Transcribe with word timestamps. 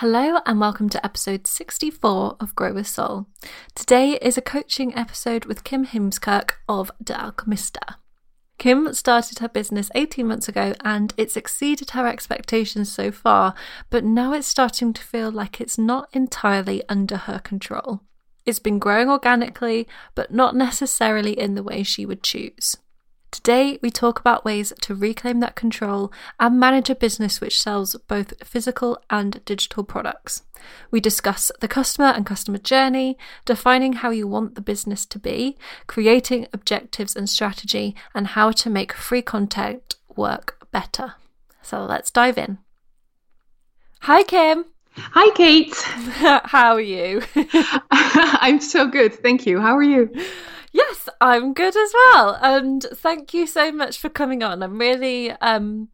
Hello, 0.00 0.40
and 0.44 0.60
welcome 0.60 0.90
to 0.90 1.02
episode 1.02 1.46
64 1.46 2.36
of 2.38 2.54
Grow 2.54 2.74
with 2.74 2.86
Soul. 2.86 3.28
Today 3.74 4.18
is 4.20 4.36
a 4.36 4.42
coaching 4.42 4.94
episode 4.94 5.46
with 5.46 5.64
Kim 5.64 5.86
Himskirk 5.86 6.50
of 6.68 6.90
De 7.02 7.14
Alchemista. 7.14 7.94
Kim 8.58 8.92
started 8.92 9.38
her 9.38 9.48
business 9.48 9.90
18 9.94 10.26
months 10.26 10.50
ago 10.50 10.74
and 10.84 11.14
it's 11.16 11.34
exceeded 11.34 11.92
her 11.92 12.06
expectations 12.06 12.92
so 12.92 13.10
far, 13.10 13.54
but 13.88 14.04
now 14.04 14.34
it's 14.34 14.46
starting 14.46 14.92
to 14.92 15.02
feel 15.02 15.32
like 15.32 15.62
it's 15.62 15.78
not 15.78 16.10
entirely 16.12 16.82
under 16.90 17.16
her 17.16 17.38
control. 17.38 18.02
It's 18.44 18.58
been 18.58 18.78
growing 18.78 19.08
organically, 19.08 19.88
but 20.14 20.30
not 20.30 20.54
necessarily 20.54 21.32
in 21.32 21.54
the 21.54 21.62
way 21.62 21.82
she 21.82 22.04
would 22.04 22.22
choose. 22.22 22.76
Today, 23.36 23.78
we 23.82 23.90
talk 23.90 24.18
about 24.18 24.46
ways 24.46 24.72
to 24.80 24.94
reclaim 24.94 25.40
that 25.40 25.56
control 25.56 26.10
and 26.40 26.58
manage 26.58 26.88
a 26.88 26.94
business 26.94 27.38
which 27.38 27.60
sells 27.60 27.94
both 28.08 28.32
physical 28.42 28.98
and 29.10 29.44
digital 29.44 29.84
products. 29.84 30.42
We 30.90 31.00
discuss 31.00 31.52
the 31.60 31.68
customer 31.68 32.06
and 32.06 32.24
customer 32.24 32.56
journey, 32.56 33.18
defining 33.44 33.92
how 33.92 34.08
you 34.08 34.26
want 34.26 34.54
the 34.54 34.62
business 34.62 35.04
to 35.04 35.18
be, 35.18 35.58
creating 35.86 36.48
objectives 36.54 37.14
and 37.14 37.28
strategy, 37.28 37.94
and 38.14 38.28
how 38.28 38.52
to 38.52 38.70
make 38.70 38.94
free 38.94 39.20
content 39.20 39.96
work 40.16 40.66
better. 40.72 41.16
So 41.60 41.84
let's 41.84 42.10
dive 42.10 42.38
in. 42.38 42.56
Hi, 44.00 44.22
Kim. 44.22 44.64
Hi, 44.96 45.30
Kate. 45.36 45.76
how 46.46 46.72
are 46.72 46.80
you? 46.80 47.20
I'm 47.90 48.62
so 48.62 48.88
good. 48.88 49.12
Thank 49.12 49.44
you. 49.44 49.60
How 49.60 49.76
are 49.76 49.82
you? 49.82 50.10
Yes, 50.76 51.08
I'm 51.22 51.54
good 51.54 51.74
as 51.74 51.92
well. 51.94 52.38
And 52.42 52.82
thank 52.82 53.32
you 53.32 53.46
so 53.46 53.72
much 53.72 53.98
for 53.98 54.10
coming 54.10 54.42
on. 54.42 54.62
I'm 54.62 54.78
really 54.78 55.30
um 55.30 55.88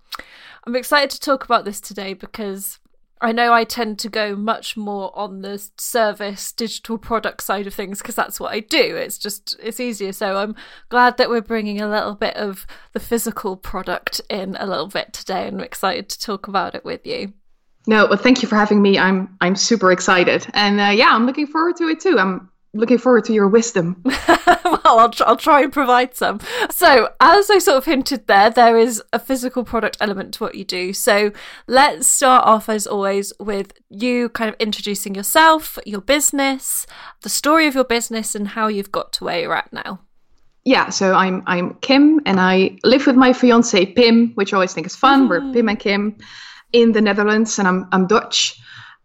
I'm 0.64 0.74
excited 0.74 1.10
to 1.10 1.20
talk 1.20 1.44
about 1.44 1.64
this 1.64 1.80
today 1.80 2.14
because 2.14 2.80
I 3.20 3.30
know 3.30 3.52
I 3.52 3.62
tend 3.62 4.00
to 4.00 4.08
go 4.08 4.34
much 4.34 4.76
more 4.76 5.16
on 5.16 5.42
the 5.42 5.64
service 5.78 6.50
digital 6.50 6.98
product 6.98 7.44
side 7.44 7.68
of 7.68 7.74
things 7.74 8.02
because 8.02 8.16
that's 8.16 8.40
what 8.40 8.52
I 8.52 8.58
do. 8.58 8.96
It's 8.96 9.18
just 9.18 9.56
it's 9.62 9.78
easier. 9.78 10.12
So 10.12 10.36
I'm 10.38 10.56
glad 10.88 11.16
that 11.16 11.30
we're 11.30 11.42
bringing 11.42 11.80
a 11.80 11.88
little 11.88 12.16
bit 12.16 12.34
of 12.34 12.66
the 12.92 13.00
physical 13.00 13.56
product 13.56 14.20
in 14.28 14.56
a 14.56 14.66
little 14.66 14.88
bit 14.88 15.12
today 15.12 15.46
and 15.46 15.58
I'm 15.58 15.64
excited 15.64 16.08
to 16.08 16.18
talk 16.18 16.48
about 16.48 16.74
it 16.74 16.84
with 16.84 17.06
you. 17.06 17.34
No, 17.86 18.06
well, 18.06 18.18
thank 18.18 18.42
you 18.42 18.48
for 18.48 18.56
having 18.56 18.82
me. 18.82 18.98
I'm 18.98 19.36
I'm 19.40 19.56
super 19.56 19.90
excited, 19.90 20.46
and 20.54 20.80
uh, 20.80 20.92
yeah, 20.94 21.08
I'm 21.10 21.26
looking 21.26 21.48
forward 21.48 21.76
to 21.78 21.88
it 21.88 21.98
too. 21.98 22.16
I'm 22.16 22.48
looking 22.74 22.98
forward 22.98 23.24
to 23.24 23.32
your 23.32 23.48
wisdom. 23.48 24.00
well, 24.04 24.80
I'll, 24.84 25.10
tr- 25.10 25.24
I'll 25.26 25.36
try 25.36 25.62
and 25.62 25.72
provide 25.72 26.14
some. 26.14 26.40
So, 26.70 27.10
as 27.20 27.50
I 27.50 27.58
sort 27.58 27.78
of 27.78 27.84
hinted 27.84 28.26
there, 28.26 28.50
there 28.50 28.78
is 28.78 29.02
a 29.12 29.18
physical 29.18 29.64
product 29.64 29.96
element 30.00 30.34
to 30.34 30.44
what 30.44 30.54
you 30.54 30.64
do. 30.64 30.92
So, 30.92 31.32
let's 31.66 32.06
start 32.06 32.46
off, 32.46 32.68
as 32.68 32.86
always, 32.86 33.32
with 33.38 33.72
you 33.88 34.28
kind 34.30 34.48
of 34.48 34.56
introducing 34.58 35.14
yourself, 35.14 35.78
your 35.84 36.00
business, 36.00 36.86
the 37.20 37.28
story 37.28 37.66
of 37.66 37.74
your 37.74 37.84
business, 37.84 38.34
and 38.34 38.48
how 38.48 38.68
you've 38.68 38.92
got 38.92 39.12
to 39.14 39.24
where 39.24 39.40
you're 39.40 39.56
at 39.56 39.72
now. 39.72 40.00
Yeah, 40.64 40.90
so 40.90 41.14
I'm 41.14 41.42
I'm 41.46 41.74
Kim, 41.80 42.20
and 42.24 42.38
I 42.38 42.78
live 42.84 43.06
with 43.06 43.16
my 43.16 43.32
fiance 43.32 43.84
Pim, 43.86 44.32
which 44.34 44.52
I 44.52 44.56
always 44.56 44.72
think 44.72 44.86
is 44.86 44.94
fun. 44.94 45.26
Mm. 45.26 45.28
We're 45.28 45.52
Pim 45.52 45.68
and 45.68 45.78
Kim 45.78 46.16
in 46.72 46.92
the 46.92 47.00
Netherlands, 47.00 47.58
and 47.58 47.66
I'm 47.66 47.88
I'm 47.90 48.06
Dutch. 48.06 48.60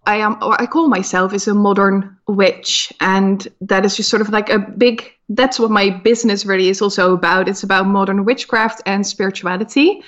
I 0.07 0.15
am 0.15 0.37
I 0.41 0.65
call 0.65 0.87
myself 0.87 1.33
is 1.33 1.47
a 1.49 1.53
modern 1.53 2.17
witch 2.27 2.93
and 3.01 3.45
that 3.59 3.85
is 3.85 3.97
just 3.97 4.09
sort 4.09 4.21
of 4.21 4.29
like 4.29 4.49
a 4.49 4.57
big 4.57 5.11
that's 5.29 5.59
what 5.59 5.69
my 5.69 5.89
business 5.89 6.45
really 6.45 6.69
is 6.69 6.81
also 6.81 7.13
about. 7.13 7.49
It's 7.49 7.63
about 7.63 7.87
modern 7.87 8.23
witchcraft 8.23 8.81
and 8.85 9.05
spirituality. 9.05 10.01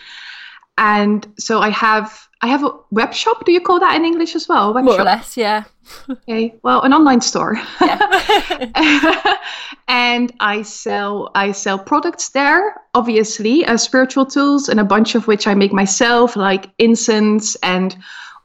And 0.77 1.27
so 1.37 1.59
I 1.59 1.69
have 1.71 2.17
I 2.41 2.47
have 2.47 2.63
a 2.63 2.71
web 2.91 3.13
shop 3.13 3.43
do 3.43 3.51
you 3.51 3.59
call 3.59 3.81
that 3.81 3.97
in 3.97 4.05
English 4.05 4.35
as 4.35 4.47
well? 4.47 4.73
Web 4.73 4.85
More 4.85 4.93
shop? 4.93 5.01
or 5.01 5.03
less 5.03 5.35
yeah. 5.35 5.65
Okay 6.09 6.55
well 6.63 6.81
an 6.83 6.93
online 6.93 7.19
store. 7.19 7.59
Yeah. 7.81 9.37
and 9.89 10.31
I 10.39 10.61
sell 10.61 11.29
I 11.35 11.51
sell 11.51 11.77
products 11.77 12.29
there 12.29 12.73
obviously 12.93 13.65
uh, 13.65 13.75
spiritual 13.75 14.25
tools 14.25 14.69
and 14.69 14.79
a 14.79 14.85
bunch 14.85 15.15
of 15.15 15.27
which 15.27 15.45
I 15.45 15.55
make 15.55 15.73
myself 15.73 16.37
like 16.37 16.69
incense 16.77 17.57
and 17.57 17.97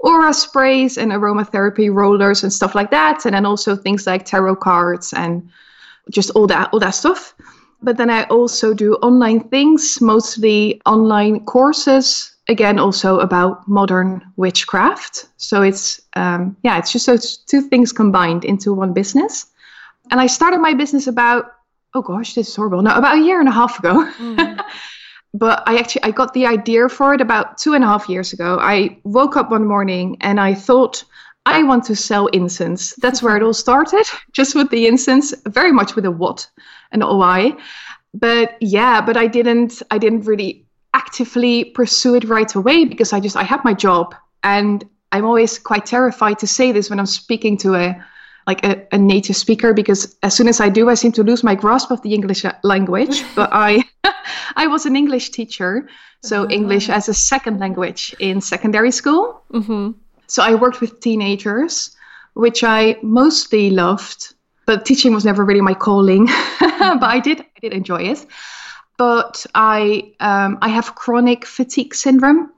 aura 0.05 0.35
sprays 0.35 0.99
and 0.99 1.13
aromatherapy 1.13 1.93
rollers 1.93 2.43
and 2.43 2.53
stuff 2.53 2.75
like 2.75 2.91
that. 2.91 3.25
And 3.25 3.35
then 3.35 3.47
also 3.47 3.75
things 3.75 4.07
like 4.07 4.25
tarot 4.25 4.57
cards 4.57 5.13
and 5.15 5.49
just 6.11 6.31
all 6.31 6.47
that, 6.47 6.69
all 6.73 6.81
that 6.81 6.91
stuff. 6.91 7.35
But 7.83 7.97
then 7.97 8.11
I 8.11 8.25
also 8.25 8.75
do 8.75 8.95
online 8.97 9.41
things, 9.49 10.01
mostly 10.01 10.81
online 10.87 11.45
courses. 11.47 12.31
Again, 12.49 12.79
also 12.79 13.21
about 13.21 13.67
modern 13.67 14.21
witchcraft. 14.37 15.29
So 15.39 15.63
it's 15.63 16.01
um, 16.15 16.55
yeah, 16.63 16.77
it's 16.79 16.93
just 16.93 17.07
those 17.07 17.39
two 17.39 17.63
things 17.63 17.91
combined 17.91 18.45
into 18.45 18.75
one 18.75 18.93
business. 18.93 19.47
And 20.11 20.21
I 20.21 20.27
started 20.27 20.59
my 20.59 20.75
business 20.75 21.07
about 21.07 21.47
oh 21.95 22.03
gosh, 22.03 22.35
this 22.35 22.49
is 22.49 22.57
horrible. 22.57 22.83
No, 22.83 22.95
about 22.95 23.17
a 23.19 23.23
year 23.23 23.41
and 23.41 23.49
a 23.49 23.53
half 23.53 23.79
ago. 23.79 24.11
Mm. 24.19 24.61
but 25.35 25.65
I 25.67 25.77
actually 25.77 26.05
I 26.05 26.13
got 26.13 26.33
the 26.33 26.47
idea 26.47 26.89
for 26.89 27.13
it 27.13 27.21
about 27.21 27.59
two 27.59 27.75
and 27.75 27.83
a 27.83 27.87
half 27.87 28.09
years 28.09 28.33
ago. 28.33 28.59
I 28.61 28.97
woke 29.03 29.37
up 29.37 29.51
one 29.51 29.67
morning 29.67 30.17
and 30.21 30.41
I 30.41 30.55
thought 30.55 31.05
I 31.45 31.63
want 31.65 31.85
to 31.85 31.97
sell 31.97 32.29
incense. 32.29 32.95
That's 32.95 33.23
where 33.23 33.37
it 33.37 33.43
all 33.43 33.53
started, 33.53 34.07
just 34.33 34.55
with 34.55 34.71
the 34.71 34.87
incense, 34.87 35.35
very 35.47 35.73
much 35.73 35.97
with 35.97 36.07
a 36.07 36.11
what 36.11 36.49
and 36.93 37.03
a 37.03 37.15
why. 37.15 37.57
But 38.15 38.57
yeah, 38.61 39.01
but 39.01 39.17
I 39.17 39.27
didn't 39.27 39.83
I 39.91 39.99
didn't 39.99 40.23
really 40.23 40.65
actively 40.95 41.65
pursue 41.65 42.15
it 42.15 42.25
right 42.25 42.55
away 42.55 42.85
because 42.85 43.13
I 43.13 43.19
just 43.19 43.37
I 43.37 43.43
had 43.43 43.65
my 43.65 43.75
job 43.75 44.15
and 44.45 44.85
I'm 45.11 45.25
always 45.25 45.59
quite 45.59 45.85
terrified 45.85 46.39
to 46.39 46.47
say 46.47 46.71
this 46.71 46.89
when 46.91 47.01
I'm 47.01 47.07
speaking 47.07 47.57
to 47.59 47.75
a 47.75 48.05
like 48.47 48.65
a, 48.65 48.87
a, 48.93 48.99
native 48.99 49.37
speaker 49.37 49.73
because 49.73 50.17
as 50.23 50.35
soon 50.35 50.49
as 50.49 50.61
I 50.61 50.69
do, 50.69 50.91
I 50.91 50.95
seem 50.95 51.13
to 51.13 51.23
lose 51.23 51.43
my 51.43 51.55
grasp 51.55 51.91
of 51.91 52.03
the 52.03 52.13
English 52.15 52.45
language. 52.63 53.25
but 53.35 53.51
I, 53.53 53.83
I 54.57 54.67
was 54.67 54.87
an 54.87 54.97
English 54.97 55.31
teacher, 55.31 55.89
so 56.23 56.43
uh-huh. 56.43 56.53
English 56.53 56.89
as 56.89 57.09
a 57.09 57.15
second 57.15 57.61
language 57.61 58.15
in 58.19 58.41
secondary 58.41 58.91
school. 58.91 59.43
Mm-hmm. 59.53 59.93
So 60.27 60.43
I 60.43 60.55
worked 60.55 60.81
with 60.81 61.01
teenagers, 61.01 61.97
which 62.35 62.65
I 62.65 62.97
mostly 63.03 63.71
loved, 63.71 64.35
but 64.67 64.85
teaching 64.85 65.15
was 65.15 65.25
never 65.25 65.45
really 65.45 65.61
my 65.61 65.75
calling. 65.75 66.27
but 66.61 67.03
I 67.03 67.21
did, 67.21 67.41
I 67.41 67.61
did 67.61 67.73
enjoy 67.73 68.03
it. 68.03 68.27
But 68.97 69.45
I, 69.55 70.13
um, 70.21 70.59
I 70.63 70.69
have 70.69 70.95
chronic 70.95 71.45
fatigue 71.45 71.95
syndrome, 71.95 72.53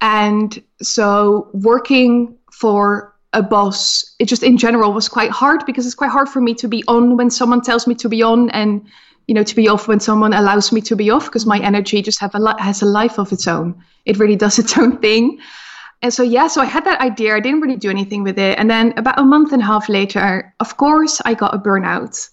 and 0.00 0.62
so 0.80 1.50
working 1.52 2.38
for 2.50 3.09
a 3.32 3.42
boss 3.42 4.14
it 4.18 4.26
just 4.26 4.42
in 4.42 4.56
general 4.56 4.92
was 4.92 5.08
quite 5.08 5.30
hard 5.30 5.64
because 5.64 5.86
it's 5.86 5.94
quite 5.94 6.10
hard 6.10 6.28
for 6.28 6.40
me 6.40 6.54
to 6.54 6.66
be 6.66 6.82
on 6.88 7.16
when 7.16 7.30
someone 7.30 7.60
tells 7.60 7.86
me 7.86 7.94
to 7.94 8.08
be 8.08 8.22
on 8.22 8.50
and 8.50 8.84
you 9.28 9.34
know 9.34 9.44
to 9.44 9.54
be 9.54 9.68
off 9.68 9.86
when 9.86 10.00
someone 10.00 10.32
allows 10.32 10.72
me 10.72 10.80
to 10.80 10.96
be 10.96 11.10
off 11.10 11.26
because 11.26 11.46
my 11.46 11.58
energy 11.60 12.02
just 12.02 12.18
have 12.20 12.34
a 12.34 12.40
li- 12.40 12.58
has 12.58 12.82
a 12.82 12.86
life 12.86 13.18
of 13.18 13.32
its 13.32 13.46
own. 13.46 13.80
It 14.04 14.18
really 14.18 14.34
does 14.34 14.58
its 14.58 14.76
own 14.80 14.98
thing. 14.98 15.38
And 16.02 16.12
so 16.12 16.22
yeah 16.24 16.48
so 16.48 16.60
i 16.60 16.64
had 16.64 16.84
that 16.84 17.00
idea. 17.00 17.36
I 17.36 17.40
didn't 17.40 17.60
really 17.60 17.76
do 17.76 17.90
anything 17.90 18.24
with 18.24 18.38
it. 18.38 18.58
And 18.58 18.68
then 18.68 18.94
about 18.96 19.18
a 19.18 19.24
month 19.24 19.52
and 19.52 19.62
a 19.62 19.64
half 19.64 19.88
later 19.88 20.52
of 20.58 20.76
course 20.76 21.20
i 21.24 21.34
got 21.34 21.54
a 21.54 21.58
burnout. 21.58 22.28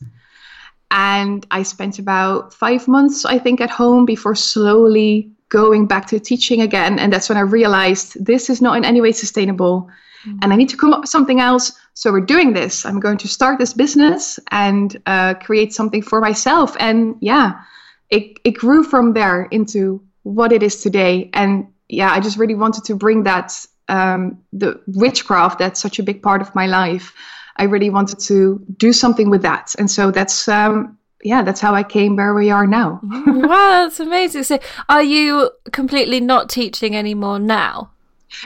And 0.90 1.46
i 1.52 1.62
spent 1.62 2.00
about 2.00 2.54
five 2.54 2.88
months 2.88 3.24
i 3.26 3.38
think 3.38 3.62
at 3.62 3.70
home 3.70 4.06
before 4.06 4.34
slowly 4.34 5.32
going 5.50 5.86
back 5.86 6.08
to 6.08 6.20
teaching 6.20 6.62
again. 6.62 6.98
And 6.98 7.14
that's 7.14 7.30
when 7.30 7.38
i 7.38 7.42
realized 7.42 8.26
this 8.26 8.50
is 8.50 8.62
not 8.62 8.78
in 8.78 8.86
any 8.86 9.02
way 9.02 9.12
sustainable 9.12 9.90
mm-hmm. 10.28 10.40
and 10.42 10.54
I 10.54 10.56
need 10.56 10.70
to 10.70 10.78
come 10.78 10.94
up 10.94 11.02
with 11.02 11.10
something 11.10 11.40
else. 11.40 11.72
So 11.94 12.12
we're 12.12 12.22
doing 12.22 12.54
this. 12.54 12.86
I'm 12.86 13.00
going 13.00 13.18
to 13.20 13.28
start 13.28 13.60
this 13.60 13.74
business 13.74 14.40
and 14.52 14.96
uh, 15.06 15.36
create 15.36 15.74
something 15.74 16.02
for 16.02 16.20
myself. 16.22 16.76
And 16.80 17.16
yeah, 17.22 17.62
it, 18.10 18.40
it 18.44 18.52
grew 18.52 18.84
from 18.84 19.14
there 19.14 19.44
into 19.46 20.02
what 20.24 20.52
it 20.52 20.62
is 20.62 20.82
today. 20.82 21.30
And 21.34 21.68
yeah, 21.90 22.12
I 22.12 22.20
just 22.20 22.38
really 22.38 22.56
wanted 22.56 22.84
to 22.86 22.96
bring 22.96 23.24
that, 23.24 23.54
um, 23.88 24.44
the 24.52 24.82
witchcraft 24.88 25.60
that's 25.60 25.80
such 25.80 26.00
a 26.00 26.04
big 26.04 26.22
part 26.22 26.42
of 26.42 26.54
my 26.54 26.68
life. 26.68 27.14
I 27.56 27.64
really 27.64 27.90
wanted 27.90 28.20
to 28.20 28.64
do 28.78 28.94
something 28.94 29.30
with 29.30 29.42
that. 29.42 29.74
And 29.80 29.90
so 29.90 30.12
that's, 30.12 30.48
um, 30.48 30.98
yeah, 31.24 31.42
that's 31.42 31.60
how 31.60 31.74
I 31.74 31.84
came 31.84 32.16
where 32.16 32.34
we 32.34 32.52
are 32.52 32.68
now. 32.68 33.00
wow, 33.04 33.84
that's 33.84 34.00
amazing. 34.00 34.44
So, 34.44 34.60
are 34.88 35.02
you 35.02 35.50
completely 35.72 36.20
not 36.20 36.50
teaching 36.50 36.96
anymore 36.96 37.40
now? 37.40 37.90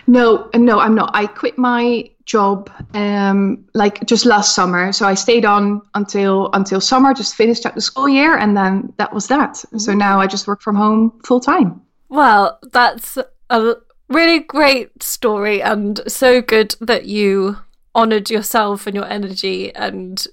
No, 0.08 0.50
no, 0.54 0.80
I'm 0.80 0.96
not. 0.96 1.12
I 1.14 1.28
quit 1.28 1.58
my 1.58 2.10
job 2.26 2.70
um, 2.94 3.66
like 3.74 4.06
just 4.06 4.26
last 4.26 4.56
summer. 4.56 4.92
So 4.92 5.06
I 5.06 5.16
stayed 5.16 5.46
on 5.46 5.82
until 5.96 6.50
until 6.54 6.82
summer, 6.82 7.14
just 7.14 7.36
finished 7.36 7.66
up 7.66 7.76
the 7.76 7.82
school 7.82 8.08
year, 8.10 8.38
and 8.38 8.56
then 8.56 8.94
that 8.98 9.14
was 9.14 9.28
that. 9.28 9.58
So 9.78 9.94
now 9.94 10.20
I 10.20 10.28
just 10.28 10.48
work 10.48 10.62
from 10.62 10.76
home 10.76 11.20
full 11.26 11.40
time. 11.40 11.82
Well, 12.10 12.60
that's 12.72 13.18
a 13.50 13.76
really 14.10 14.40
great 14.40 15.04
story, 15.04 15.62
and 15.62 16.02
so 16.08 16.42
good 16.42 16.76
that 16.82 17.06
you 17.06 17.58
honored 17.94 18.30
yourself 18.30 18.88
and 18.88 18.96
your 18.96 19.06
energy 19.06 19.74
and 19.76 20.26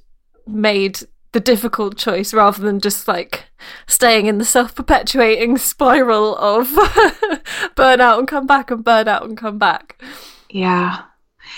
made 0.47 1.01
the 1.33 1.41
difficult 1.41 1.97
choice 1.97 2.33
rather 2.33 2.63
than 2.63 2.81
just 2.81 3.07
like 3.07 3.45
staying 3.87 4.27
in 4.27 4.39
the 4.39 4.45
self 4.45 4.75
perpetuating 4.75 5.59
spiral 5.59 6.37
of 6.37 6.73
burn 7.77 8.01
out 8.01 8.19
and 8.19 8.29
come 8.29 8.47
back 8.47 8.71
and 8.71 8.85
burn 8.85 9.09
out 9.09 9.25
and 9.25 9.37
come 9.37 9.59
back. 9.59 10.01
Yeah. 10.51 11.03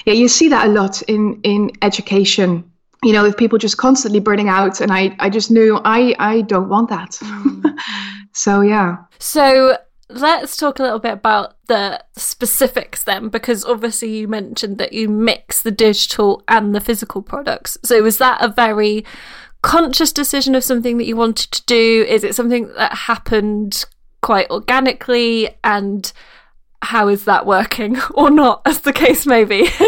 Yeah, 0.06 0.14
you 0.14 0.28
see 0.28 0.48
that 0.48 0.66
a 0.66 0.70
lot 0.70 1.02
in 1.02 1.40
in 1.42 1.70
education. 1.82 2.70
You 3.02 3.12
know, 3.12 3.24
if 3.24 3.36
people 3.36 3.58
just 3.58 3.78
constantly 3.78 4.20
burning 4.20 4.48
out 4.48 4.80
and 4.80 4.92
I 4.92 5.16
I 5.18 5.30
just 5.30 5.50
knew 5.50 5.80
I 5.84 6.14
I 6.18 6.42
don't 6.42 6.68
want 6.68 6.90
that. 6.90 7.10
Mm-hmm. 7.10 7.68
so, 8.32 8.60
yeah. 8.60 8.96
So, 9.18 9.76
let's 10.08 10.56
talk 10.56 10.78
a 10.78 10.82
little 10.82 10.98
bit 10.98 11.12
about 11.12 11.56
the 11.66 12.02
specifics 12.16 13.04
then 13.04 13.28
because 13.28 13.64
obviously 13.64 14.16
you 14.16 14.28
mentioned 14.28 14.78
that 14.78 14.92
you 14.92 15.08
mix 15.08 15.62
the 15.62 15.70
digital 15.70 16.42
and 16.48 16.74
the 16.74 16.80
physical 16.80 17.22
products 17.22 17.78
so 17.84 18.02
was 18.02 18.18
that 18.18 18.42
a 18.42 18.48
very 18.48 19.04
conscious 19.62 20.12
decision 20.12 20.54
of 20.54 20.64
something 20.64 20.98
that 20.98 21.06
you 21.06 21.16
wanted 21.16 21.50
to 21.50 21.64
do 21.66 22.04
is 22.08 22.24
it 22.24 22.34
something 22.34 22.72
that 22.74 22.92
happened 22.92 23.84
quite 24.22 24.50
organically 24.50 25.48
and 25.64 26.12
how 26.82 27.08
is 27.08 27.24
that 27.24 27.46
working 27.46 28.00
or 28.14 28.30
not 28.30 28.62
as 28.64 28.80
the 28.80 28.92
case 28.92 29.26
may 29.26 29.44
be 29.44 29.68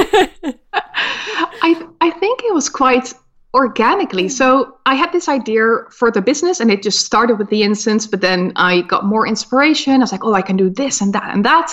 i 0.72 1.86
i 2.00 2.10
think 2.10 2.42
it 2.44 2.52
was 2.52 2.68
quite 2.68 3.14
organically. 3.54 4.28
So 4.28 4.78
I 4.86 4.94
had 4.94 5.12
this 5.12 5.28
idea 5.28 5.84
for 5.90 6.10
the 6.10 6.22
business 6.22 6.60
and 6.60 6.70
it 6.70 6.82
just 6.82 7.04
started 7.04 7.38
with 7.38 7.50
the 7.50 7.62
incense, 7.62 8.06
but 8.06 8.20
then 8.20 8.52
I 8.56 8.82
got 8.82 9.04
more 9.04 9.26
inspiration. 9.26 9.94
I 9.94 9.98
was 9.98 10.12
like, 10.12 10.24
oh, 10.24 10.34
I 10.34 10.42
can 10.42 10.56
do 10.56 10.70
this 10.70 11.00
and 11.00 11.12
that 11.12 11.34
and 11.34 11.44
that. 11.44 11.72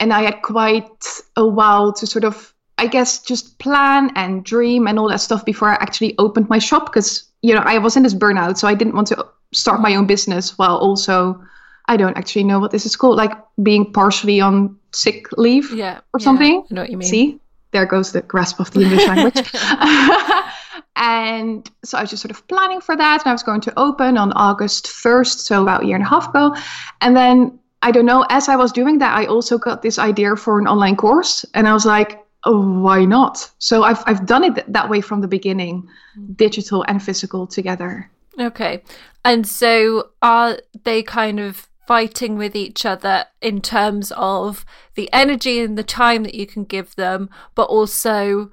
And 0.00 0.12
I 0.12 0.22
had 0.22 0.42
quite 0.42 1.04
a 1.36 1.46
while 1.46 1.92
to 1.94 2.06
sort 2.06 2.24
of, 2.24 2.51
I 2.78 2.86
guess, 2.86 3.20
just 3.22 3.58
plan 3.58 4.10
and 4.16 4.44
dream 4.44 4.86
and 4.86 4.98
all 4.98 5.08
that 5.08 5.20
stuff 5.20 5.44
before 5.44 5.68
I 5.68 5.74
actually 5.74 6.14
opened 6.18 6.48
my 6.48 6.58
shop 6.58 6.86
because, 6.86 7.24
you 7.42 7.54
know, 7.54 7.62
I 7.64 7.78
was 7.78 7.96
in 7.96 8.02
this 8.02 8.14
burnout. 8.14 8.56
So 8.58 8.66
I 8.66 8.74
didn't 8.74 8.94
want 8.94 9.08
to 9.08 9.26
start 9.52 9.80
my 9.80 9.94
own 9.94 10.06
business 10.06 10.58
while 10.58 10.76
also, 10.76 11.42
I 11.86 11.96
don't 11.96 12.16
actually 12.16 12.44
know 12.44 12.58
what 12.58 12.70
this 12.70 12.86
is 12.86 12.96
called, 12.96 13.16
like 13.16 13.32
being 13.62 13.92
partially 13.92 14.40
on 14.40 14.76
sick 14.92 15.26
leave 15.36 15.72
yeah, 15.72 16.00
or 16.14 16.20
something. 16.20 16.54
Yeah, 16.54 16.66
I 16.70 16.74
know 16.74 16.80
what 16.82 16.90
you 16.90 16.96
mean. 16.96 17.08
See, 17.08 17.40
there 17.72 17.86
goes 17.86 18.12
the 18.12 18.22
grasp 18.22 18.60
of 18.60 18.70
the 18.72 18.82
English 18.82 19.06
language. 19.06 19.48
And 20.96 21.68
so 21.82 21.98
I 21.98 22.02
was 22.02 22.10
just 22.10 22.22
sort 22.22 22.30
of 22.30 22.46
planning 22.48 22.80
for 22.80 22.96
that. 22.96 23.22
And 23.24 23.30
I 23.30 23.32
was 23.32 23.42
going 23.42 23.60
to 23.62 23.72
open 23.78 24.16
on 24.16 24.32
August 24.34 24.86
1st, 24.86 25.38
so 25.38 25.62
about 25.62 25.82
a 25.82 25.86
year 25.86 25.96
and 25.96 26.04
a 26.04 26.08
half 26.08 26.28
ago. 26.28 26.54
And 27.00 27.16
then 27.16 27.58
I 27.82 27.90
don't 27.90 28.06
know, 28.06 28.24
as 28.30 28.48
I 28.48 28.56
was 28.56 28.70
doing 28.70 28.98
that, 28.98 29.16
I 29.16 29.26
also 29.26 29.58
got 29.58 29.82
this 29.82 29.98
idea 29.98 30.36
for 30.36 30.60
an 30.60 30.68
online 30.68 30.96
course. 30.96 31.44
And 31.54 31.66
I 31.66 31.72
was 31.72 31.84
like, 31.84 32.21
why 32.44 33.04
not? 33.04 33.50
So 33.58 33.82
I've, 33.84 34.02
I've 34.06 34.26
done 34.26 34.44
it 34.44 34.72
that 34.72 34.90
way 34.90 35.00
from 35.00 35.20
the 35.20 35.28
beginning, 35.28 35.88
digital 36.34 36.84
and 36.88 37.02
physical 37.02 37.46
together. 37.46 38.10
Okay. 38.38 38.82
And 39.24 39.46
so 39.46 40.10
are 40.22 40.58
they 40.84 41.02
kind 41.02 41.38
of 41.38 41.68
fighting 41.86 42.36
with 42.36 42.56
each 42.56 42.86
other 42.86 43.26
in 43.40 43.60
terms 43.60 44.12
of 44.16 44.64
the 44.94 45.12
energy 45.12 45.60
and 45.60 45.76
the 45.76 45.84
time 45.84 46.22
that 46.24 46.34
you 46.34 46.46
can 46.46 46.64
give 46.64 46.94
them, 46.96 47.28
but 47.54 47.64
also 47.64 48.50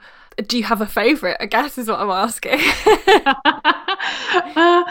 do 0.47 0.57
you 0.57 0.63
have 0.63 0.81
a 0.81 0.85
favorite? 0.85 1.37
I 1.39 1.47
guess 1.47 1.77
is 1.77 1.89
what 1.89 1.99
I'm 1.99 2.09
asking. 2.09 2.59
uh, 3.25 4.83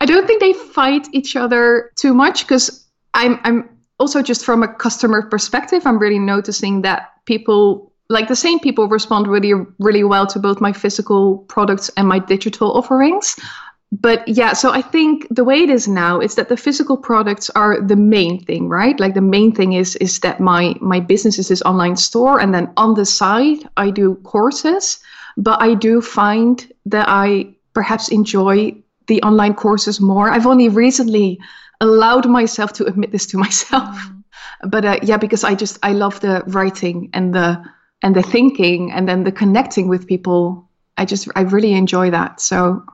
I 0.00 0.06
don't 0.06 0.26
think 0.26 0.40
they 0.40 0.52
fight 0.52 1.06
each 1.12 1.36
other 1.36 1.92
too 1.96 2.14
much 2.14 2.46
because 2.46 2.86
I'm 3.14 3.38
I'm 3.44 3.68
also 3.98 4.22
just 4.22 4.44
from 4.44 4.62
a 4.62 4.72
customer 4.72 5.22
perspective, 5.22 5.86
I'm 5.86 5.98
really 5.98 6.18
noticing 6.18 6.82
that 6.82 7.10
people 7.26 7.87
like 8.08 8.28
the 8.28 8.36
same 8.36 8.58
people 8.58 8.88
respond 8.88 9.26
really 9.26 9.52
really 9.78 10.04
well 10.04 10.26
to 10.26 10.38
both 10.38 10.60
my 10.60 10.72
physical 10.72 11.38
products 11.48 11.90
and 11.96 12.08
my 12.08 12.18
digital 12.18 12.72
offerings. 12.72 13.36
But 13.90 14.28
yeah 14.28 14.52
so 14.52 14.70
i 14.70 14.82
think 14.82 15.26
the 15.30 15.44
way 15.44 15.62
it 15.62 15.70
is 15.70 15.88
now 15.88 16.20
is 16.20 16.34
that 16.34 16.50
the 16.50 16.58
physical 16.58 16.96
products 16.96 17.48
are 17.50 17.80
the 17.80 17.96
main 17.96 18.44
thing 18.44 18.68
right? 18.68 19.00
Like 19.00 19.14
the 19.14 19.22
main 19.22 19.54
thing 19.54 19.72
is 19.72 19.96
is 19.96 20.20
that 20.20 20.40
my 20.40 20.74
my 20.80 21.00
business 21.00 21.38
is 21.38 21.48
this 21.48 21.62
online 21.62 21.96
store 21.96 22.38
and 22.38 22.52
then 22.52 22.70
on 22.76 22.94
the 22.94 23.06
side 23.06 23.60
i 23.78 23.90
do 23.90 24.16
courses 24.24 24.98
but 25.38 25.62
i 25.62 25.72
do 25.72 26.02
find 26.02 26.70
that 26.84 27.06
i 27.08 27.54
perhaps 27.72 28.08
enjoy 28.08 28.74
the 29.06 29.22
online 29.22 29.54
courses 29.54 30.00
more. 30.00 30.30
I've 30.30 30.46
only 30.46 30.68
recently 30.68 31.38
allowed 31.80 32.28
myself 32.28 32.72
to 32.74 32.84
admit 32.84 33.12
this 33.12 33.26
to 33.26 33.38
myself. 33.46 33.96
Mm. 33.96 34.70
but 34.70 34.84
uh, 34.84 34.98
yeah 35.02 35.16
because 35.16 35.44
i 35.44 35.54
just 35.54 35.78
i 35.82 35.92
love 35.92 36.20
the 36.20 36.42
writing 36.46 37.10
and 37.14 37.34
the 37.34 37.48
and 38.02 38.14
the 38.14 38.22
thinking 38.22 38.92
and 38.92 39.08
then 39.08 39.24
the 39.24 39.32
connecting 39.32 39.88
with 39.88 40.06
people 40.06 40.68
i 40.96 41.04
just 41.04 41.28
i 41.36 41.42
really 41.42 41.72
enjoy 41.72 42.10
that 42.10 42.40
so 42.40 42.84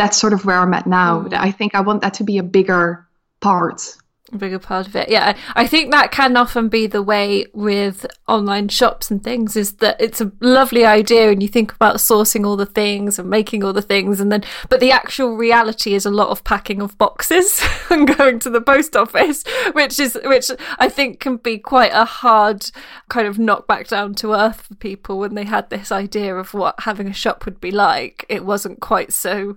that's 0.00 0.16
sort 0.16 0.32
of 0.32 0.46
where 0.46 0.56
I'm 0.56 0.72
at 0.72 0.86
now. 0.86 1.24
Mm. 1.24 1.34
I 1.34 1.50
think 1.50 1.74
I 1.74 1.82
want 1.82 2.00
that 2.00 2.14
to 2.14 2.24
be 2.24 2.38
a 2.38 2.42
bigger 2.42 3.06
part 3.40 3.96
a 4.32 4.38
bigger 4.38 4.58
part 4.58 4.86
of 4.86 4.96
it. 4.96 5.08
Yeah, 5.08 5.36
I 5.54 5.66
think 5.66 5.90
that 5.90 6.12
can 6.12 6.36
often 6.36 6.68
be 6.68 6.86
the 6.86 7.02
way 7.02 7.46
with 7.52 8.06
online 8.28 8.68
shops 8.68 9.10
and 9.10 9.22
things 9.22 9.56
is 9.56 9.74
that 9.76 10.00
it's 10.00 10.20
a 10.20 10.32
lovely 10.40 10.84
idea 10.84 11.30
and 11.30 11.42
you 11.42 11.48
think 11.48 11.72
about 11.72 11.96
sourcing 11.96 12.46
all 12.46 12.56
the 12.56 12.66
things 12.66 13.18
and 13.18 13.28
making 13.28 13.64
all 13.64 13.72
the 13.72 13.82
things 13.82 14.20
and 14.20 14.30
then 14.30 14.44
but 14.68 14.80
the 14.80 14.92
actual 14.92 15.36
reality 15.36 15.94
is 15.94 16.06
a 16.06 16.10
lot 16.10 16.28
of 16.28 16.44
packing 16.44 16.80
of 16.80 16.96
boxes 16.98 17.62
and 17.90 18.16
going 18.16 18.38
to 18.40 18.50
the 18.50 18.60
post 18.60 18.96
office, 18.96 19.44
which 19.72 19.98
is 19.98 20.18
which 20.24 20.50
I 20.78 20.88
think 20.88 21.20
can 21.20 21.36
be 21.36 21.58
quite 21.58 21.92
a 21.92 22.04
hard 22.04 22.70
kind 23.08 23.26
of 23.26 23.38
knock 23.38 23.66
back 23.66 23.88
down 23.88 24.14
to 24.16 24.34
earth 24.34 24.62
for 24.62 24.74
people 24.76 25.18
when 25.18 25.34
they 25.34 25.44
had 25.44 25.70
this 25.70 25.92
idea 25.92 26.36
of 26.36 26.54
what 26.54 26.80
having 26.80 27.08
a 27.08 27.14
shop 27.14 27.44
would 27.44 27.60
be 27.60 27.70
like. 27.70 28.24
It 28.28 28.44
wasn't 28.44 28.80
quite 28.80 29.12
so 29.12 29.56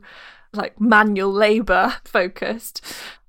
like 0.54 0.80
manual 0.80 1.32
labor 1.32 1.96
focused. 2.06 2.82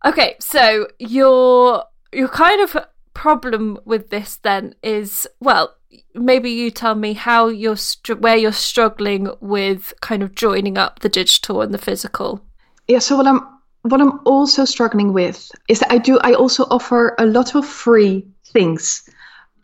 Okay, 0.04 0.36
so 0.38 0.88
your 0.98 1.84
your 2.12 2.28
kind 2.28 2.60
of 2.60 2.76
problem 3.14 3.78
with 3.84 4.10
this 4.10 4.36
then 4.36 4.74
is 4.82 5.26
well, 5.40 5.74
maybe 6.14 6.50
you 6.50 6.70
tell 6.70 6.94
me 6.94 7.14
how 7.14 7.48
you're 7.48 7.76
where 8.18 8.36
you're 8.36 8.52
struggling 8.52 9.30
with 9.40 9.94
kind 10.00 10.22
of 10.22 10.34
joining 10.34 10.76
up 10.76 11.00
the 11.00 11.08
digital 11.08 11.62
and 11.62 11.72
the 11.72 11.78
physical. 11.78 12.40
Yeah, 12.88 12.98
so 12.98 13.16
what 13.16 13.26
I'm 13.26 13.40
what 13.82 14.00
I'm 14.00 14.20
also 14.24 14.64
struggling 14.64 15.12
with 15.12 15.50
is 15.68 15.80
that 15.80 15.92
I 15.92 15.98
do 15.98 16.18
I 16.20 16.34
also 16.34 16.64
offer 16.70 17.14
a 17.18 17.26
lot 17.26 17.54
of 17.54 17.66
free 17.66 18.26
things 18.46 19.08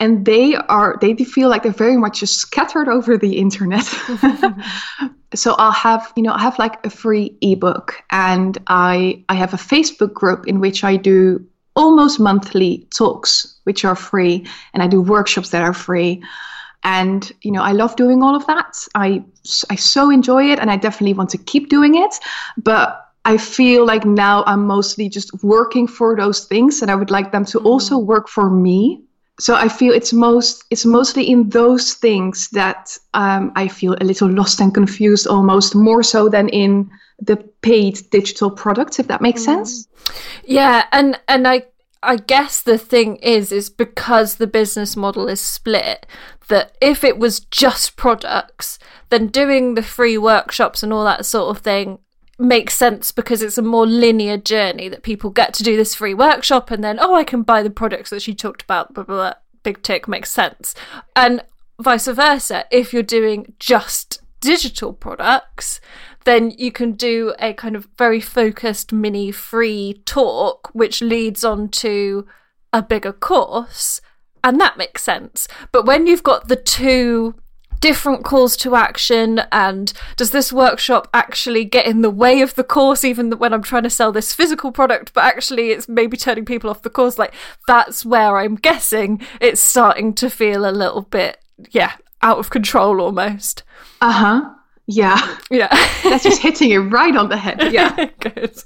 and 0.00 0.25
they 0.25 0.57
are 0.57 0.97
they 1.00 1.14
feel 1.14 1.49
like 1.49 1.62
they're 1.62 1.73
very 1.73 1.97
much 1.97 2.21
just 2.21 2.37
scattered 2.37 2.88
over 2.88 3.16
the 3.16 3.37
internet. 3.37 3.87
So 5.35 5.54
i'll 5.59 5.71
have 5.71 6.12
you 6.16 6.23
know 6.23 6.33
i 6.33 6.40
have 6.40 6.59
like 6.59 6.85
a 6.85 6.90
free 6.90 7.37
ebook 7.40 8.02
and 8.11 8.59
i 8.66 9.25
i 9.28 9.35
have 9.35 9.54
a 9.54 9.57
facebook 9.57 10.12
group 10.12 10.49
in 10.49 10.59
which 10.59 10.83
i 10.83 10.97
do 10.97 11.47
almost 11.76 12.19
monthly 12.19 12.88
talks 12.92 13.61
which 13.62 13.85
are 13.85 13.95
free 13.95 14.45
and 14.75 14.83
i 14.83 14.88
do 14.88 15.00
workshops 15.00 15.50
that 15.50 15.62
are 15.62 15.73
free. 15.73 16.23
And 16.83 17.30
you 17.42 17.52
know 17.52 17.62
i 17.62 17.73
love 17.73 17.95
doing 17.95 18.23
all 18.23 18.35
of 18.35 18.47
that. 18.47 18.75
I 18.95 19.23
i 19.69 19.76
so 19.76 20.11
enjoy 20.11 20.50
it 20.50 20.59
and 20.59 20.71
i 20.71 20.76
definitely 20.76 21.14
want 21.14 21.30
to 21.30 21.38
keep 21.38 21.69
doing 21.69 21.95
it. 21.95 22.14
But 22.57 23.07
I 23.25 23.37
feel 23.37 23.85
like 23.85 24.07
now 24.07 24.42
I'm 24.47 24.66
mostly 24.66 25.11
just 25.11 25.45
working 25.45 25.87
for 25.87 26.16
those 26.16 26.47
things 26.47 26.80
and 26.80 26.90
I 26.90 26.95
would 26.95 27.11
like 27.11 27.33
them 27.33 27.45
to 27.45 27.61
mm. 27.61 27.66
also 27.66 27.99
work 27.99 28.28
for 28.28 28.49
me 28.49 29.02
so 29.40 29.54
I 29.54 29.68
feel 29.68 29.92
it's 29.92 30.12
most 30.12 30.64
it's 30.70 30.85
mostly 30.85 31.28
in 31.28 31.49
those 31.49 31.94
things 31.94 32.49
that 32.50 32.97
um, 33.14 33.52
I 33.56 33.68
feel 33.68 33.97
a 34.00 34.04
little 34.04 34.30
lost 34.30 34.61
and 34.61 34.73
confused 34.73 35.26
almost 35.26 35.75
more 35.75 36.02
so 36.02 36.28
than 36.28 36.49
in 36.50 36.90
the 37.20 37.37
paid 37.62 37.99
digital 38.11 38.50
products 38.50 38.99
if 38.99 39.09
that 39.09 39.20
makes 39.20 39.42
mm. 39.42 39.47
sense 39.47 39.88
yeah 40.44 40.87
and 40.92 41.18
and 41.28 41.49
I 41.49 41.64
I 42.02 42.16
guess 42.16 42.62
the 42.62 42.78
thing 42.78 43.16
is 43.16 43.52
is 43.52 43.68
because 43.70 44.37
the 44.37 44.47
business 44.47 44.97
model 44.97 45.28
is 45.28 45.40
split 45.40 46.06
that 46.49 46.76
if 46.80 47.04
it 47.04 47.18
was 47.18 47.40
just 47.40 47.97
products 47.97 48.78
then 49.11 49.26
doing 49.26 49.75
the 49.75 49.82
free 49.82 50.18
workshops 50.18 50.82
and 50.82 50.92
all 50.92 51.04
that 51.04 51.26
sort 51.26 51.54
of 51.54 51.62
thing 51.62 51.99
makes 52.40 52.75
sense 52.75 53.12
because 53.12 53.42
it's 53.42 53.59
a 53.59 53.62
more 53.62 53.87
linear 53.87 54.37
journey 54.37 54.88
that 54.88 55.02
people 55.02 55.30
get 55.30 55.52
to 55.54 55.62
do 55.62 55.76
this 55.76 55.94
free 55.94 56.14
workshop 56.14 56.70
and 56.70 56.82
then 56.82 56.99
oh 57.00 57.14
I 57.14 57.25
can 57.25 57.42
buy 57.42 57.62
the 57.62 57.70
products 57.70 58.11
that 58.11 58.23
she 58.23 58.35
talked 58.35 58.62
about 58.62 58.94
blah 58.94 59.04
blah, 59.04 59.16
blah. 59.16 59.35
big 59.62 59.82
tick 59.82 60.09
makes 60.09 60.30
sense 60.30 60.75
and 61.14 61.44
vice 61.80 62.06
versa 62.06 62.64
if 62.70 62.92
you're 62.92 63.02
doing 63.02 63.54
just 63.59 64.23
digital 64.40 64.92
products 64.92 65.80
then 66.25 66.50
you 66.52 66.70
can 66.73 66.92
do 66.92 67.35
a 67.38 67.52
kind 67.52 67.76
of 67.76 67.88
very 67.97 68.20
focused 68.20 68.92
mini 68.92 69.30
free 69.30 70.02
talk 70.04 70.70
which 70.73 71.02
leads 71.02 71.44
on 71.44 71.68
to 71.68 72.26
a 72.73 72.82
bigger 72.82 73.12
course 73.12 74.00
and 74.42 74.61
that 74.61 74.78
makes 74.78 75.02
sense 75.02 75.47
but 75.73 75.85
when 75.85 76.06
you've 76.06 76.23
got 76.23 76.49
the 76.49 76.56
two 76.56 77.35
different 77.80 78.25
calls 78.25 78.56
to 78.56 78.75
action 78.75 79.40
and 79.50 79.92
does 80.16 80.30
this 80.30 80.52
workshop 80.52 81.08
actually 81.14 81.64
get 81.64 81.87
in 81.87 82.02
the 82.02 82.10
way 82.10 82.40
of 82.40 82.54
the 82.54 82.64
course 82.64 83.04
even 83.04 83.32
when 83.32 83.52
i'm 83.52 83.62
trying 83.62 83.82
to 83.82 83.90
sell 83.90 84.12
this 84.12 84.32
physical 84.32 84.70
product 84.70 85.12
but 85.14 85.25
actually 85.25 85.70
it's 85.70 85.88
maybe 85.88 86.16
turning 86.16 86.44
people 86.44 86.70
off 86.70 86.82
the 86.82 86.90
course? 86.90 87.18
Like 87.18 87.34
that's 87.66 88.04
where 88.04 88.38
i'm 88.38 88.56
guessing 88.56 89.20
it's 89.40 89.60
starting 89.60 90.14
to 90.14 90.30
feel 90.30 90.68
a 90.68 90.72
little 90.72 91.02
bit 91.02 91.38
yeah 91.70 91.92
out 92.22 92.38
of 92.38 92.50
control 92.50 93.00
almost. 93.00 93.62
Uh-huh. 94.00 94.50
Yeah. 94.87 95.37
Yeah. 95.50 95.68
That's 96.02 96.25
just 96.25 96.42
hitting 96.42 96.70
it 96.70 96.78
right 96.78 97.16
on 97.16 97.28
the 97.28 97.37
head. 97.37 97.72
Yeah. 97.72 98.06
Good. 98.20 98.62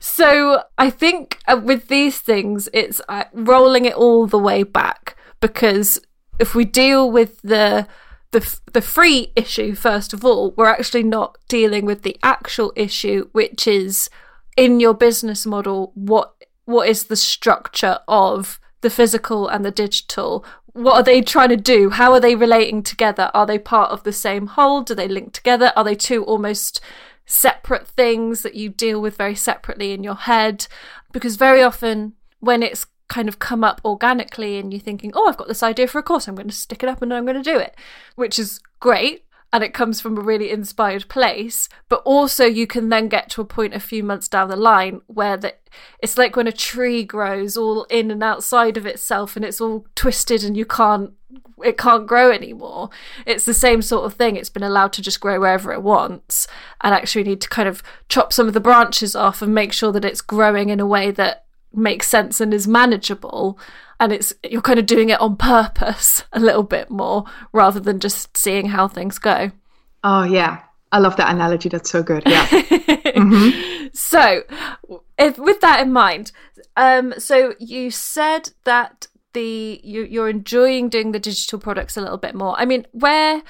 So 0.00 0.62
i 0.78 0.88
think 0.88 1.38
uh, 1.46 1.60
with 1.62 1.88
these 1.88 2.20
things 2.20 2.68
it's 2.72 3.00
uh, 3.08 3.24
rolling 3.32 3.84
it 3.84 3.94
all 3.94 4.26
the 4.26 4.38
way 4.38 4.62
back 4.62 5.16
because 5.40 6.00
if 6.38 6.54
we 6.54 6.64
deal 6.64 7.10
with 7.10 7.40
the 7.42 7.86
the 8.32 8.58
the 8.72 8.82
free 8.82 9.32
issue 9.36 9.74
first 9.74 10.12
of 10.12 10.24
all, 10.24 10.52
we're 10.56 10.66
actually 10.66 11.02
not 11.02 11.38
dealing 11.48 11.84
with 11.84 12.02
the 12.02 12.16
actual 12.22 12.72
issue, 12.76 13.28
which 13.32 13.66
is 13.66 14.10
in 14.56 14.80
your 14.80 14.94
business 14.94 15.46
model. 15.46 15.92
What 15.94 16.34
what 16.64 16.88
is 16.88 17.04
the 17.04 17.16
structure 17.16 18.00
of 18.08 18.60
the 18.80 18.90
physical 18.90 19.48
and 19.48 19.64
the 19.64 19.70
digital? 19.70 20.44
What 20.72 20.94
are 20.94 21.02
they 21.02 21.22
trying 21.22 21.48
to 21.50 21.56
do? 21.56 21.90
How 21.90 22.12
are 22.12 22.20
they 22.20 22.34
relating 22.34 22.82
together? 22.82 23.30
Are 23.32 23.46
they 23.46 23.58
part 23.58 23.90
of 23.90 24.02
the 24.02 24.12
same 24.12 24.48
whole? 24.48 24.82
Do 24.82 24.94
they 24.94 25.08
link 25.08 25.32
together? 25.32 25.72
Are 25.74 25.84
they 25.84 25.94
two 25.94 26.22
almost 26.24 26.80
separate 27.24 27.88
things 27.88 28.42
that 28.42 28.54
you 28.54 28.68
deal 28.68 29.00
with 29.00 29.16
very 29.16 29.34
separately 29.34 29.92
in 29.92 30.04
your 30.04 30.14
head? 30.14 30.66
Because 31.12 31.36
very 31.36 31.62
often 31.62 32.12
when 32.40 32.62
it's 32.62 32.86
kind 33.08 33.28
of 33.28 33.38
come 33.38 33.64
up 33.64 33.80
organically 33.84 34.58
and 34.58 34.72
you're 34.72 34.80
thinking, 34.80 35.12
oh, 35.14 35.28
I've 35.28 35.36
got 35.36 35.48
this 35.48 35.62
idea 35.62 35.86
for 35.86 35.98
a 35.98 36.02
course, 36.02 36.26
I'm 36.26 36.34
going 36.34 36.48
to 36.48 36.54
stick 36.54 36.82
it 36.82 36.88
up 36.88 37.02
and 37.02 37.12
I'm 37.12 37.24
going 37.24 37.42
to 37.42 37.42
do 37.42 37.58
it, 37.58 37.76
which 38.14 38.38
is 38.38 38.60
great. 38.80 39.22
And 39.52 39.62
it 39.62 39.72
comes 39.72 40.00
from 40.00 40.18
a 40.18 40.22
really 40.22 40.50
inspired 40.50 41.08
place, 41.08 41.68
but 41.88 42.02
also 42.04 42.44
you 42.44 42.66
can 42.66 42.88
then 42.88 43.08
get 43.08 43.30
to 43.30 43.40
a 43.40 43.46
point 43.46 43.74
a 43.74 43.80
few 43.80 44.02
months 44.02 44.28
down 44.28 44.48
the 44.48 44.56
line 44.56 45.00
where 45.06 45.36
that 45.36 45.60
it's 46.00 46.18
like 46.18 46.36
when 46.36 46.48
a 46.48 46.52
tree 46.52 47.04
grows 47.04 47.56
all 47.56 47.84
in 47.84 48.10
and 48.10 48.24
outside 48.24 48.76
of 48.76 48.86
itself 48.86 49.36
and 49.36 49.44
it's 49.44 49.60
all 49.60 49.86
twisted 49.94 50.42
and 50.42 50.56
you 50.56 50.66
can't 50.66 51.12
it 51.64 51.78
can't 51.78 52.06
grow 52.06 52.30
anymore. 52.30 52.90
It's 53.24 53.44
the 53.44 53.54
same 53.54 53.82
sort 53.82 54.04
of 54.04 54.14
thing. 54.14 54.36
It's 54.36 54.50
been 54.50 54.62
allowed 54.62 54.92
to 54.94 55.02
just 55.02 55.20
grow 55.20 55.40
wherever 55.40 55.72
it 55.72 55.82
wants, 55.82 56.46
and 56.82 56.94
actually 56.94 57.24
need 57.24 57.40
to 57.42 57.48
kind 57.48 57.68
of 57.68 57.82
chop 58.08 58.32
some 58.32 58.48
of 58.48 58.54
the 58.54 58.60
branches 58.60 59.16
off 59.16 59.42
and 59.42 59.54
make 59.54 59.72
sure 59.72 59.92
that 59.92 60.04
it's 60.04 60.20
growing 60.20 60.68
in 60.68 60.80
a 60.80 60.86
way 60.86 61.10
that 61.12 61.45
makes 61.72 62.08
sense 62.08 62.40
and 62.40 62.54
is 62.54 62.66
manageable 62.66 63.58
and 64.00 64.12
it's 64.12 64.34
you're 64.42 64.62
kind 64.62 64.78
of 64.78 64.86
doing 64.86 65.10
it 65.10 65.20
on 65.20 65.36
purpose 65.36 66.24
a 66.32 66.40
little 66.40 66.62
bit 66.62 66.90
more 66.90 67.24
rather 67.52 67.80
than 67.80 68.00
just 68.00 68.36
seeing 68.36 68.66
how 68.66 68.88
things 68.88 69.18
go. 69.18 69.50
Oh 70.04 70.24
yeah. 70.24 70.62
I 70.92 70.98
love 70.98 71.16
that 71.16 71.34
analogy. 71.34 71.68
That's 71.68 71.90
so 71.90 72.02
good. 72.02 72.22
Yeah. 72.26 72.46
Mm-hmm. 73.16 73.86
so 73.94 74.42
if, 75.16 75.38
with 75.38 75.62
that 75.62 75.80
in 75.80 75.90
mind 75.90 76.32
um 76.76 77.14
so 77.16 77.54
you 77.58 77.90
said 77.90 78.50
that 78.64 79.06
the 79.32 79.80
you, 79.82 80.02
you're 80.04 80.28
enjoying 80.28 80.90
doing 80.90 81.12
the 81.12 81.18
digital 81.18 81.58
products 81.58 81.96
a 81.96 82.02
little 82.02 82.18
bit 82.18 82.34
more. 82.34 82.54
I 82.58 82.66
mean 82.66 82.86
where 82.92 83.42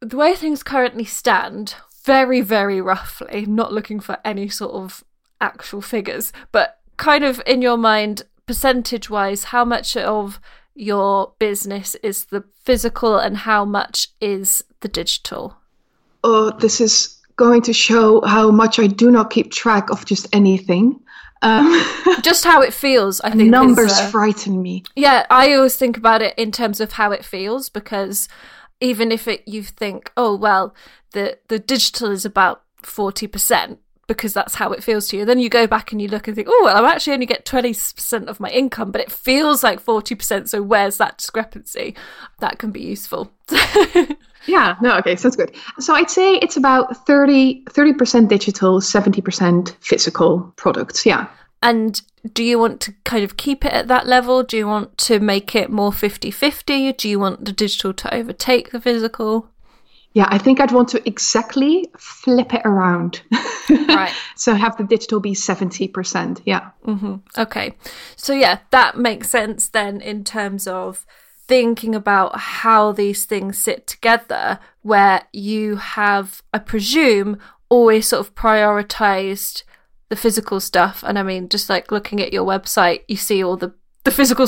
the 0.00 0.16
way 0.16 0.34
things 0.34 0.62
currently 0.62 1.04
stand 1.04 1.74
very 2.02 2.40
very 2.40 2.80
roughly 2.80 3.44
not 3.44 3.74
looking 3.74 4.00
for 4.00 4.16
any 4.24 4.48
sort 4.48 4.72
of 4.72 5.04
actual 5.38 5.82
figures 5.82 6.32
but 6.50 6.79
kind 7.00 7.24
of 7.24 7.42
in 7.46 7.62
your 7.62 7.78
mind, 7.78 8.22
percentage 8.46 9.10
wise, 9.10 9.44
how 9.44 9.64
much 9.64 9.96
of 9.96 10.38
your 10.74 11.32
business 11.40 11.96
is 11.96 12.26
the 12.26 12.44
physical 12.62 13.16
and 13.16 13.38
how 13.38 13.64
much 13.64 14.08
is 14.20 14.62
the 14.80 14.88
digital? 14.88 15.56
Oh, 16.22 16.50
this 16.50 16.80
is 16.80 17.18
going 17.36 17.62
to 17.62 17.72
show 17.72 18.20
how 18.20 18.50
much 18.50 18.78
I 18.78 18.86
do 18.86 19.10
not 19.10 19.30
keep 19.30 19.50
track 19.50 19.90
of 19.90 20.04
just 20.04 20.28
anything. 20.32 21.00
Um, 21.42 21.82
just 22.22 22.44
how 22.44 22.60
it 22.60 22.74
feels, 22.74 23.20
I 23.22 23.30
think. 23.30 23.50
Numbers 23.50 23.92
uh, 23.92 24.10
frighten 24.10 24.60
me. 24.60 24.84
Yeah, 24.94 25.24
I 25.30 25.54
always 25.54 25.76
think 25.76 25.96
about 25.96 26.20
it 26.20 26.34
in 26.38 26.52
terms 26.52 26.80
of 26.80 26.92
how 26.92 27.12
it 27.12 27.24
feels 27.24 27.70
because 27.70 28.28
even 28.78 29.10
if 29.10 29.26
it 29.26 29.42
you 29.48 29.62
think, 29.62 30.12
oh 30.18 30.36
well, 30.36 30.74
the 31.12 31.38
the 31.48 31.58
digital 31.58 32.10
is 32.10 32.26
about 32.26 32.62
forty 32.82 33.26
percent, 33.26 33.80
because 34.10 34.32
that's 34.32 34.56
how 34.56 34.72
it 34.72 34.82
feels 34.82 35.06
to 35.06 35.16
you. 35.16 35.24
Then 35.24 35.38
you 35.38 35.48
go 35.48 35.68
back 35.68 35.92
and 35.92 36.02
you 36.02 36.08
look 36.08 36.26
and 36.26 36.34
think, 36.34 36.48
oh, 36.50 36.62
well, 36.64 36.84
I 36.84 36.90
actually 36.90 37.12
only 37.12 37.26
get 37.26 37.46
20% 37.46 38.26
of 38.26 38.40
my 38.40 38.50
income, 38.50 38.90
but 38.90 39.00
it 39.00 39.12
feels 39.12 39.62
like 39.62 39.80
40%. 39.80 40.48
So 40.48 40.60
where's 40.62 40.96
that 40.96 41.18
discrepancy? 41.18 41.94
That 42.40 42.58
can 42.58 42.72
be 42.72 42.80
useful. 42.80 43.30
yeah, 44.48 44.74
no, 44.82 44.96
okay, 44.98 45.14
sounds 45.14 45.36
good. 45.36 45.54
So 45.78 45.94
I'd 45.94 46.10
say 46.10 46.34
it's 46.38 46.56
about 46.56 47.06
30, 47.06 47.62
30% 47.66 48.26
digital, 48.26 48.80
70% 48.80 49.76
physical 49.80 50.52
products. 50.56 51.06
Yeah. 51.06 51.28
And 51.62 52.02
do 52.32 52.42
you 52.42 52.58
want 52.58 52.80
to 52.80 52.94
kind 53.04 53.22
of 53.22 53.36
keep 53.36 53.64
it 53.64 53.72
at 53.72 53.86
that 53.86 54.08
level? 54.08 54.42
Do 54.42 54.56
you 54.56 54.66
want 54.66 54.98
to 54.98 55.20
make 55.20 55.54
it 55.54 55.70
more 55.70 55.92
50 55.92 56.32
50? 56.32 56.94
Do 56.94 57.08
you 57.08 57.20
want 57.20 57.44
the 57.44 57.52
digital 57.52 57.92
to 57.92 58.12
overtake 58.12 58.72
the 58.72 58.80
physical? 58.80 59.50
Yeah, 60.12 60.26
I 60.28 60.38
think 60.38 60.60
I'd 60.60 60.72
want 60.72 60.88
to 60.90 61.08
exactly 61.08 61.88
flip 61.98 62.54
it 62.54 62.62
around. 62.64 63.22
Right. 63.70 64.12
so 64.34 64.54
have 64.54 64.76
the 64.76 64.82
digital 64.82 65.20
be 65.20 65.32
70%. 65.32 66.42
Yeah. 66.44 66.70
Mm-hmm. 66.84 67.16
Okay. 67.38 67.74
So, 68.16 68.32
yeah, 68.32 68.58
that 68.70 68.98
makes 68.98 69.30
sense 69.30 69.68
then 69.68 70.00
in 70.00 70.24
terms 70.24 70.66
of 70.66 71.06
thinking 71.46 71.94
about 71.94 72.36
how 72.36 72.90
these 72.90 73.26
things 73.26 73.58
sit 73.58 73.86
together, 73.86 74.58
where 74.82 75.22
you 75.32 75.76
have, 75.76 76.42
I 76.52 76.58
presume, 76.58 77.38
always 77.68 78.08
sort 78.08 78.26
of 78.26 78.34
prioritized 78.34 79.62
the 80.08 80.16
physical 80.16 80.58
stuff. 80.58 81.04
And 81.06 81.18
I 81.18 81.22
mean, 81.22 81.48
just 81.48 81.70
like 81.70 81.92
looking 81.92 82.20
at 82.20 82.32
your 82.32 82.44
website, 82.44 83.02
you 83.08 83.16
see 83.16 83.42
all 83.42 83.56
the 83.56 83.72
the 84.04 84.10
physical 84.10 84.46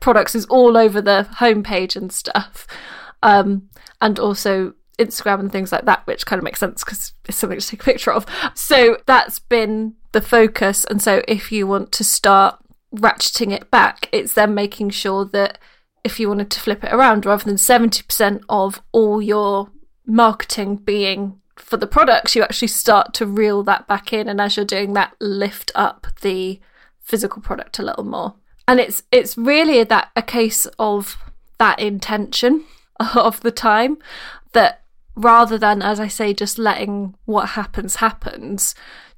products 0.00 0.34
is 0.34 0.46
all 0.46 0.76
over 0.76 1.02
the 1.02 1.28
homepage 1.36 1.96
and 1.96 2.10
stuff. 2.12 2.66
Um, 3.22 3.68
and 4.00 4.18
also 4.18 4.74
Instagram 4.98 5.40
and 5.40 5.52
things 5.52 5.72
like 5.72 5.84
that, 5.84 6.06
which 6.06 6.26
kind 6.26 6.38
of 6.38 6.44
makes 6.44 6.60
sense 6.60 6.82
because 6.82 7.12
it's 7.28 7.36
something 7.36 7.58
to 7.58 7.66
take 7.66 7.82
a 7.82 7.84
picture 7.84 8.12
of. 8.12 8.26
So 8.54 8.98
that's 9.06 9.38
been 9.38 9.94
the 10.12 10.20
focus. 10.20 10.84
And 10.86 11.02
so 11.02 11.22
if 11.28 11.52
you 11.52 11.66
want 11.66 11.92
to 11.92 12.04
start 12.04 12.58
ratcheting 12.94 13.52
it 13.52 13.70
back, 13.70 14.08
it's 14.12 14.32
then 14.32 14.54
making 14.54 14.90
sure 14.90 15.24
that 15.26 15.58
if 16.04 16.20
you 16.20 16.28
wanted 16.28 16.50
to 16.50 16.60
flip 16.60 16.84
it 16.84 16.92
around, 16.92 17.26
rather 17.26 17.44
than 17.44 17.56
70% 17.56 18.42
of 18.48 18.80
all 18.92 19.20
your 19.20 19.70
marketing 20.06 20.76
being 20.76 21.40
for 21.56 21.76
the 21.76 21.86
products, 21.86 22.36
you 22.36 22.42
actually 22.42 22.68
start 22.68 23.12
to 23.14 23.26
reel 23.26 23.62
that 23.64 23.88
back 23.88 24.12
in. 24.12 24.28
And 24.28 24.40
as 24.40 24.56
you're 24.56 24.64
doing 24.64 24.92
that, 24.92 25.14
lift 25.20 25.72
up 25.74 26.06
the 26.20 26.60
physical 27.00 27.42
product 27.42 27.78
a 27.78 27.82
little 27.82 28.04
more. 28.04 28.34
And 28.68 28.80
it's 28.80 29.02
it's 29.12 29.38
really 29.38 29.84
that 29.84 30.10
a 30.16 30.22
case 30.22 30.66
of 30.78 31.16
that 31.58 31.78
intention 31.78 32.64
of 33.14 33.40
the 33.40 33.50
time 33.50 33.98
that 34.52 34.82
rather 35.16 35.58
than, 35.58 35.82
as 35.82 35.98
I 35.98 36.08
say, 36.08 36.34
just 36.34 36.58
letting 36.58 37.14
what 37.24 37.50
happens 37.50 37.96
happens, 37.96 38.74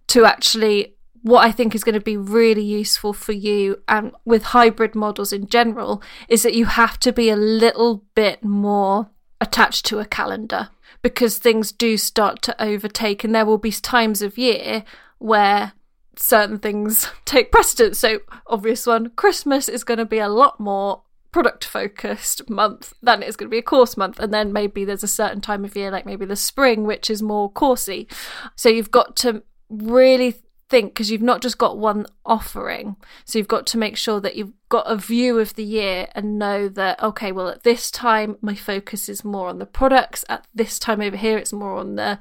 to 0.08 0.24
actually 0.24 0.94
what 1.22 1.44
I 1.44 1.52
think 1.52 1.74
is 1.74 1.84
going 1.84 1.94
to 1.94 2.00
be 2.00 2.16
really 2.16 2.62
useful 2.62 3.12
for 3.12 3.32
you 3.32 3.82
and 3.88 4.12
with 4.24 4.44
hybrid 4.44 4.94
models 4.94 5.32
in 5.32 5.48
general 5.48 6.02
is 6.28 6.42
that 6.42 6.54
you 6.54 6.66
have 6.66 6.98
to 7.00 7.12
be 7.12 7.28
a 7.28 7.36
little 7.36 8.04
bit 8.14 8.44
more 8.44 9.10
attached 9.40 9.84
to 9.86 9.98
a 9.98 10.04
calendar 10.04 10.70
because 11.02 11.38
things 11.38 11.72
do 11.72 11.96
start 11.96 12.40
to 12.42 12.62
overtake 12.62 13.24
and 13.24 13.34
there 13.34 13.44
will 13.44 13.58
be 13.58 13.72
times 13.72 14.22
of 14.22 14.38
year 14.38 14.84
where 15.18 15.72
certain 16.16 16.58
things 16.58 17.10
take 17.24 17.52
precedence. 17.52 17.98
So, 17.98 18.20
obvious 18.46 18.86
one, 18.86 19.10
Christmas 19.10 19.68
is 19.68 19.84
going 19.84 19.98
to 19.98 20.04
be 20.04 20.18
a 20.18 20.28
lot 20.28 20.58
more 20.58 21.02
product 21.30 21.64
focused 21.64 22.48
month 22.48 22.94
then 23.02 23.22
it's 23.22 23.36
going 23.36 23.48
to 23.48 23.50
be 23.50 23.58
a 23.58 23.62
course 23.62 23.96
month 23.96 24.18
and 24.18 24.32
then 24.32 24.52
maybe 24.52 24.84
there's 24.84 25.02
a 25.02 25.08
certain 25.08 25.40
time 25.40 25.64
of 25.64 25.76
year 25.76 25.90
like 25.90 26.06
maybe 26.06 26.24
the 26.24 26.36
spring 26.36 26.84
which 26.84 27.10
is 27.10 27.22
more 27.22 27.52
coursey. 27.52 28.10
So 28.56 28.68
you've 28.68 28.90
got 28.90 29.16
to 29.16 29.42
really 29.68 30.36
think 30.70 30.92
because 30.92 31.10
you've 31.10 31.22
not 31.22 31.42
just 31.42 31.58
got 31.58 31.78
one 31.78 32.06
offering. 32.24 32.96
So 33.24 33.38
you've 33.38 33.48
got 33.48 33.66
to 33.68 33.78
make 33.78 33.96
sure 33.96 34.20
that 34.20 34.36
you've 34.36 34.52
got 34.68 34.86
a 34.86 34.96
view 34.96 35.38
of 35.38 35.54
the 35.54 35.64
year 35.64 36.08
and 36.14 36.38
know 36.38 36.68
that 36.68 37.02
okay 37.02 37.32
well 37.32 37.48
at 37.48 37.62
this 37.62 37.90
time 37.90 38.36
my 38.40 38.54
focus 38.54 39.08
is 39.08 39.24
more 39.24 39.48
on 39.48 39.58
the 39.58 39.66
products. 39.66 40.24
At 40.28 40.46
this 40.54 40.78
time 40.78 41.00
over 41.00 41.16
here 41.16 41.36
it's 41.36 41.52
more 41.52 41.76
on 41.76 41.96
the 41.96 42.18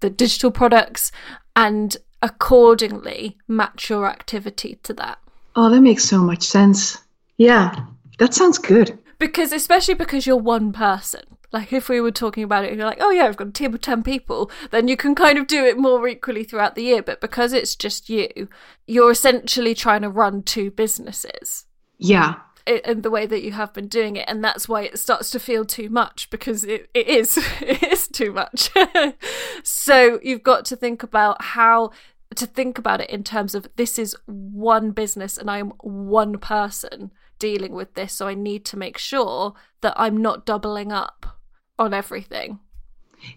the 0.00 0.10
digital 0.10 0.50
products 0.50 1.12
and 1.54 1.96
accordingly 2.22 3.36
match 3.48 3.90
your 3.90 4.06
activity 4.06 4.78
to 4.82 4.94
that. 4.94 5.18
Oh 5.54 5.68
that 5.68 5.82
makes 5.82 6.04
so 6.04 6.22
much 6.22 6.42
sense. 6.42 6.98
Yeah 7.36 7.84
that 8.18 8.34
sounds 8.34 8.58
good. 8.58 8.98
Because 9.18 9.52
especially 9.52 9.94
because 9.94 10.26
you're 10.26 10.36
one 10.36 10.72
person. 10.72 11.22
Like 11.52 11.72
if 11.72 11.88
we 11.88 12.00
were 12.00 12.10
talking 12.10 12.42
about 12.42 12.64
it, 12.64 12.74
you're 12.74 12.86
like, 12.86 12.98
oh 13.00 13.10
yeah, 13.10 13.24
I've 13.24 13.36
got 13.36 13.48
a 13.48 13.52
team 13.52 13.72
of 13.74 13.80
ten 13.80 14.02
people, 14.02 14.50
then 14.70 14.88
you 14.88 14.96
can 14.96 15.14
kind 15.14 15.38
of 15.38 15.46
do 15.46 15.64
it 15.64 15.78
more 15.78 16.06
equally 16.06 16.44
throughout 16.44 16.74
the 16.74 16.82
year. 16.82 17.02
But 17.02 17.20
because 17.20 17.52
it's 17.52 17.74
just 17.76 18.10
you, 18.10 18.48
you're 18.86 19.10
essentially 19.10 19.74
trying 19.74 20.02
to 20.02 20.10
run 20.10 20.42
two 20.42 20.70
businesses. 20.70 21.66
Yeah. 21.98 22.34
in 22.66 23.02
the 23.02 23.10
way 23.10 23.26
that 23.26 23.42
you 23.42 23.52
have 23.52 23.72
been 23.72 23.88
doing 23.88 24.16
it 24.16 24.24
and 24.28 24.44
that's 24.44 24.68
why 24.68 24.82
it 24.82 24.98
starts 24.98 25.30
to 25.30 25.38
feel 25.38 25.64
too 25.64 25.88
much 25.88 26.28
because 26.30 26.64
it, 26.64 26.90
it 26.92 27.06
is 27.06 27.38
it 27.60 27.82
is 27.84 28.08
too 28.08 28.32
much 28.32 28.70
so 29.62 30.18
you've 30.22 30.42
got 30.42 30.64
to 30.66 30.76
think 30.76 31.02
about 31.02 31.40
how 31.42 31.90
to 32.34 32.44
think 32.44 32.76
about 32.76 33.00
it 33.00 33.08
in 33.08 33.22
terms 33.22 33.54
of 33.54 33.66
this 33.76 33.98
is 33.98 34.16
one 34.26 34.90
business 34.90 35.38
and 35.38 35.48
i'm 35.48 35.70
one 35.80 36.38
person 36.38 37.12
dealing 37.38 37.72
with 37.72 37.94
this 37.94 38.12
so 38.12 38.26
i 38.26 38.34
need 38.34 38.64
to 38.64 38.76
make 38.76 38.98
sure 38.98 39.54
that 39.80 39.94
i'm 39.96 40.16
not 40.16 40.46
doubling 40.46 40.92
up 40.92 41.38
on 41.78 41.92
everything 41.92 42.58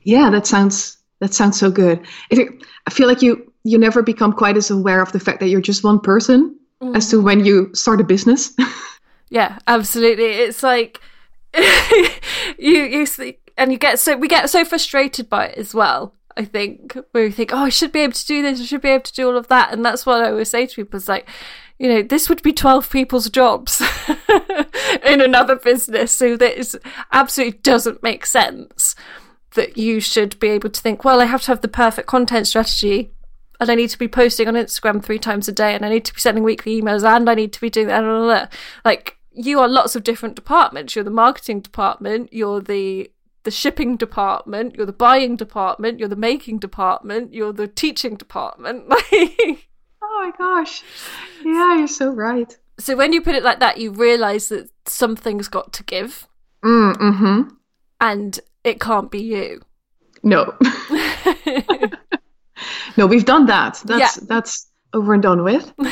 yeah 0.03 0.29
that 0.29 0.47
sounds 0.47 0.97
that 1.19 1.33
sounds 1.33 1.59
so 1.59 1.69
good 1.69 2.05
it, 2.29 2.49
i 2.87 2.89
feel 2.91 3.07
like 3.07 3.21
you 3.21 3.51
you 3.63 3.77
never 3.77 4.01
become 4.01 4.31
quite 4.31 4.57
as 4.57 4.71
aware 4.71 5.01
of 5.01 5.11
the 5.11 5.19
fact 5.19 5.39
that 5.39 5.47
you're 5.47 5.61
just 5.61 5.83
one 5.83 5.99
person 5.99 6.57
mm. 6.81 6.95
as 6.95 7.09
to 7.09 7.21
when 7.21 7.43
you 7.43 7.69
start 7.73 7.99
a 7.99 8.03
business 8.03 8.53
Yeah, 9.29 9.59
absolutely. 9.67 10.25
It's 10.25 10.63
like 10.63 10.99
you 12.57 12.83
you 12.83 13.07
and 13.57 13.71
you 13.71 13.77
get 13.77 13.99
so 13.99 14.17
we 14.17 14.27
get 14.27 14.49
so 14.49 14.65
frustrated 14.65 15.29
by 15.29 15.47
it 15.47 15.57
as 15.57 15.73
well. 15.73 16.15
I 16.35 16.45
think 16.45 16.97
where 17.11 17.25
we 17.25 17.31
think, 17.31 17.53
oh, 17.53 17.57
I 17.57 17.69
should 17.69 17.91
be 17.91 17.99
able 17.99 18.13
to 18.13 18.25
do 18.25 18.41
this, 18.41 18.61
I 18.61 18.63
should 18.63 18.81
be 18.81 18.89
able 18.89 19.03
to 19.03 19.13
do 19.13 19.27
all 19.27 19.37
of 19.37 19.49
that, 19.49 19.73
and 19.73 19.83
that's 19.83 20.05
what 20.05 20.23
I 20.23 20.29
always 20.29 20.49
say 20.49 20.65
to 20.65 20.75
people: 20.75 20.97
is 20.97 21.09
like, 21.09 21.27
you 21.79 21.87
know, 21.87 22.03
this 22.03 22.29
would 22.29 22.43
be 22.43 22.53
twelve 22.53 22.89
people's 22.89 23.29
jobs 23.29 23.81
in 25.05 25.21
another 25.21 25.55
business, 25.55 26.11
so 26.11 26.37
that 26.37 26.57
is 26.57 26.77
absolutely 27.11 27.59
doesn't 27.59 28.03
make 28.03 28.25
sense 28.25 28.95
that 29.55 29.77
you 29.77 29.99
should 29.99 30.39
be 30.39 30.49
able 30.49 30.69
to 30.69 30.81
think, 30.81 31.03
well, 31.03 31.21
I 31.21 31.25
have 31.25 31.41
to 31.43 31.47
have 31.47 31.61
the 31.61 31.67
perfect 31.67 32.07
content 32.07 32.45
strategy 32.45 33.11
and 33.59 33.69
I 33.69 33.75
need 33.75 33.89
to 33.89 33.99
be 33.99 34.07
posting 34.07 34.47
on 34.47 34.53
Instagram 34.53 35.03
three 35.03 35.19
times 35.19 35.47
a 35.47 35.51
day, 35.51 35.75
and 35.75 35.85
I 35.85 35.89
need 35.89 36.05
to 36.05 36.13
be 36.13 36.21
sending 36.21 36.43
weekly 36.43 36.81
emails, 36.81 37.03
and 37.03 37.29
I 37.29 37.33
need 37.33 37.53
to 37.53 37.61
be 37.61 37.69
doing 37.69 37.87
that. 37.87 38.53
Like 38.85 39.17
you 39.33 39.59
are 39.59 39.67
lots 39.67 39.95
of 39.95 40.03
different 40.03 40.35
departments. 40.35 40.95
You're 40.95 41.03
the 41.03 41.11
marketing 41.11 41.61
department, 41.61 42.31
you're 42.31 42.61
the 42.61 43.11
the 43.43 43.51
shipping 43.51 43.95
department, 43.95 44.75
you're 44.75 44.85
the 44.85 44.91
buying 44.91 45.35
department, 45.35 45.99
you're 45.99 46.09
the 46.09 46.15
making 46.15 46.59
department, 46.59 47.33
you're 47.33 47.53
the 47.53 47.67
teaching 47.67 48.15
department. 48.15 48.91
oh 50.01 50.23
my 50.23 50.31
gosh. 50.37 50.83
Yeah, 51.43 51.77
you're 51.77 51.87
so 51.87 52.11
right. 52.11 52.55
So 52.79 52.95
when 52.95 53.13
you 53.13 53.21
put 53.21 53.35
it 53.35 53.43
like 53.43 53.59
that, 53.59 53.77
you 53.77 53.91
realize 53.91 54.49
that 54.49 54.69
something's 54.85 55.47
got 55.47 55.73
to 55.73 55.83
give. 55.83 56.27
Mm, 56.63 56.95
mm-hmm. 56.95 57.41
And 58.01 58.39
it 58.63 58.79
can't 58.79 59.11
be 59.11 59.21
you. 59.21 59.61
No. 60.23 60.55
no, 62.97 63.05
we've 63.05 63.25
done 63.25 63.45
that. 63.47 63.81
That's 63.85 64.17
yeah. 64.17 64.23
that's 64.27 64.67
over 64.93 65.13
and 65.13 65.23
done 65.23 65.43
with. 65.43 65.71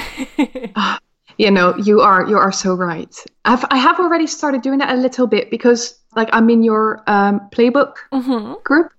Ah, 0.75 0.99
you 1.37 1.51
know 1.51 1.75
you 1.77 2.01
are 2.01 2.27
you 2.27 2.37
are 2.37 2.51
so 2.51 2.73
right 2.73 3.15
I've, 3.45 3.63
i 3.71 3.77
have 3.77 3.99
already 3.99 4.27
started 4.27 4.61
doing 4.61 4.79
that 4.79 4.93
a 4.93 4.99
little 4.99 5.27
bit 5.27 5.49
because 5.49 5.99
like 6.15 6.29
i'm 6.33 6.49
in 6.49 6.63
your 6.63 7.03
um, 7.07 7.47
playbook 7.51 7.95
mm-hmm. 8.11 8.53
group 8.63 8.91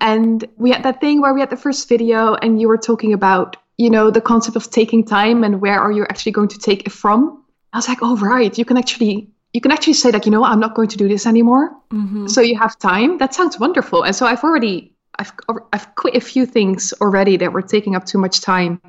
and 0.00 0.44
we 0.56 0.70
had 0.70 0.82
that 0.82 1.00
thing 1.00 1.20
where 1.20 1.34
we 1.34 1.40
had 1.40 1.50
the 1.50 1.56
first 1.56 1.88
video 1.88 2.34
and 2.34 2.60
you 2.60 2.68
were 2.68 2.78
talking 2.78 3.12
about 3.12 3.56
you 3.80 3.90
know 3.90 4.10
the 4.10 4.20
concept 4.20 4.56
of 4.56 4.70
taking 4.70 5.04
time 5.04 5.42
and 5.44 5.60
where 5.60 5.80
are 5.80 5.92
you 5.92 6.04
actually 6.10 6.32
going 6.32 6.48
to 6.48 6.58
take 6.58 6.86
it 6.86 6.92
from 6.92 7.42
i 7.72 7.78
was 7.78 7.88
like 7.88 7.98
oh 8.02 8.16
right 8.18 8.58
you 8.58 8.64
can 8.64 8.76
actually 8.76 9.28
you 9.52 9.60
can 9.60 9.72
actually 9.72 9.94
say 9.94 10.10
like 10.10 10.26
you 10.26 10.32
know 10.32 10.44
i'm 10.44 10.60
not 10.60 10.74
going 10.74 10.88
to 10.88 10.98
do 10.98 11.08
this 11.08 11.26
anymore 11.26 11.70
mm-hmm. 11.90 12.26
so 12.26 12.40
you 12.40 12.56
have 12.58 12.78
time 12.78 13.18
that 13.18 13.34
sounds 13.34 13.58
wonderful 13.58 14.02
and 14.02 14.14
so 14.14 14.26
i've 14.26 14.44
already 14.44 14.94
I've, 15.18 15.32
I've 15.74 15.94
quit 15.96 16.14
a 16.14 16.20
few 16.20 16.46
things 16.46 16.94
already 17.00 17.36
that 17.38 17.52
were 17.52 17.60
taking 17.62 17.94
up 17.94 18.06
too 18.06 18.16
much 18.16 18.40
time 18.40 18.80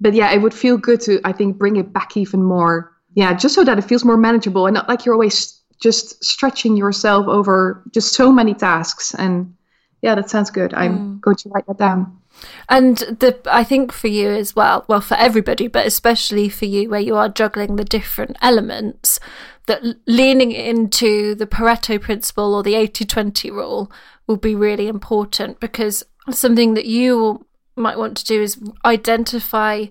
but 0.00 0.14
yeah, 0.14 0.32
it 0.32 0.42
would 0.42 0.54
feel 0.54 0.76
good 0.76 1.00
to 1.02 1.20
I 1.24 1.32
think 1.32 1.58
bring 1.58 1.76
it 1.76 1.92
back 1.92 2.16
even 2.16 2.42
more. 2.42 2.92
Yeah, 3.14 3.32
just 3.34 3.54
so 3.54 3.64
that 3.64 3.78
it 3.78 3.82
feels 3.82 4.04
more 4.04 4.16
manageable 4.16 4.66
and 4.66 4.74
not 4.74 4.88
like 4.88 5.04
you're 5.04 5.14
always 5.14 5.60
just 5.80 6.22
stretching 6.24 6.76
yourself 6.76 7.26
over 7.28 7.82
just 7.92 8.14
so 8.14 8.32
many 8.32 8.54
tasks. 8.54 9.14
And 9.14 9.54
yeah, 10.02 10.14
that 10.14 10.30
sounds 10.30 10.50
good. 10.50 10.74
I'm 10.74 10.98
mm. 10.98 11.20
going 11.20 11.36
to 11.36 11.48
write 11.50 11.66
that 11.66 11.78
down. 11.78 12.20
And 12.68 12.98
the 12.98 13.38
I 13.46 13.64
think 13.64 13.92
for 13.92 14.08
you 14.08 14.30
as 14.30 14.56
well, 14.56 14.84
well 14.88 15.00
for 15.00 15.14
everybody, 15.14 15.68
but 15.68 15.86
especially 15.86 16.48
for 16.48 16.64
you 16.64 16.90
where 16.90 17.00
you 17.00 17.16
are 17.16 17.28
juggling 17.28 17.76
the 17.76 17.84
different 17.84 18.36
elements, 18.42 19.20
that 19.66 19.82
leaning 20.06 20.52
into 20.52 21.34
the 21.34 21.46
Pareto 21.46 22.00
principle 22.00 22.54
or 22.54 22.62
the 22.62 22.74
80-20 22.74 23.50
rule 23.50 23.90
will 24.26 24.36
be 24.36 24.54
really 24.54 24.88
important 24.88 25.60
because 25.60 26.04
something 26.30 26.74
that 26.74 26.86
you 26.86 27.46
might 27.76 27.98
want 27.98 28.16
to 28.18 28.24
do 28.24 28.42
is 28.42 28.58
identify 28.84 29.86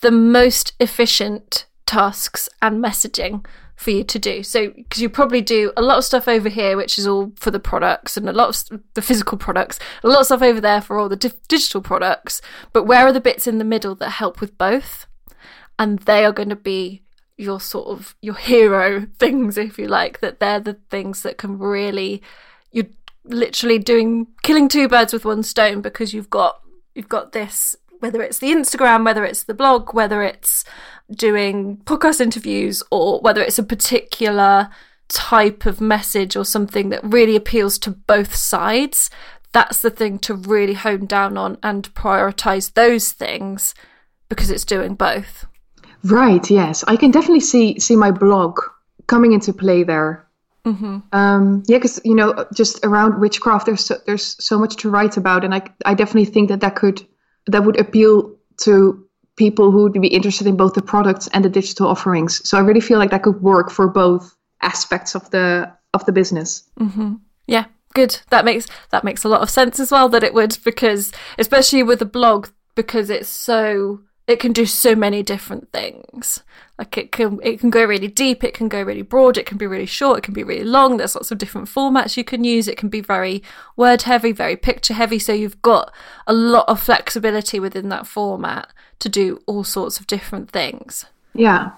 the 0.00 0.10
most 0.10 0.72
efficient 0.80 1.66
tasks 1.86 2.48
and 2.60 2.82
messaging 2.82 3.44
for 3.76 3.90
you 3.90 4.02
to 4.04 4.18
do. 4.18 4.42
So, 4.42 4.70
because 4.70 5.02
you 5.02 5.08
probably 5.08 5.42
do 5.42 5.72
a 5.76 5.82
lot 5.82 5.98
of 5.98 6.04
stuff 6.04 6.26
over 6.26 6.48
here, 6.48 6.76
which 6.76 6.98
is 6.98 7.06
all 7.06 7.32
for 7.36 7.50
the 7.50 7.60
products 7.60 8.16
and 8.16 8.28
a 8.28 8.32
lot 8.32 8.70
of 8.70 8.80
the 8.94 9.02
physical 9.02 9.36
products, 9.38 9.78
a 10.02 10.08
lot 10.08 10.20
of 10.20 10.26
stuff 10.26 10.42
over 10.42 10.60
there 10.60 10.80
for 10.80 10.98
all 10.98 11.08
the 11.08 11.16
di- 11.16 11.30
digital 11.46 11.82
products. 11.82 12.40
But 12.72 12.84
where 12.84 13.06
are 13.06 13.12
the 13.12 13.20
bits 13.20 13.46
in 13.46 13.58
the 13.58 13.64
middle 13.64 13.94
that 13.96 14.10
help 14.10 14.40
with 14.40 14.56
both? 14.56 15.06
And 15.78 15.98
they 16.00 16.24
are 16.24 16.32
going 16.32 16.48
to 16.48 16.56
be 16.56 17.02
your 17.36 17.60
sort 17.60 17.88
of 17.88 18.16
your 18.22 18.34
hero 18.34 19.06
things, 19.18 19.58
if 19.58 19.78
you 19.78 19.86
like, 19.86 20.20
that 20.20 20.40
they're 20.40 20.60
the 20.60 20.78
things 20.90 21.22
that 21.22 21.36
can 21.36 21.58
really, 21.58 22.22
you're 22.72 22.86
literally 23.24 23.78
doing, 23.78 24.26
killing 24.42 24.68
two 24.68 24.88
birds 24.88 25.12
with 25.12 25.26
one 25.26 25.42
stone 25.42 25.82
because 25.82 26.14
you've 26.14 26.30
got 26.30 26.60
you've 26.94 27.10
got 27.10 27.32
this 27.32 27.76
whether 28.00 28.22
it's 28.22 28.38
the 28.38 28.52
Instagram, 28.52 29.04
whether 29.04 29.24
it's 29.24 29.44
the 29.44 29.54
blog, 29.54 29.94
whether 29.94 30.22
it's 30.22 30.64
doing 31.10 31.78
podcast 31.84 32.20
interviews, 32.20 32.82
or 32.90 33.20
whether 33.20 33.40
it's 33.40 33.58
a 33.58 33.62
particular 33.62 34.68
type 35.08 35.66
of 35.66 35.80
message 35.80 36.36
or 36.36 36.44
something 36.44 36.88
that 36.88 37.04
really 37.04 37.36
appeals 37.36 37.78
to 37.78 37.90
both 37.90 38.34
sides, 38.34 39.10
that's 39.52 39.78
the 39.78 39.90
thing 39.90 40.18
to 40.18 40.34
really 40.34 40.74
hone 40.74 41.06
down 41.06 41.38
on 41.38 41.58
and 41.62 41.94
prioritize 41.94 42.74
those 42.74 43.12
things 43.12 43.74
because 44.28 44.50
it's 44.50 44.64
doing 44.64 44.94
both. 44.94 45.46
Right. 46.04 46.50
Yes, 46.50 46.84
I 46.86 46.96
can 46.96 47.10
definitely 47.10 47.40
see 47.40 47.78
see 47.80 47.96
my 47.96 48.10
blog 48.10 48.60
coming 49.06 49.32
into 49.32 49.52
play 49.52 49.82
there. 49.82 50.26
Mm-hmm. 50.64 50.98
Um, 51.12 51.62
yeah, 51.68 51.78
because 51.78 52.00
you 52.04 52.14
know, 52.14 52.46
just 52.54 52.84
around 52.84 53.20
witchcraft, 53.20 53.66
there's 53.66 53.84
so, 53.84 53.96
there's 54.04 54.36
so 54.44 54.58
much 54.58 54.76
to 54.76 54.90
write 54.90 55.16
about, 55.16 55.44
and 55.44 55.54
I 55.54 55.62
I 55.84 55.94
definitely 55.94 56.26
think 56.26 56.48
that 56.48 56.60
that 56.60 56.76
could 56.76 57.06
that 57.46 57.64
would 57.64 57.78
appeal 57.78 58.36
to 58.58 59.06
people 59.36 59.70
who 59.70 59.82
would 59.82 59.92
be 59.92 60.08
interested 60.08 60.46
in 60.46 60.56
both 60.56 60.74
the 60.74 60.82
products 60.82 61.28
and 61.32 61.44
the 61.44 61.48
digital 61.48 61.88
offerings. 61.88 62.46
So 62.48 62.56
I 62.56 62.62
really 62.62 62.80
feel 62.80 62.98
like 62.98 63.10
that 63.10 63.22
could 63.22 63.42
work 63.42 63.70
for 63.70 63.88
both 63.88 64.34
aspects 64.62 65.14
of 65.14 65.30
the 65.30 65.72
of 65.94 66.04
the 66.06 66.12
business. 66.12 66.64
Mm-hmm. 66.80 67.14
Yeah, 67.46 67.66
good. 67.94 68.18
That 68.30 68.44
makes 68.44 68.66
that 68.90 69.04
makes 69.04 69.24
a 69.24 69.28
lot 69.28 69.42
of 69.42 69.50
sense 69.50 69.78
as 69.78 69.90
well. 69.90 70.08
That 70.08 70.24
it 70.24 70.34
would 70.34 70.58
because 70.64 71.12
especially 71.38 71.82
with 71.82 72.02
a 72.02 72.06
blog 72.06 72.48
because 72.74 73.10
it's 73.10 73.28
so 73.28 74.00
it 74.26 74.40
can 74.40 74.52
do 74.52 74.66
so 74.66 74.94
many 74.94 75.22
different 75.22 75.72
things. 75.72 76.42
Like 76.78 76.98
it 76.98 77.10
can 77.10 77.40
it 77.42 77.58
can 77.58 77.70
go 77.70 77.84
really 77.84 78.08
deep, 78.08 78.44
it 78.44 78.52
can 78.52 78.68
go 78.68 78.82
really 78.82 79.02
broad, 79.02 79.38
it 79.38 79.46
can 79.46 79.56
be 79.56 79.66
really 79.66 79.86
short, 79.86 80.18
it 80.18 80.24
can 80.24 80.34
be 80.34 80.44
really 80.44 80.64
long. 80.64 80.96
There's 80.96 81.14
lots 81.14 81.30
of 81.30 81.38
different 81.38 81.68
formats 81.68 82.16
you 82.16 82.24
can 82.24 82.44
use. 82.44 82.68
It 82.68 82.76
can 82.76 82.90
be 82.90 83.00
very 83.00 83.42
word 83.76 84.02
heavy, 84.02 84.32
very 84.32 84.56
picture 84.56 84.92
heavy. 84.92 85.18
So 85.18 85.32
you've 85.32 85.62
got 85.62 85.92
a 86.26 86.34
lot 86.34 86.68
of 86.68 86.80
flexibility 86.80 87.58
within 87.58 87.88
that 87.88 88.06
format 88.06 88.70
to 88.98 89.08
do 89.08 89.40
all 89.46 89.64
sorts 89.64 89.98
of 89.98 90.06
different 90.06 90.50
things. 90.50 91.06
Yeah. 91.34 91.72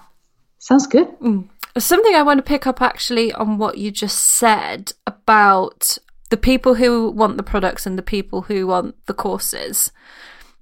Sounds 0.57 0.85
good. 0.85 1.07
Mm. 1.19 1.47
Something 1.77 2.15
I 2.15 2.23
want 2.23 2.39
to 2.39 2.43
pick 2.43 2.67
up 2.67 2.81
actually 2.81 3.31
on 3.31 3.57
what 3.57 3.77
you 3.77 3.91
just 3.91 4.19
said 4.19 4.91
about 5.07 5.97
the 6.29 6.37
people 6.37 6.75
who 6.75 7.09
want 7.09 7.37
the 7.37 7.43
products 7.43 7.85
and 7.85 7.97
the 7.97 8.03
people 8.03 8.43
who 8.43 8.67
want 8.67 8.95
the 9.05 9.13
courses 9.13 9.91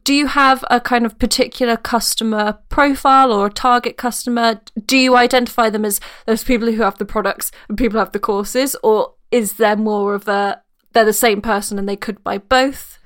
do 0.07 0.13
you 0.13 0.27
have 0.27 0.63
a 0.71 0.79
kind 0.79 1.05
of 1.05 1.19
particular 1.19 1.75
customer 1.75 2.57
profile 2.69 3.29
or 3.29 3.47
a 3.47 3.51
target 3.51 3.97
customer? 3.97 4.61
Do 4.85 4.97
you 4.97 5.17
identify 5.17 5.69
them 5.69 5.83
as 5.83 5.99
those 6.25 6.45
people 6.45 6.71
who 6.71 6.81
have 6.81 6.97
the 6.97 7.03
products 7.03 7.51
and 7.67 7.77
people 7.77 7.95
who 7.95 7.99
have 7.99 8.13
the 8.13 8.19
courses, 8.19 8.73
or 8.83 9.15
is 9.31 9.55
there 9.57 9.75
more 9.75 10.13
of 10.13 10.29
a 10.29 10.61
they're 10.93 11.03
the 11.03 11.11
same 11.11 11.41
person 11.41 11.77
and 11.77 11.89
they 11.89 11.97
could 11.97 12.23
buy 12.23 12.37
both? 12.37 12.99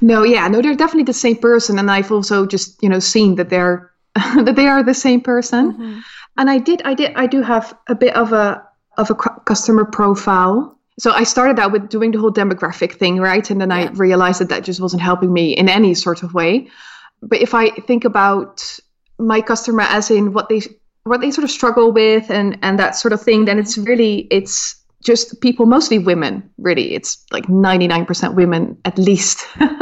No, 0.00 0.24
yeah, 0.24 0.48
no, 0.48 0.60
they're 0.60 0.74
definitely 0.74 1.04
the 1.04 1.12
same 1.12 1.36
person, 1.36 1.78
and 1.78 1.88
I've 1.88 2.10
also 2.10 2.44
just 2.44 2.82
you 2.82 2.88
know 2.88 2.98
seen 2.98 3.36
that 3.36 3.48
they're 3.48 3.92
that 4.16 4.54
they 4.56 4.66
are 4.66 4.82
the 4.82 4.94
same 4.94 5.20
person. 5.20 5.72
Mm-hmm. 5.74 6.00
And 6.38 6.50
I 6.50 6.58
did, 6.58 6.82
I 6.84 6.94
did, 6.94 7.12
I 7.14 7.28
do 7.28 7.42
have 7.42 7.72
a 7.86 7.94
bit 7.94 8.16
of 8.16 8.32
a 8.32 8.60
of 8.98 9.12
a 9.12 9.14
customer 9.14 9.84
profile 9.84 10.76
so 11.02 11.10
I 11.10 11.24
started 11.24 11.58
out 11.58 11.72
with 11.72 11.88
doing 11.88 12.12
the 12.12 12.20
whole 12.20 12.30
demographic 12.32 12.92
thing, 12.92 13.18
right? 13.18 13.50
And 13.50 13.60
then 13.60 13.70
yeah. 13.70 13.76
I 13.76 13.90
realized 13.90 14.40
that 14.40 14.50
that 14.50 14.62
just 14.62 14.80
wasn't 14.80 15.02
helping 15.02 15.32
me 15.32 15.50
in 15.50 15.68
any 15.68 15.94
sort 15.94 16.22
of 16.22 16.32
way. 16.32 16.68
But 17.20 17.42
if 17.42 17.54
I 17.54 17.70
think 17.70 18.04
about 18.04 18.62
my 19.18 19.40
customer 19.40 19.82
as 19.82 20.12
in 20.12 20.32
what 20.32 20.48
they 20.48 20.60
what 21.02 21.20
they 21.20 21.32
sort 21.32 21.42
of 21.42 21.50
struggle 21.50 21.90
with 21.90 22.30
and 22.30 22.56
and 22.62 22.78
that 22.78 22.94
sort 22.94 23.12
of 23.12 23.20
thing, 23.20 23.46
then 23.46 23.58
it's 23.58 23.76
mm-hmm. 23.76 23.90
really 23.90 24.28
it's 24.30 24.76
just 25.04 25.40
people, 25.40 25.66
mostly 25.66 25.98
women. 25.98 26.48
Really, 26.56 26.94
it's 26.94 27.26
like 27.32 27.48
ninety 27.48 27.88
nine 27.88 28.06
percent 28.06 28.36
women 28.36 28.78
at 28.84 28.96
least, 28.96 29.40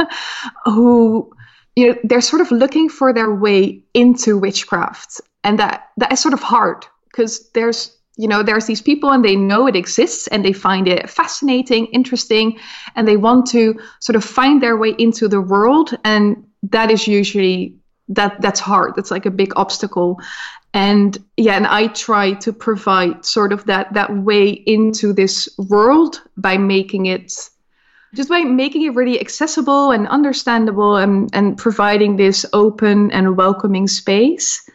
who 0.65 1.31
you 1.75 1.89
know 1.89 1.95
they're 2.03 2.21
sort 2.21 2.41
of 2.41 2.49
looking 2.49 2.89
for 2.89 3.13
their 3.13 3.31
way 3.31 3.83
into 3.93 4.39
witchcraft, 4.39 5.21
and 5.43 5.59
that 5.59 5.89
that 5.97 6.11
is 6.13 6.19
sort 6.19 6.33
of 6.33 6.41
hard 6.41 6.83
because 7.11 7.47
there's 7.51 7.95
you 8.21 8.27
know 8.27 8.43
there's 8.43 8.67
these 8.67 8.83
people 8.83 9.09
and 9.11 9.25
they 9.25 9.35
know 9.35 9.65
it 9.65 9.75
exists 9.75 10.27
and 10.27 10.45
they 10.45 10.53
find 10.53 10.87
it 10.87 11.09
fascinating 11.09 11.87
interesting 11.87 12.59
and 12.95 13.07
they 13.07 13.17
want 13.17 13.47
to 13.47 13.79
sort 13.99 14.15
of 14.15 14.23
find 14.23 14.61
their 14.61 14.77
way 14.77 14.93
into 14.99 15.27
the 15.27 15.41
world. 15.41 15.97
And 16.03 16.45
that 16.61 16.91
is 16.91 17.07
usually 17.07 17.75
that 18.09 18.39
that's 18.39 18.59
hard. 18.59 18.93
That's 18.95 19.09
like 19.09 19.25
a 19.25 19.31
big 19.31 19.53
obstacle. 19.55 20.19
And 20.73 21.17
yeah 21.35 21.57
and 21.57 21.67
i 21.67 21.87
try 21.87 22.31
to 22.45 22.53
provide 22.53 23.25
sort 23.25 23.51
of 23.51 23.65
that 23.65 23.91
that 23.93 24.09
way 24.23 24.49
into 24.75 25.11
this 25.11 25.49
world 25.57 26.21
by 26.37 26.57
making 26.57 27.07
it 27.07 27.33
just 28.15 28.29
by 28.29 28.41
making 28.41 28.83
it 28.83 28.93
really 28.95 29.19
accessible 29.19 29.91
and 29.91 30.07
understandable 30.07 30.95
and, 30.95 31.29
and 31.33 31.57
providing 31.57 32.15
this 32.15 32.45
open 32.53 33.11
and 33.11 33.35
welcoming 33.35 33.87
space 33.87 34.69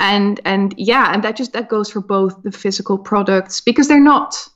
and 0.00 0.40
and 0.44 0.74
yeah 0.78 1.12
and 1.12 1.24
that 1.24 1.36
just 1.36 1.52
that 1.52 1.68
goes 1.68 1.90
for 1.90 2.00
both 2.00 2.42
the 2.42 2.52
physical 2.52 2.96
products 2.96 3.60
because 3.60 3.88
they're 3.88 4.00
not 4.00 4.48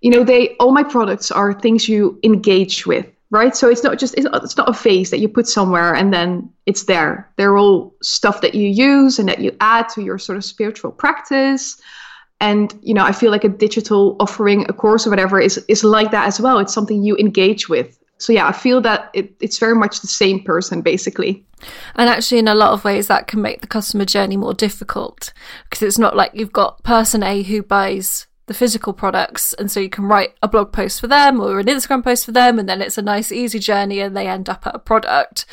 you 0.00 0.10
know 0.10 0.24
they 0.24 0.56
all 0.56 0.72
my 0.72 0.82
products 0.82 1.30
are 1.30 1.52
things 1.52 1.88
you 1.88 2.18
engage 2.22 2.86
with 2.86 3.06
right? 3.30 3.54
So 3.54 3.68
it's 3.68 3.82
not 3.82 3.98
just 3.98 4.14
it's, 4.18 4.26
it's 4.32 4.56
not 4.56 4.68
a 4.68 4.74
face 4.74 5.10
that 5.10 5.20
you 5.20 5.28
put 5.28 5.46
somewhere 5.46 5.94
and 5.94 6.12
then 6.12 6.50
it's 6.66 6.84
there. 6.84 7.30
They're 7.36 7.56
all 7.56 7.94
stuff 8.02 8.40
that 8.40 8.54
you 8.54 8.68
use 8.68 9.18
and 9.18 9.28
that 9.28 9.38
you 9.38 9.56
add 9.60 9.88
to 9.90 10.02
your 10.02 10.18
sort 10.18 10.36
of 10.36 10.44
spiritual 10.44 10.90
practice. 10.90 11.80
And 12.42 12.74
you 12.82 12.94
know 12.94 13.04
i 13.04 13.12
feel 13.12 13.30
like 13.30 13.44
a 13.44 13.50
digital 13.50 14.16
offering 14.18 14.64
a 14.68 14.72
course 14.72 15.06
or 15.06 15.10
whatever 15.10 15.38
is 15.38 15.58
is 15.68 15.84
like 15.84 16.10
that 16.10 16.26
as 16.26 16.40
well. 16.40 16.58
It's 16.58 16.74
something 16.74 17.02
you 17.02 17.16
engage 17.16 17.68
with 17.68 17.98
so 18.20 18.32
yeah 18.32 18.46
i 18.46 18.52
feel 18.52 18.80
that 18.80 19.10
it, 19.14 19.34
it's 19.40 19.58
very 19.58 19.74
much 19.74 20.00
the 20.00 20.06
same 20.06 20.42
person 20.42 20.82
basically. 20.82 21.44
And 21.94 22.08
actually 22.08 22.38
in 22.38 22.48
a 22.48 22.54
lot 22.54 22.72
of 22.72 22.84
ways 22.84 23.08
that 23.08 23.26
can 23.26 23.42
make 23.42 23.60
the 23.60 23.66
customer 23.66 24.06
journey 24.06 24.36
more 24.36 24.54
difficult 24.54 25.32
because 25.64 25.82
it's 25.82 25.98
not 25.98 26.16
like 26.16 26.30
you've 26.32 26.52
got 26.52 26.82
person 26.82 27.22
a 27.22 27.42
who 27.42 27.62
buys 27.62 28.26
the 28.46 28.54
physical 28.54 28.92
products 28.92 29.52
and 29.52 29.70
so 29.70 29.78
you 29.78 29.88
can 29.88 30.06
write 30.06 30.34
a 30.42 30.48
blog 30.48 30.72
post 30.72 31.00
for 31.00 31.06
them 31.06 31.40
or 31.40 31.60
an 31.60 31.66
instagram 31.66 32.02
post 32.02 32.24
for 32.24 32.32
them 32.32 32.58
and 32.58 32.68
then 32.68 32.82
it's 32.82 32.98
a 32.98 33.02
nice 33.02 33.30
easy 33.30 33.60
journey 33.60 34.00
and 34.00 34.16
they 34.16 34.26
end 34.26 34.48
up 34.48 34.66
at 34.66 34.74
a 34.74 34.78
product. 34.78 35.46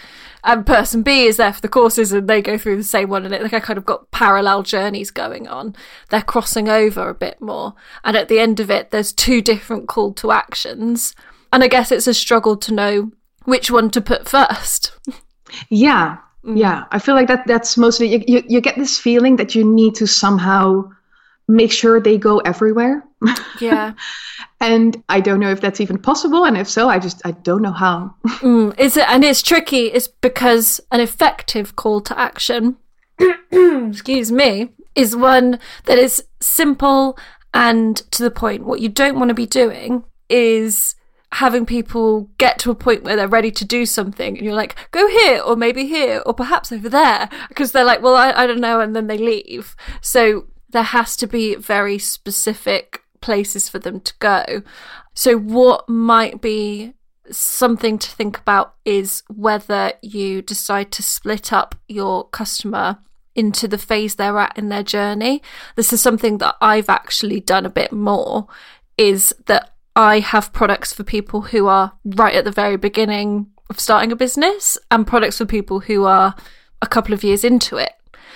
And 0.43 0.65
person 0.65 1.03
b 1.03 1.25
is 1.25 1.38
there 1.38 1.53
for 1.53 1.62
the 1.62 1.67
courses 1.67 2.12
and 2.12 2.27
they 2.27 2.41
go 2.41 2.58
through 2.58 2.77
the 2.77 2.84
same 2.84 3.10
one 3.10 3.23
and 3.23 3.36
it 3.36 3.43
like 3.43 3.53
i 3.53 3.60
kind 3.60 3.77
of 3.77 3.86
got 3.86 4.10
parallel 4.12 4.63
journeys 4.63 5.12
going 5.12 5.47
on. 5.47 5.75
They're 6.10 6.23
crossing 6.23 6.69
over 6.69 7.08
a 7.08 7.13
bit 7.13 7.39
more. 7.39 7.75
And 8.03 8.17
at 8.17 8.30
the 8.30 8.39
end 8.39 8.60
of 8.60 8.71
it 8.71 8.89
there's 8.89 9.13
two 9.13 9.41
different 9.41 9.88
call 9.88 10.13
to 10.13 10.32
actions 10.32 11.13
and 11.51 11.63
I 11.63 11.67
guess 11.67 11.91
it's 11.91 12.07
a 12.07 12.13
struggle 12.13 12.57
to 12.57 12.73
know 12.73 13.12
which 13.45 13.71
one 13.71 13.89
to 13.91 14.01
put 14.01 14.27
first. 14.27 14.91
Yeah. 15.69 16.17
Mm. 16.43 16.57
Yeah. 16.57 16.83
I 16.91 16.99
feel 16.99 17.15
like 17.15 17.27
that 17.27 17.47
that's 17.47 17.77
mostly 17.77 18.07
you, 18.07 18.23
you, 18.27 18.43
you 18.47 18.62
get 18.62 18.75
this 18.75 18.99
feeling 18.99 19.38
that 19.38 19.55
you 19.55 19.63
need 19.63 19.95
to 19.95 20.07
somehow 20.07 20.89
make 21.47 21.71
sure 21.71 21.99
they 21.99 22.17
go 22.17 22.39
everywhere. 22.39 23.03
Yeah. 23.60 23.93
and 24.62 25.01
I 25.10 25.19
don't 25.19 25.39
know 25.39 25.49
if 25.49 25.62
that's 25.62 25.81
even 25.81 25.97
possible. 25.97 26.45
And 26.45 26.55
if 26.57 26.69
so, 26.69 26.89
I 26.89 26.99
just 26.99 27.21
I 27.25 27.31
don't 27.31 27.63
know 27.63 27.71
how. 27.71 28.13
mm, 28.25 28.77
is 28.79 28.97
it 28.97 29.10
and 29.10 29.23
it's 29.23 29.41
tricky, 29.41 29.88
it's 29.88 30.07
because 30.07 30.79
an 30.91 30.99
effective 30.99 31.75
call 31.75 32.01
to 32.01 32.19
action 32.19 32.77
excuse 33.51 34.31
me, 34.31 34.69
is 34.95 35.15
one 35.15 35.60
that 35.86 35.97
is 35.97 36.23
simple 36.39 37.17
and 37.53 37.97
to 38.12 38.23
the 38.23 38.31
point. 38.31 38.65
What 38.65 38.81
you 38.81 38.89
don't 38.89 39.17
want 39.17 39.29
to 39.29 39.36
be 39.36 39.45
doing 39.45 40.03
is 40.29 40.95
having 41.33 41.65
people 41.65 42.29
get 42.37 42.57
to 42.59 42.71
a 42.71 42.75
point 42.75 43.03
where 43.03 43.15
they're 43.15 43.27
ready 43.27 43.51
to 43.51 43.65
do 43.65 43.85
something 43.85 44.37
and 44.37 44.45
you're 44.45 44.55
like 44.55 44.75
go 44.91 45.07
here 45.07 45.41
or 45.41 45.55
maybe 45.55 45.85
here 45.85 46.21
or 46.25 46.33
perhaps 46.33 46.71
over 46.71 46.87
there 46.87 47.29
because 47.49 47.73
they're 47.73 47.83
like 47.83 48.01
well 48.01 48.15
I, 48.15 48.31
I 48.31 48.47
don't 48.47 48.61
know 48.61 48.79
and 48.79 48.95
then 48.95 49.07
they 49.07 49.17
leave. 49.17 49.75
So 50.01 50.47
there 50.69 50.83
has 50.83 51.15
to 51.17 51.27
be 51.27 51.55
very 51.55 51.97
specific 51.97 53.03
places 53.21 53.67
for 53.69 53.79
them 53.79 53.99
to 54.01 54.13
go. 54.19 54.61
So 55.13 55.37
what 55.37 55.87
might 55.89 56.41
be 56.41 56.93
something 57.29 57.97
to 57.97 58.09
think 58.09 58.37
about 58.37 58.75
is 58.85 59.23
whether 59.27 59.93
you 60.01 60.41
decide 60.41 60.91
to 60.93 61.03
split 61.03 61.51
up 61.51 61.75
your 61.87 62.27
customer 62.29 62.99
into 63.35 63.67
the 63.67 63.77
phase 63.77 64.15
they're 64.15 64.39
at 64.39 64.57
in 64.57 64.69
their 64.69 64.83
journey. 64.83 65.41
This 65.75 65.91
is 65.91 66.01
something 66.01 66.37
that 66.39 66.55
i've 66.61 66.89
actually 66.89 67.39
done 67.39 67.65
a 67.65 67.69
bit 67.69 67.91
more 67.91 68.47
is 68.97 69.33
that 69.45 69.73
I 69.97 70.19
have 70.19 70.53
products 70.53 70.93
for 70.93 71.03
people 71.03 71.41
who 71.41 71.65
are 71.65 71.91
right 72.05 72.36
at 72.36 72.45
the 72.45 72.51
very 72.51 72.77
beginning 72.77 73.47
of 73.67 73.79
starting 73.79 74.12
a 74.12 74.15
business 74.15 74.77
and 74.91 75.07
products 75.07 75.39
for 75.39 75.45
people 75.45 75.79
who 75.79 76.05
are 76.05 76.36
a 76.83 76.88
couple 76.88 77.15
of 77.15 77.23
years 77.23 77.43
into 77.43 77.77
it. 77.77 77.93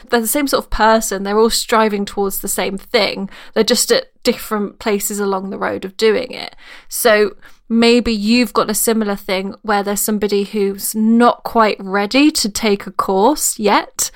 They're 0.09 0.21
the 0.21 0.27
same 0.27 0.47
sort 0.47 0.65
of 0.65 0.71
person. 0.71 1.21
They're 1.21 1.37
all 1.37 1.51
striving 1.51 2.03
towards 2.03 2.41
the 2.41 2.47
same 2.47 2.79
thing. 2.79 3.29
They're 3.53 3.63
just 3.63 3.91
at 3.91 4.07
different 4.23 4.79
places 4.79 5.19
along 5.19 5.51
the 5.51 5.59
road 5.59 5.85
of 5.85 5.97
doing 5.97 6.31
it. 6.31 6.55
So 6.89 7.35
maybe 7.69 8.11
you've 8.11 8.53
got 8.53 8.71
a 8.71 8.73
similar 8.73 9.15
thing 9.15 9.53
where 9.61 9.83
there's 9.83 10.01
somebody 10.01 10.45
who's 10.45 10.95
not 10.95 11.43
quite 11.43 11.77
ready 11.79 12.31
to 12.31 12.49
take 12.49 12.87
a 12.87 12.91
course 12.91 13.59
yet. 13.59 14.09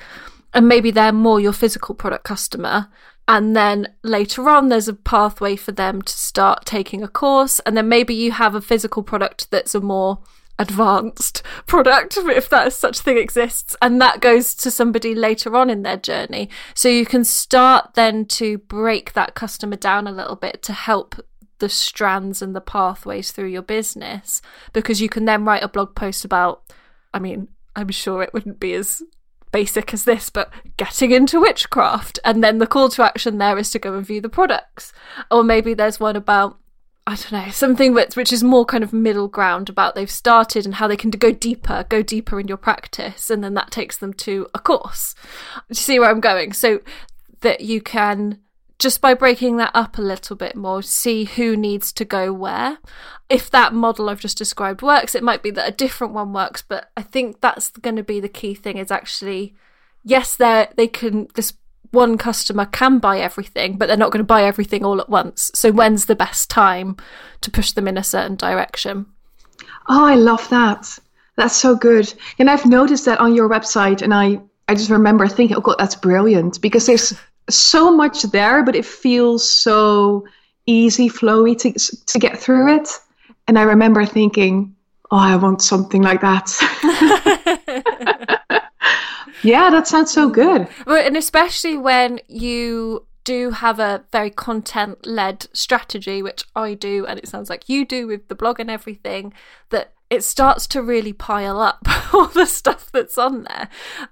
And 0.52 0.66
maybe 0.66 0.90
they're 0.90 1.12
more 1.12 1.38
your 1.38 1.52
physical 1.52 1.94
product 1.94 2.24
customer 2.24 2.88
and 3.28 3.56
then 3.56 3.92
later 4.02 4.48
on 4.48 4.68
there's 4.68 4.88
a 4.88 4.94
pathway 4.94 5.56
for 5.56 5.72
them 5.72 6.02
to 6.02 6.12
start 6.12 6.64
taking 6.64 7.02
a 7.02 7.08
course. 7.08 7.60
And 7.60 7.76
then 7.76 7.88
maybe 7.88 8.14
you 8.14 8.32
have 8.32 8.54
a 8.54 8.60
physical 8.60 9.02
product 9.02 9.50
that's 9.50 9.74
a 9.74 9.80
more 9.80 10.20
advanced 10.58 11.42
product 11.66 12.16
if 12.16 12.48
that 12.48 12.72
such 12.72 13.00
thing 13.00 13.18
exists. 13.18 13.76
And 13.82 14.00
that 14.00 14.20
goes 14.20 14.54
to 14.56 14.70
somebody 14.70 15.14
later 15.14 15.56
on 15.56 15.70
in 15.70 15.82
their 15.82 15.96
journey. 15.96 16.48
So 16.74 16.88
you 16.88 17.04
can 17.04 17.24
start 17.24 17.94
then 17.94 18.26
to 18.26 18.58
break 18.58 19.12
that 19.14 19.34
customer 19.34 19.76
down 19.76 20.06
a 20.06 20.12
little 20.12 20.36
bit 20.36 20.62
to 20.62 20.72
help 20.72 21.16
the 21.58 21.68
strands 21.68 22.42
and 22.42 22.54
the 22.54 22.60
pathways 22.60 23.32
through 23.32 23.48
your 23.48 23.62
business. 23.62 24.40
Because 24.72 25.00
you 25.00 25.08
can 25.08 25.24
then 25.24 25.44
write 25.44 25.64
a 25.64 25.68
blog 25.68 25.94
post 25.94 26.24
about 26.24 26.62
i 27.16 27.18
mean 27.18 27.48
i'm 27.74 27.88
sure 27.88 28.22
it 28.22 28.32
wouldn't 28.32 28.60
be 28.60 28.74
as 28.74 29.02
basic 29.52 29.92
as 29.94 30.04
this, 30.04 30.30
but 30.30 30.50
getting 30.76 31.10
into 31.10 31.40
witchcraft. 31.40 32.18
And 32.24 32.42
then 32.42 32.58
the 32.58 32.66
call 32.66 32.88
to 32.90 33.02
action 33.02 33.38
there 33.38 33.58
is 33.58 33.70
to 33.70 33.78
go 33.78 33.94
and 33.94 34.06
view 34.06 34.20
the 34.20 34.28
products. 34.28 34.92
Or 35.30 35.42
maybe 35.42 35.74
there's 35.74 36.00
one 36.00 36.16
about 36.16 36.58
I 37.08 37.14
don't 37.14 37.32
know, 37.32 37.50
something 37.52 37.94
which, 37.94 38.16
which 38.16 38.32
is 38.32 38.42
more 38.42 38.64
kind 38.64 38.82
of 38.82 38.92
middle 38.92 39.28
ground 39.28 39.68
about 39.68 39.94
they've 39.94 40.10
started 40.10 40.64
and 40.64 40.74
how 40.74 40.88
they 40.88 40.96
can 40.96 41.10
go 41.10 41.30
deeper, 41.30 41.86
go 41.88 42.02
deeper 42.02 42.40
in 42.40 42.48
your 42.48 42.56
practice, 42.56 43.30
and 43.30 43.44
then 43.44 43.54
that 43.54 43.70
takes 43.70 43.96
them 43.96 44.12
to 44.14 44.48
a 44.52 44.58
course. 44.58 45.14
Do 45.54 45.60
you 45.70 45.76
see 45.76 46.00
where 46.00 46.10
I'm 46.10 46.18
going? 46.18 46.52
So 46.52 46.80
that 47.42 47.60
you 47.60 47.80
can 47.80 48.40
just 48.78 49.00
by 49.00 49.14
breaking 49.14 49.56
that 49.56 49.70
up 49.74 49.98
a 49.98 50.02
little 50.02 50.36
bit 50.36 50.54
more, 50.54 50.82
see 50.82 51.24
who 51.24 51.56
needs 51.56 51.92
to 51.92 52.04
go 52.04 52.32
where. 52.32 52.78
If 53.28 53.50
that 53.50 53.72
model 53.72 54.08
I've 54.08 54.20
just 54.20 54.38
described 54.38 54.82
works, 54.82 55.14
it 55.14 55.22
might 55.22 55.42
be 55.42 55.50
that 55.52 55.68
a 55.68 55.72
different 55.72 56.12
one 56.12 56.32
works, 56.32 56.62
but 56.62 56.90
I 56.96 57.02
think 57.02 57.40
that's 57.40 57.70
going 57.70 57.96
to 57.96 58.02
be 58.02 58.20
the 58.20 58.28
key 58.28 58.54
thing 58.54 58.76
is 58.76 58.90
actually, 58.90 59.54
yes, 60.04 60.36
they 60.36 60.68
they 60.76 60.88
can, 60.88 61.28
this 61.34 61.54
one 61.90 62.18
customer 62.18 62.66
can 62.66 62.98
buy 62.98 63.18
everything, 63.18 63.78
but 63.78 63.86
they're 63.86 63.96
not 63.96 64.12
going 64.12 64.24
to 64.24 64.24
buy 64.24 64.44
everything 64.44 64.84
all 64.84 65.00
at 65.00 65.08
once. 65.08 65.50
So 65.54 65.72
when's 65.72 66.04
the 66.04 66.14
best 66.14 66.50
time 66.50 66.96
to 67.40 67.50
push 67.50 67.72
them 67.72 67.88
in 67.88 67.96
a 67.96 68.04
certain 68.04 68.36
direction? 68.36 69.06
Oh, 69.88 70.04
I 70.04 70.16
love 70.16 70.48
that. 70.50 70.98
That's 71.36 71.56
so 71.56 71.76
good. 71.76 72.12
And 72.38 72.50
I've 72.50 72.66
noticed 72.66 73.04
that 73.06 73.20
on 73.20 73.34
your 73.34 73.48
website, 73.48 74.02
and 74.02 74.12
I 74.12 74.40
I 74.68 74.74
just 74.74 74.90
remember 74.90 75.26
thinking, 75.28 75.56
oh 75.56 75.60
god, 75.60 75.76
that's 75.78 75.94
brilliant 75.94 76.60
because 76.60 76.86
there's 76.86 77.14
so 77.48 77.94
much 77.94 78.22
there, 78.22 78.62
but 78.64 78.76
it 78.76 78.84
feels 78.84 79.48
so 79.48 80.26
easy, 80.66 81.08
flowy 81.08 81.56
to 81.58 81.72
to 82.06 82.18
get 82.18 82.38
through 82.38 82.76
it. 82.76 82.88
And 83.48 83.58
I 83.58 83.62
remember 83.62 84.04
thinking, 84.04 84.74
oh, 85.10 85.18
I 85.18 85.36
want 85.36 85.62
something 85.62 86.02
like 86.02 86.20
that. 86.20 86.50
yeah, 89.42 89.70
that 89.70 89.86
sounds 89.86 90.10
so 90.10 90.28
good. 90.28 90.68
Well, 90.86 91.04
and 91.04 91.16
especially 91.16 91.76
when 91.76 92.20
you 92.28 93.06
do 93.24 93.50
have 93.50 93.80
a 93.80 94.04
very 94.12 94.30
content 94.30 95.04
led 95.04 95.48
strategy, 95.52 96.22
which 96.22 96.44
I 96.54 96.74
do, 96.74 97.06
and 97.06 97.18
it 97.18 97.28
sounds 97.28 97.50
like 97.50 97.68
you 97.68 97.84
do 97.84 98.06
with 98.06 98.28
the 98.28 98.34
blog 98.34 98.60
and 98.60 98.70
everything, 98.70 99.32
that 99.70 99.92
it 100.10 100.22
starts 100.22 100.66
to 100.68 100.82
really 100.82 101.12
pile 101.12 101.60
up 101.60 101.86
all 102.12 102.28
the 102.28 102.46
stuff 102.46 102.90
that's 102.92 103.18
on 103.18 103.44
there. 103.44 103.68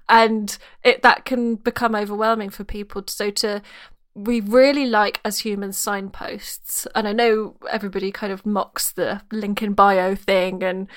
And 0.09 0.57
it 0.83 1.01
that 1.03 1.25
can 1.25 1.55
become 1.55 1.95
overwhelming 1.95 2.49
for 2.49 2.63
people. 2.63 3.03
So 3.07 3.29
to 3.31 3.61
we 4.13 4.39
really 4.39 4.85
like 4.85 5.19
as 5.25 5.39
humans 5.39 5.77
signposts. 5.77 6.87
And 6.95 7.07
i 7.07 7.11
know 7.11 7.55
everybody 7.69 8.11
kind 8.11 8.31
of 8.31 8.45
mocks 8.45 8.91
the 8.91 9.21
link 9.31 9.61
in 9.61 9.73
bio 9.73 10.15
thing 10.15 10.63
and 10.63 10.87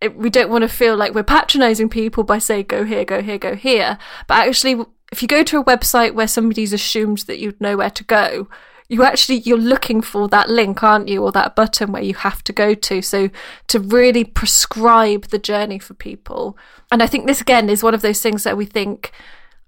it, 0.00 0.16
we 0.16 0.30
don't 0.30 0.50
want 0.50 0.62
to 0.62 0.68
feel 0.68 0.96
like 0.96 1.12
we're 1.12 1.22
patronizing 1.22 1.90
people 1.90 2.24
by 2.24 2.38
saying 2.38 2.66
go 2.68 2.84
here 2.84 3.04
go 3.04 3.22
here 3.22 3.38
go 3.38 3.54
here. 3.54 3.98
But 4.26 4.48
actually 4.48 4.84
if 5.12 5.22
you 5.22 5.28
go 5.28 5.42
to 5.42 5.58
a 5.58 5.64
website 5.64 6.14
where 6.14 6.28
somebody's 6.28 6.72
assumed 6.72 7.18
that 7.18 7.38
you'd 7.38 7.60
know 7.60 7.76
where 7.76 7.90
to 7.90 8.04
go 8.04 8.48
you 8.90 9.02
actually 9.02 9.38
you're 9.38 9.56
looking 9.56 10.00
for 10.00 10.28
that 10.28 10.50
link 10.50 10.82
aren't 10.82 11.08
you 11.08 11.22
or 11.22 11.32
that 11.32 11.56
button 11.56 11.92
where 11.92 12.02
you 12.02 12.14
have 12.14 12.42
to 12.44 12.52
go 12.52 12.74
to 12.74 13.00
so 13.00 13.30
to 13.66 13.80
really 13.80 14.24
prescribe 14.24 15.26
the 15.28 15.38
journey 15.38 15.78
for 15.78 15.94
people 15.94 16.56
and 16.90 17.02
i 17.02 17.06
think 17.06 17.26
this 17.26 17.40
again 17.40 17.70
is 17.70 17.82
one 17.82 17.94
of 17.94 18.02
those 18.02 18.20
things 18.20 18.42
that 18.44 18.56
we 18.56 18.66
think 18.66 19.12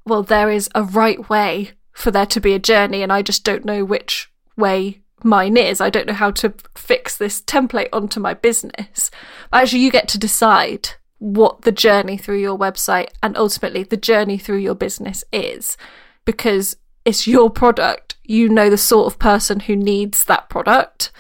well 0.05 0.23
there 0.23 0.51
is 0.51 0.69
a 0.75 0.83
right 0.83 1.31
way 1.31 1.71
for 1.93 2.11
there 2.11 2.27
to 2.27 2.41
be 2.41 2.53
a 2.53 2.59
journey 2.59 3.03
and 3.03 3.13
i 3.13 3.23
just 3.23 3.45
don't 3.45 3.65
know 3.65 3.85
which 3.85 4.31
way 4.57 5.03
mine 5.25 5.57
is. 5.57 5.81
I 5.81 5.91
don't 5.91 6.07
know 6.07 6.13
how 6.13 6.31
to 6.33 6.53
fix 6.75 7.17
this 7.17 7.41
template 7.41 7.89
onto 7.93 8.21
my 8.21 8.35
business. 8.35 9.11
But 9.51 9.63
actually, 9.63 9.81
you 9.81 9.91
get 9.91 10.09
to 10.09 10.19
decide 10.19 10.91
what 11.19 11.63
the 11.63 11.73
journey 11.73 12.17
through 12.17 12.39
your 12.39 12.59
website 12.59 13.11
and 13.23 13.37
ultimately 13.37 13.85
the 13.85 13.97
journey 13.97 14.39
through 14.39 14.59
your 14.59 14.75
business 14.75 15.23
is 15.33 15.77
because 16.25 16.77
it's 17.05 17.27
your 17.27 17.51
product. 17.51 18.12
You 18.25 18.49
know 18.49 18.71
the 18.71 18.79
sort 18.79 19.13
of 19.13 19.19
person 19.19 19.61
who 19.61 19.77
needs 19.77 20.25
that 20.25 20.49
product 20.49 21.11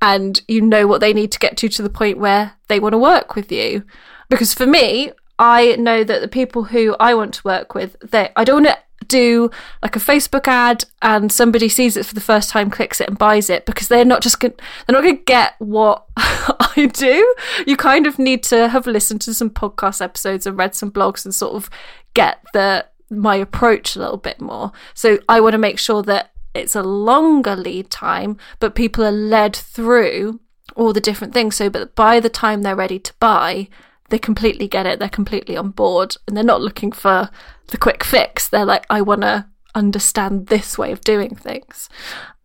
and 0.00 0.40
you 0.48 0.60
know 0.60 0.86
what 0.86 1.00
they 1.00 1.12
need 1.12 1.32
to 1.32 1.38
get 1.38 1.56
to 1.58 1.68
to 1.68 1.82
the 1.82 1.90
point 1.90 2.18
where 2.18 2.52
they 2.68 2.80
want 2.80 2.92
to 2.92 2.98
work 2.98 3.34
with 3.34 3.50
you. 3.50 3.84
Because 4.28 4.54
for 4.54 4.66
me, 4.66 5.12
I 5.38 5.76
know 5.76 6.04
that 6.04 6.20
the 6.20 6.28
people 6.28 6.64
who 6.64 6.96
I 6.98 7.14
want 7.14 7.34
to 7.34 7.44
work 7.44 7.74
with, 7.74 7.96
they 8.00 8.30
I 8.36 8.44
don't 8.44 8.64
want 8.64 8.76
to 8.76 9.06
do 9.06 9.50
like 9.82 9.96
a 9.96 10.00
Facebook 10.00 10.46
ad 10.46 10.84
and 11.00 11.32
somebody 11.32 11.68
sees 11.68 11.96
it 11.96 12.04
for 12.04 12.14
the 12.14 12.20
first 12.20 12.50
time, 12.50 12.70
clicks 12.70 13.00
it 13.00 13.08
and 13.08 13.18
buys 13.18 13.48
it 13.48 13.64
because 13.64 13.88
they're 13.88 14.04
not 14.04 14.22
just 14.22 14.40
going 14.40 14.54
they're 14.86 14.94
not 14.94 15.02
going 15.02 15.16
to 15.16 15.22
get 15.24 15.54
what 15.58 16.04
I 16.16 16.90
do. 16.92 17.34
You 17.66 17.76
kind 17.76 18.06
of 18.06 18.18
need 18.18 18.42
to 18.44 18.68
have 18.68 18.86
listened 18.86 19.20
to 19.22 19.34
some 19.34 19.50
podcast 19.50 20.02
episodes 20.02 20.46
and 20.46 20.58
read 20.58 20.74
some 20.74 20.90
blogs 20.90 21.24
and 21.24 21.34
sort 21.34 21.54
of 21.54 21.70
get 22.14 22.44
the 22.52 22.86
my 23.10 23.36
approach 23.36 23.96
a 23.96 24.00
little 24.00 24.18
bit 24.18 24.40
more. 24.40 24.72
So 24.94 25.18
I 25.28 25.40
want 25.40 25.52
to 25.52 25.58
make 25.58 25.78
sure 25.78 26.02
that 26.02 26.32
it's 26.58 26.76
a 26.76 26.82
longer 26.82 27.56
lead 27.56 27.90
time, 27.90 28.36
but 28.60 28.74
people 28.74 29.04
are 29.04 29.10
led 29.10 29.54
through 29.54 30.40
all 30.76 30.92
the 30.92 31.00
different 31.00 31.34
things. 31.34 31.56
So, 31.56 31.68
but 31.70 31.94
by 31.94 32.20
the 32.20 32.28
time 32.28 32.62
they're 32.62 32.76
ready 32.76 32.98
to 32.98 33.12
buy, 33.20 33.68
they 34.10 34.18
completely 34.18 34.68
get 34.68 34.86
it. 34.86 34.98
They're 34.98 35.08
completely 35.08 35.56
on 35.56 35.70
board 35.70 36.16
and 36.26 36.36
they're 36.36 36.44
not 36.44 36.62
looking 36.62 36.92
for 36.92 37.30
the 37.68 37.78
quick 37.78 38.04
fix. 38.04 38.48
They're 38.48 38.64
like, 38.64 38.86
I 38.88 39.02
want 39.02 39.22
to 39.22 39.46
understand 39.74 40.46
this 40.46 40.78
way 40.78 40.92
of 40.92 41.02
doing 41.02 41.34
things. 41.34 41.88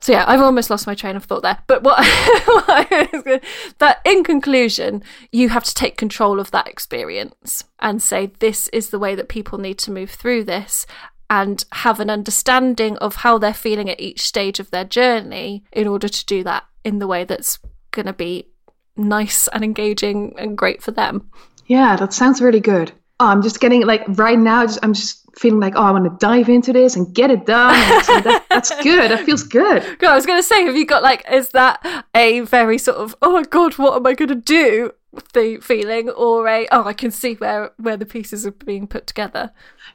So 0.02 0.12
yeah, 0.12 0.26
I've 0.28 0.42
almost 0.42 0.70
lost 0.70 0.86
my 0.86 0.96
train 0.96 1.16
of 1.16 1.24
thought 1.24 1.44
there. 1.44 1.60
But 1.66 1.82
what, 1.84 1.98
what 2.46 3.44
that 3.80 4.02
in 4.04 4.26
conclusion, 4.26 5.02
you 5.32 5.48
have 5.48 5.64
to 5.64 5.74
take 5.74 5.96
control 5.96 6.42
of 6.42 6.52
that 6.52 6.68
experience 6.68 7.64
and 7.80 8.02
say 8.02 8.34
this 8.40 8.68
is 8.70 8.90
the 8.90 9.00
way 9.00 9.16
that 9.16 9.30
people 9.30 9.58
need 9.60 9.78
to 9.80 9.92
move 9.92 10.12
through 10.12 10.44
this 10.44 10.86
and 11.34 11.66
have 11.72 12.00
an 12.00 12.12
understanding 12.12 12.96
of 12.98 13.16
how 13.16 13.40
they're 13.40 13.56
feeling 13.56 13.90
at 13.90 14.00
each 14.00 14.22
stage 14.22 14.60
of 14.60 14.70
their 14.70 14.86
journey 14.86 15.64
in 15.72 15.88
order 15.88 16.08
to 16.08 16.26
do 16.28 16.44
that 16.44 16.64
in 16.84 17.00
the 17.00 17.08
way 17.08 17.24
that's 17.24 17.58
going 17.90 18.06
to 18.06 18.14
be 18.14 18.48
nice 18.96 19.48
and 19.48 19.64
engaging 19.64 20.36
and 20.38 20.56
great 20.56 20.84
for 20.84 20.92
them. 20.92 21.28
Yeah, 21.66 21.96
that 21.96 22.14
sounds 22.14 22.40
really 22.40 22.60
good. 22.60 22.92
Oh, 23.20 23.26
I'm 23.26 23.42
just 23.42 23.60
getting 23.60 23.84
like 23.84 24.04
right 24.10 24.38
now, 24.38 24.64
just, 24.68 24.78
I'm 24.84 24.94
just 24.94 25.23
feeling 25.36 25.60
like, 25.60 25.74
oh, 25.76 25.82
I 25.82 25.92
want 25.92 26.06
to 26.06 26.26
dive 26.26 26.50
into 26.50 26.74
this 26.74 26.96
and 26.96 27.14
get 27.14 27.32
it 27.32 27.46
done. 27.46 28.04
So 28.04 28.20
that, 28.22 28.46
that's 28.50 28.70
good. 28.82 29.12
That 29.12 29.26
feels 29.26 29.44
good. 29.44 29.84
God, 30.00 30.12
I 30.12 30.16
was 30.16 30.26
going 30.26 30.40
to 30.40 30.48
say, 30.48 30.64
have 30.66 30.76
you 30.76 30.86
got 30.86 31.04
like, 31.04 31.24
is 31.32 31.50
that 31.50 32.06
a 32.16 32.42
very 32.42 32.78
sort 32.78 32.98
of, 32.98 33.16
oh 33.22 33.34
my 33.34 33.44
God, 33.44 33.78
what 33.78 33.96
am 33.96 34.06
I 34.06 34.14
going 34.14 34.30
to 34.30 34.36
do? 34.36 34.92
The 35.34 35.60
feeling, 35.62 36.10
or 36.10 36.48
a 36.48 36.68
oh, 36.72 36.86
I 36.86 36.94
can 36.94 37.12
see 37.12 37.36
where 37.36 37.72
where 37.78 37.98
the 37.98 38.06
pieces 38.06 38.48
are 38.48 38.52
being 38.52 38.88
put 38.88 39.06
together. 39.06 39.52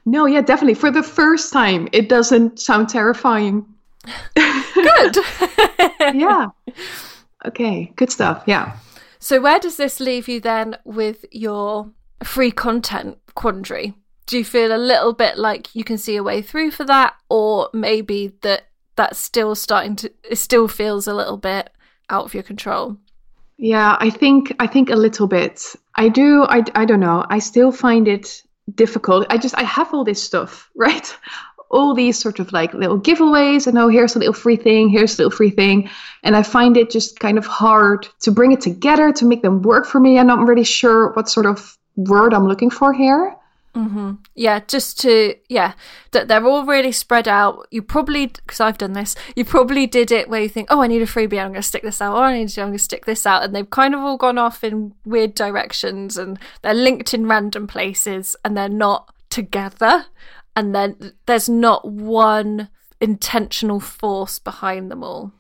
No, 0.07 0.27
yeah, 0.27 0.43
definitely. 0.43 0.75
For 0.75 0.93
the 0.93 1.03
first 1.03 1.53
time, 1.53 1.89
it 1.93 2.09
doesn't 2.09 2.61
sound 2.61 2.89
terrifying. 2.89 3.67
good. 4.35 5.17
yeah. 6.15 6.51
Okay. 7.45 7.93
Good 7.97 8.13
stuff. 8.13 8.45
Yeah. 8.47 8.77
So, 9.19 9.41
where 9.41 9.59
does 9.59 9.77
this 9.77 9.99
leave 9.99 10.29
you 10.29 10.39
then 10.39 10.77
with 10.85 11.25
your 11.33 11.91
free 12.23 12.53
content 12.53 13.19
quandary? 13.35 13.95
Do 14.29 14.37
you 14.37 14.45
feel 14.45 14.77
a 14.77 14.77
little 14.77 15.15
bit 15.15 15.39
like 15.39 15.75
you 15.75 15.85
can 15.85 15.97
see 15.97 16.17
a 16.17 16.23
way 16.23 16.43
through 16.43 16.73
for 16.73 16.85
that, 16.85 17.15
or 17.31 17.71
maybe 17.73 18.35
that 18.43 18.67
that's 18.95 19.19
still 19.19 19.55
starting 19.55 19.97
to, 19.97 20.13
it 20.23 20.37
still 20.37 20.69
feels 20.69 21.07
a 21.07 21.15
little 21.15 21.39
bit 21.39 21.71
out 22.11 22.27
of 22.27 22.35
your 22.35 22.43
control? 22.43 22.99
Yeah, 23.57 23.97
I 23.99 24.11
think 24.11 24.55
I 24.61 24.67
think 24.67 24.91
a 24.91 24.97
little 24.97 25.29
bit. 25.29 25.65
I 25.95 26.11
do. 26.11 26.45
I, 26.45 26.63
I 26.75 26.85
don't 26.85 27.01
know. 27.01 27.25
I 27.31 27.39
still 27.39 27.73
find 27.73 28.07
it 28.07 28.43
difficult. 28.75 29.27
I 29.31 29.39
just 29.39 29.57
I 29.57 29.63
have 29.63 29.95
all 29.95 30.05
this 30.05 30.23
stuff, 30.23 30.71
right? 30.77 31.17
all 31.71 31.95
these 31.95 32.19
sort 32.19 32.39
of 32.39 32.53
like 32.53 32.73
little 32.73 32.99
giveaways 32.99 33.67
and 33.67 33.77
oh 33.79 33.89
here's 33.89 34.17
a 34.17 34.19
little 34.19 34.33
free 34.33 34.57
thing 34.57 34.89
here's 34.89 35.19
a 35.19 35.23
little 35.23 35.37
free 35.37 35.51
thing 35.51 35.87
and 36.23 36.35
i 36.35 36.43
find 36.43 36.79
it 36.79 36.91
just 36.91 37.21
kind 37.21 37.37
of 37.37 37.45
hard 37.47 38.09
to 38.21 38.31
bring 38.31 38.53
it 38.53 38.61
together 38.63 39.13
to 39.13 39.27
make 39.27 39.43
them 39.43 39.61
work 39.61 39.87
for 39.87 40.01
me 40.01 40.19
i'm 40.19 40.27
not 40.27 40.47
really 40.47 40.65
sure 40.65 41.13
what 41.13 41.29
sort 41.29 41.45
of 41.45 41.77
word 41.97 42.33
i'm 42.33 42.47
looking 42.47 42.71
for 42.71 42.93
here 42.93 43.35
Mm-hmm. 43.75 44.15
Yeah, 44.35 44.61
just 44.67 44.99
to 45.01 45.35
yeah, 45.49 45.75
that 46.13 46.29
they're 46.29 46.45
all 46.45 46.65
really 46.65 46.93
spread 46.93 47.29
out. 47.29 47.69
You 47.71 47.83
probably 47.83 48.27
because 48.27 48.61
I've 48.61 48.79
done 48.79 48.95
this. 48.95 49.15
You 49.37 49.45
probably 49.45 49.87
did 49.87 50.11
it 50.11 50.29
where 50.29 50.43
you 50.43 50.49
think, 50.49 50.69
oh, 50.71 50.83
I 50.83 50.87
need 50.87 51.03
a 51.03 51.07
freebie. 51.07 51.39
I'm 51.39 51.49
going 51.49 51.55
to 51.55 51.63
stick 51.63 51.83
this 51.83 52.01
out. 52.01 52.17
Oh, 52.17 52.23
I 52.23 52.39
need 52.39 52.49
to. 52.49 52.61
I'm 52.63 52.69
going 52.69 52.79
to 52.79 52.83
stick 52.83 53.07
this 53.07 53.27
out, 53.27 53.45
and 53.45 53.55
they've 53.55 53.71
kind 53.71 53.95
of 53.95 54.01
all 54.01 54.17
gone 54.17 54.39
off 54.39 54.65
in 54.65 54.95
weird 55.05 55.35
directions, 55.35 56.17
and 56.17 56.39
they're 56.63 56.75
linked 56.75 57.15
in 57.15 57.27
random 57.27 57.67
places, 57.67 58.35
and 58.45 58.57
they're 58.57 58.69
not 58.69 59.15
together 59.31 60.07
and 60.59 60.75
then 60.75 61.13
there's 61.27 61.49
not 61.49 61.89
one 61.89 62.69
intentional 63.01 63.79
force 63.79 64.41
behind 64.41 64.91
them 64.91 65.05
all. 65.05 65.31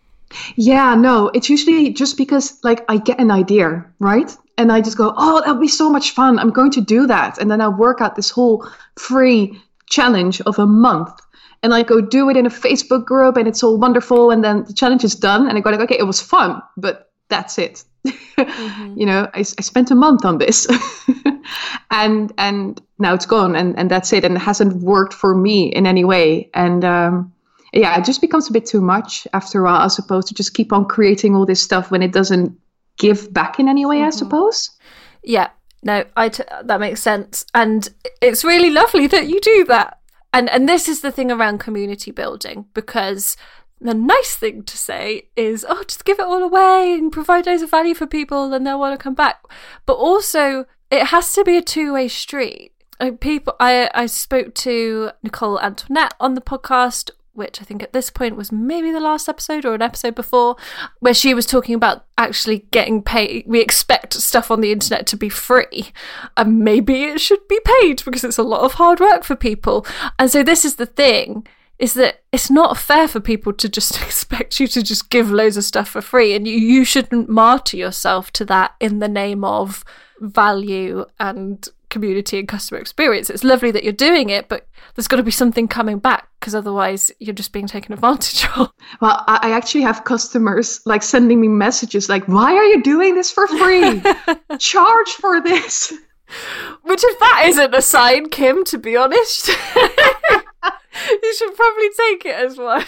Yeah, 0.54 0.94
no, 0.94 1.28
it's 1.34 1.50
usually 1.50 1.92
just 1.92 2.16
because 2.16 2.62
like 2.62 2.84
I 2.88 2.98
get 2.98 3.18
an 3.18 3.32
idea, 3.32 3.84
right? 3.98 4.30
And 4.58 4.70
I 4.70 4.80
just 4.80 4.98
go, 4.98 5.14
oh, 5.16 5.40
that'll 5.40 5.60
be 5.60 5.68
so 5.68 5.88
much 5.88 6.10
fun. 6.10 6.38
I'm 6.38 6.50
going 6.50 6.70
to 6.72 6.80
do 6.80 7.06
that. 7.06 7.38
And 7.38 7.50
then 7.50 7.60
I 7.60 7.68
work 7.68 8.00
out 8.00 8.16
this 8.16 8.30
whole 8.30 8.68
free 8.98 9.58
challenge 9.88 10.40
of 10.42 10.58
a 10.58 10.66
month. 10.66 11.18
And 11.62 11.72
I 11.72 11.82
go 11.82 12.00
do 12.00 12.28
it 12.28 12.36
in 12.36 12.44
a 12.44 12.50
Facebook 12.50 13.04
group 13.04 13.36
and 13.36 13.48
it's 13.48 13.62
all 13.62 13.78
wonderful. 13.78 14.30
And 14.30 14.44
then 14.44 14.64
the 14.64 14.74
challenge 14.74 15.04
is 15.04 15.14
done. 15.14 15.48
And 15.48 15.56
I 15.56 15.60
go 15.60 15.70
like, 15.70 15.80
okay, 15.80 15.98
it 15.98 16.06
was 16.06 16.20
fun, 16.20 16.60
but 16.76 17.10
that's 17.28 17.58
it. 17.58 17.84
mm-hmm. 18.06 18.94
You 18.98 19.06
know, 19.06 19.30
I, 19.34 19.40
I 19.40 19.62
spent 19.62 19.90
a 19.90 19.94
month 19.94 20.24
on 20.24 20.38
this. 20.38 20.66
and 21.90 22.32
and 22.38 22.80
now 22.98 23.14
it's 23.14 23.26
gone 23.26 23.54
and, 23.56 23.78
and 23.78 23.90
that's 23.90 24.12
it 24.12 24.24
and 24.24 24.36
it 24.36 24.40
hasn't 24.40 24.82
worked 24.82 25.12
for 25.14 25.34
me 25.34 25.68
in 25.68 25.86
any 25.86 26.04
way 26.04 26.50
and 26.54 26.84
um, 26.84 27.32
yeah 27.72 27.98
it 27.98 28.04
just 28.04 28.20
becomes 28.20 28.48
a 28.48 28.52
bit 28.52 28.66
too 28.66 28.80
much 28.80 29.26
after 29.32 29.60
a 29.60 29.64
while 29.64 29.82
as 29.82 29.98
opposed 29.98 30.28
to 30.28 30.34
just 30.34 30.54
keep 30.54 30.72
on 30.72 30.84
creating 30.84 31.34
all 31.34 31.46
this 31.46 31.62
stuff 31.62 31.90
when 31.90 32.02
it 32.02 32.12
doesn't 32.12 32.56
give 32.98 33.32
back 33.32 33.58
in 33.58 33.68
any 33.68 33.86
way 33.86 33.98
mm-hmm. 33.98 34.06
i 34.06 34.10
suppose 34.10 34.70
yeah 35.22 35.50
no 35.82 36.04
I 36.16 36.28
t- 36.28 36.42
that 36.64 36.80
makes 36.80 37.00
sense 37.00 37.46
and 37.54 37.88
it's 38.20 38.44
really 38.44 38.70
lovely 38.70 39.06
that 39.06 39.28
you 39.28 39.40
do 39.40 39.64
that 39.66 39.98
and 40.32 40.50
and 40.50 40.68
this 40.68 40.88
is 40.88 41.00
the 41.00 41.12
thing 41.12 41.30
around 41.30 41.58
community 41.58 42.10
building 42.10 42.66
because 42.74 43.36
the 43.80 43.94
nice 43.94 44.34
thing 44.34 44.64
to 44.64 44.76
say 44.76 45.28
is, 45.36 45.64
oh, 45.68 45.84
just 45.84 46.04
give 46.04 46.18
it 46.18 46.24
all 46.24 46.42
away 46.42 46.94
and 46.94 47.12
provide 47.12 47.46
loads 47.46 47.62
of 47.62 47.70
value 47.70 47.94
for 47.94 48.06
people 48.06 48.52
and 48.52 48.66
they'll 48.66 48.78
want 48.78 48.98
to 48.98 49.02
come 49.02 49.14
back. 49.14 49.42
But 49.86 49.94
also, 49.94 50.66
it 50.90 51.06
has 51.06 51.32
to 51.34 51.44
be 51.44 51.56
a 51.56 51.62
two 51.62 51.92
way 51.92 52.08
street. 52.08 52.72
People, 53.20 53.54
I 53.60 53.88
I 53.94 54.06
spoke 54.06 54.54
to 54.56 55.12
Nicole 55.22 55.60
Antoinette 55.60 56.14
on 56.18 56.34
the 56.34 56.40
podcast, 56.40 57.10
which 57.38 57.62
I 57.62 57.64
think 57.64 57.82
at 57.82 57.92
this 57.92 58.10
point 58.10 58.36
was 58.36 58.52
maybe 58.52 58.90
the 58.90 59.00
last 59.00 59.28
episode 59.28 59.64
or 59.64 59.74
an 59.74 59.82
episode 59.82 60.14
before, 60.14 60.56
where 61.00 61.14
she 61.14 61.32
was 61.32 61.46
talking 61.46 61.74
about 61.74 62.04
actually 62.18 62.66
getting 62.70 63.02
paid. 63.02 63.44
We 63.46 63.60
expect 63.60 64.12
stuff 64.14 64.50
on 64.50 64.60
the 64.60 64.72
internet 64.72 65.06
to 65.06 65.16
be 65.16 65.28
free, 65.28 65.92
and 66.36 66.58
maybe 66.58 67.04
it 67.04 67.20
should 67.20 67.46
be 67.48 67.60
paid 67.64 68.04
because 68.04 68.24
it's 68.24 68.38
a 68.38 68.42
lot 68.42 68.62
of 68.62 68.74
hard 68.74 69.00
work 69.00 69.24
for 69.24 69.36
people. 69.36 69.86
And 70.18 70.30
so 70.30 70.42
this 70.42 70.64
is 70.64 70.74
the 70.74 70.86
thing 70.86 71.46
is 71.78 71.94
that 71.94 72.22
it's 72.32 72.50
not 72.50 72.76
fair 72.76 73.06
for 73.06 73.20
people 73.20 73.52
to 73.52 73.68
just 73.68 74.02
expect 74.02 74.58
you 74.60 74.66
to 74.66 74.82
just 74.82 75.10
give 75.10 75.30
loads 75.30 75.56
of 75.56 75.64
stuff 75.64 75.88
for 75.88 76.00
free 76.00 76.34
and 76.34 76.46
you, 76.46 76.56
you 76.56 76.84
shouldn't 76.84 77.28
martyr 77.28 77.76
yourself 77.76 78.32
to 78.32 78.44
that 78.44 78.74
in 78.80 78.98
the 78.98 79.08
name 79.08 79.44
of 79.44 79.84
value 80.20 81.04
and 81.20 81.68
community 81.88 82.38
and 82.38 82.48
customer 82.48 82.80
experience. 82.80 83.30
It's 83.30 83.44
lovely 83.44 83.70
that 83.70 83.84
you're 83.84 83.92
doing 83.92 84.30
it, 84.30 84.48
but 84.48 84.66
there's 84.94 85.08
got 85.08 85.16
to 85.16 85.22
be 85.22 85.30
something 85.30 85.68
coming 85.68 85.98
back 85.98 86.28
because 86.38 86.54
otherwise 86.54 87.10
you're 87.18 87.34
just 87.34 87.52
being 87.52 87.66
taken 87.66 87.92
advantage 87.92 88.46
of. 88.56 88.70
Well, 89.00 89.22
I 89.28 89.50
actually 89.52 89.82
have 89.82 90.04
customers 90.04 90.80
like 90.86 91.02
sending 91.02 91.40
me 91.40 91.48
messages 91.48 92.08
like, 92.08 92.26
why 92.26 92.54
are 92.54 92.64
you 92.64 92.82
doing 92.82 93.14
this 93.14 93.30
for 93.30 93.46
free? 93.46 94.02
Charge 94.58 95.08
for 95.10 95.42
this. 95.42 95.92
Which, 96.82 97.04
if 97.04 97.18
that 97.20 97.44
isn't 97.48 97.74
a 97.74 97.82
sign, 97.82 98.30
Kim, 98.30 98.64
to 98.64 98.78
be 98.78 98.96
honest, 98.96 99.48
you 101.22 101.34
should 101.34 101.54
probably 101.54 101.88
take 101.90 102.24
it 102.24 102.34
as 102.34 102.56
one. 102.56 102.84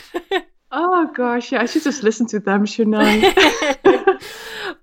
Oh 0.72 1.10
gosh, 1.14 1.52
yeah, 1.52 1.62
I 1.62 1.66
should 1.66 1.82
just 1.82 2.02
listen 2.02 2.26
to 2.28 2.40
them, 2.40 2.64
shouldn't 2.64 2.96
I? 2.98 4.18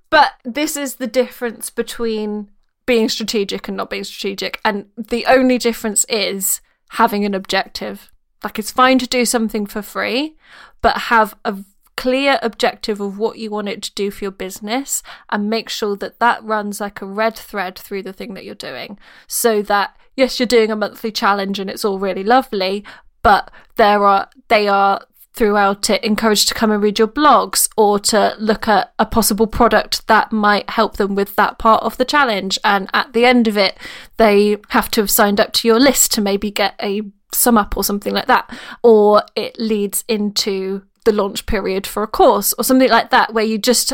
but 0.09 0.33
this 0.43 0.77
is 0.77 0.95
the 0.95 1.07
difference 1.07 1.69
between 1.69 2.49
being 2.87 3.09
strategic 3.09 3.67
and 3.67 3.77
not 3.77 3.91
being 3.91 4.03
strategic. 4.03 4.59
And 4.65 4.87
the 4.97 5.27
only 5.27 5.59
difference 5.59 6.03
is 6.05 6.61
having 6.91 7.23
an 7.23 7.35
objective. 7.35 8.11
Like 8.43 8.57
it's 8.57 8.71
fine 8.71 8.97
to 8.99 9.07
do 9.07 9.25
something 9.25 9.67
for 9.67 9.83
free, 9.83 10.35
but 10.81 10.97
have 10.97 11.35
a 11.45 11.57
clear 11.95 12.39
objective 12.41 13.01
of 13.01 13.17
what 13.17 13.37
you 13.37 13.49
want 13.49 13.67
it 13.67 13.81
to 13.81 13.93
do 13.95 14.09
for 14.09 14.23
your 14.23 14.31
business 14.31 15.03
and 15.29 15.49
make 15.49 15.67
sure 15.67 15.95
that 15.97 16.19
that 16.19 16.43
runs 16.43 16.79
like 16.79 17.01
a 17.01 17.05
red 17.05 17.35
thread 17.35 17.77
through 17.77 18.03
the 18.03 18.13
thing 18.13 18.35
that 18.35 18.45
you're 18.45 18.53
doing 18.53 18.99
so 19.25 19.63
that 19.63 19.97
yes 20.15 20.39
you're 20.39 20.45
doing 20.45 20.69
a 20.69 20.75
monthly 20.75 21.11
challenge 21.11 21.57
and 21.57 21.71
it's 21.71 21.83
all 21.83 21.97
really 21.97 22.23
lovely 22.23 22.85
but 23.23 23.49
there 23.77 24.05
are 24.05 24.29
they 24.47 24.67
are 24.67 25.01
throughout 25.37 25.87
it 25.87 26.03
encouraged 26.03 26.47
to 26.47 26.55
come 26.55 26.71
and 26.71 26.81
read 26.81 26.97
your 26.97 27.07
blogs 27.07 27.69
or 27.77 27.99
to 27.99 28.35
look 28.39 28.67
at 28.67 28.91
a 28.97 29.05
possible 29.05 29.45
product 29.45 30.07
that 30.07 30.31
might 30.31 30.67
help 30.71 30.97
them 30.97 31.13
with 31.13 31.35
that 31.35 31.59
part 31.59 31.83
of 31.83 31.95
the 31.97 32.05
challenge. 32.05 32.57
And 32.63 32.89
at 32.91 33.13
the 33.13 33.23
end 33.23 33.47
of 33.47 33.55
it, 33.55 33.77
they 34.17 34.57
have 34.69 34.89
to 34.91 35.01
have 35.01 35.11
signed 35.11 35.39
up 35.39 35.53
to 35.53 35.67
your 35.67 35.79
list 35.79 36.11
to 36.13 36.21
maybe 36.21 36.49
get 36.49 36.73
a 36.81 37.03
sum 37.31 37.55
up 37.55 37.77
or 37.77 37.83
something 37.83 38.13
like 38.13 38.25
that. 38.25 38.51
Or 38.81 39.21
it 39.35 39.59
leads 39.59 40.03
into 40.07 40.81
the 41.05 41.11
launch 41.11 41.45
period 41.45 41.85
for 41.85 42.01
a 42.01 42.07
course 42.07 42.53
or 42.53 42.63
something 42.63 42.89
like 42.89 43.11
that, 43.11 43.31
where 43.31 43.45
you 43.45 43.59
just, 43.59 43.93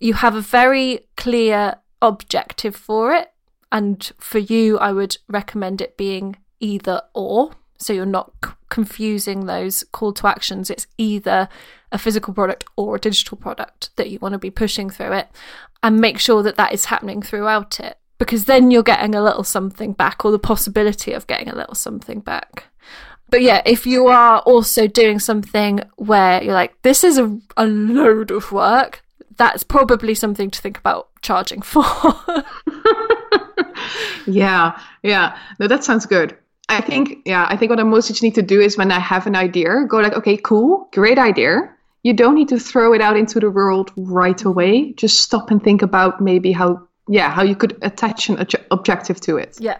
you 0.00 0.14
have 0.14 0.36
a 0.36 0.40
very 0.40 1.00
clear 1.16 1.74
objective 2.00 2.76
for 2.76 3.12
it. 3.12 3.32
And 3.72 4.08
for 4.18 4.38
you, 4.38 4.78
I 4.78 4.92
would 4.92 5.18
recommend 5.28 5.80
it 5.80 5.96
being 5.96 6.36
either 6.60 7.02
or 7.12 7.50
so 7.78 7.92
you're 7.92 8.06
not 8.06 8.32
c- 8.44 8.52
confusing 8.68 9.46
those 9.46 9.84
call 9.92 10.12
to 10.14 10.26
actions. 10.26 10.70
It's 10.70 10.86
either 10.98 11.48
a 11.92 11.98
physical 11.98 12.34
product 12.34 12.64
or 12.76 12.96
a 12.96 13.00
digital 13.00 13.36
product 13.36 13.90
that 13.96 14.10
you 14.10 14.18
want 14.18 14.32
to 14.32 14.38
be 14.38 14.50
pushing 14.50 14.90
through 14.90 15.12
it 15.12 15.28
and 15.82 16.00
make 16.00 16.18
sure 16.18 16.42
that 16.42 16.56
that 16.56 16.72
is 16.72 16.86
happening 16.86 17.22
throughout 17.22 17.80
it 17.80 17.98
because 18.18 18.46
then 18.46 18.70
you're 18.70 18.82
getting 18.82 19.14
a 19.14 19.22
little 19.22 19.44
something 19.44 19.92
back 19.92 20.24
or 20.24 20.30
the 20.30 20.38
possibility 20.38 21.12
of 21.12 21.26
getting 21.26 21.48
a 21.48 21.54
little 21.54 21.74
something 21.74 22.20
back. 22.20 22.64
But 23.28 23.42
yeah, 23.42 23.62
if 23.66 23.86
you 23.86 24.06
are 24.06 24.38
also 24.40 24.86
doing 24.86 25.18
something 25.18 25.80
where 25.96 26.42
you're 26.42 26.54
like, 26.54 26.80
this 26.82 27.02
is 27.02 27.18
a, 27.18 27.38
a 27.56 27.66
load 27.66 28.30
of 28.30 28.52
work, 28.52 29.02
that's 29.36 29.64
probably 29.64 30.14
something 30.14 30.50
to 30.50 30.60
think 30.60 30.78
about 30.78 31.08
charging 31.22 31.60
for. 31.60 31.84
yeah, 34.26 34.80
yeah. 35.02 35.38
No, 35.58 35.66
that 35.66 35.84
sounds 35.84 36.06
good. 36.06 36.36
I 36.68 36.80
think, 36.80 37.18
yeah, 37.24 37.46
I 37.48 37.56
think 37.56 37.70
what 37.70 37.78
I 37.78 37.84
mostly 37.84 38.16
need 38.26 38.34
to 38.34 38.42
do 38.42 38.60
is 38.60 38.76
when 38.76 38.90
I 38.90 38.98
have 38.98 39.26
an 39.26 39.36
idea, 39.36 39.84
go 39.88 39.98
like, 39.98 40.14
okay, 40.14 40.36
cool, 40.36 40.88
great 40.92 41.18
idea. 41.18 41.72
You 42.02 42.12
don't 42.12 42.34
need 42.34 42.48
to 42.48 42.58
throw 42.58 42.92
it 42.92 43.00
out 43.00 43.16
into 43.16 43.38
the 43.38 43.50
world 43.50 43.92
right 43.96 44.42
away. 44.44 44.92
Just 44.92 45.20
stop 45.20 45.50
and 45.50 45.62
think 45.62 45.82
about 45.82 46.20
maybe 46.20 46.52
how, 46.52 46.86
yeah, 47.08 47.30
how 47.30 47.42
you 47.42 47.54
could 47.54 47.78
attach 47.82 48.28
an 48.28 48.44
objective 48.70 49.20
to 49.22 49.36
it. 49.36 49.56
Yeah, 49.60 49.78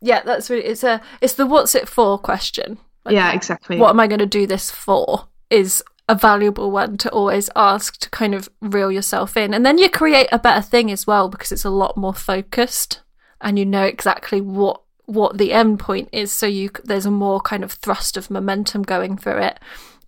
yeah, 0.00 0.22
that's 0.22 0.50
really 0.50 0.64
it's 0.64 0.84
a 0.84 1.00
it's 1.20 1.34
the 1.34 1.46
what's 1.46 1.74
it 1.74 1.88
for 1.88 2.18
question. 2.18 2.78
Like, 3.04 3.14
yeah, 3.14 3.32
exactly. 3.32 3.78
What 3.78 3.90
am 3.90 4.00
I 4.00 4.06
going 4.06 4.18
to 4.18 4.26
do 4.26 4.46
this 4.46 4.70
for? 4.70 5.28
Is 5.50 5.82
a 6.08 6.14
valuable 6.14 6.70
one 6.70 6.96
to 6.98 7.10
always 7.10 7.50
ask 7.54 7.98
to 8.00 8.10
kind 8.10 8.34
of 8.34 8.48
reel 8.60 8.90
yourself 8.90 9.36
in, 9.36 9.54
and 9.54 9.64
then 9.64 9.78
you 9.78 9.90
create 9.90 10.28
a 10.32 10.38
better 10.38 10.62
thing 10.62 10.90
as 10.90 11.06
well 11.06 11.28
because 11.28 11.52
it's 11.52 11.64
a 11.64 11.70
lot 11.70 11.96
more 11.96 12.14
focused 12.14 13.00
and 13.40 13.58
you 13.58 13.64
know 13.64 13.84
exactly 13.84 14.40
what 14.40 14.82
what 15.08 15.38
the 15.38 15.54
end 15.54 15.80
point 15.80 16.06
is 16.12 16.30
so 16.30 16.44
you 16.44 16.68
there's 16.84 17.06
a 17.06 17.10
more 17.10 17.40
kind 17.40 17.64
of 17.64 17.72
thrust 17.72 18.18
of 18.18 18.30
momentum 18.30 18.82
going 18.82 19.16
through 19.16 19.38
it. 19.38 19.58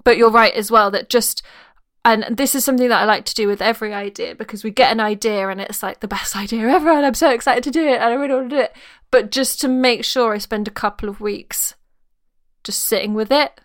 But 0.04 0.18
you're 0.18 0.30
right 0.30 0.52
as 0.52 0.70
well 0.70 0.90
that 0.90 1.08
just 1.08 1.42
and 2.04 2.24
this 2.30 2.54
is 2.54 2.66
something 2.66 2.90
that 2.90 3.00
I 3.00 3.06
like 3.06 3.24
to 3.24 3.34
do 3.34 3.48
with 3.48 3.62
every 3.62 3.94
idea 3.94 4.34
because 4.34 4.62
we 4.62 4.70
get 4.70 4.92
an 4.92 5.00
idea 5.00 5.48
and 5.48 5.58
it's 5.58 5.82
like 5.82 6.00
the 6.00 6.08
best 6.08 6.36
idea 6.44 6.68
ever 6.68 6.90
and 6.90 7.06
I'm 7.06 7.14
so 7.14 7.30
excited 7.30 7.64
to 7.64 7.70
do 7.70 7.86
it 7.86 7.94
and 7.94 8.04
I 8.04 8.12
really 8.12 8.34
want 8.34 8.50
to 8.50 8.56
do 8.56 8.62
it. 8.62 8.76
But 9.10 9.30
just 9.30 9.58
to 9.62 9.68
make 9.68 10.04
sure 10.04 10.34
I 10.34 10.38
spend 10.38 10.68
a 10.68 10.72
couple 10.72 11.08
of 11.08 11.20
weeks 11.20 11.74
just 12.62 12.80
sitting 12.80 13.14
with 13.14 13.32
it 13.32 13.58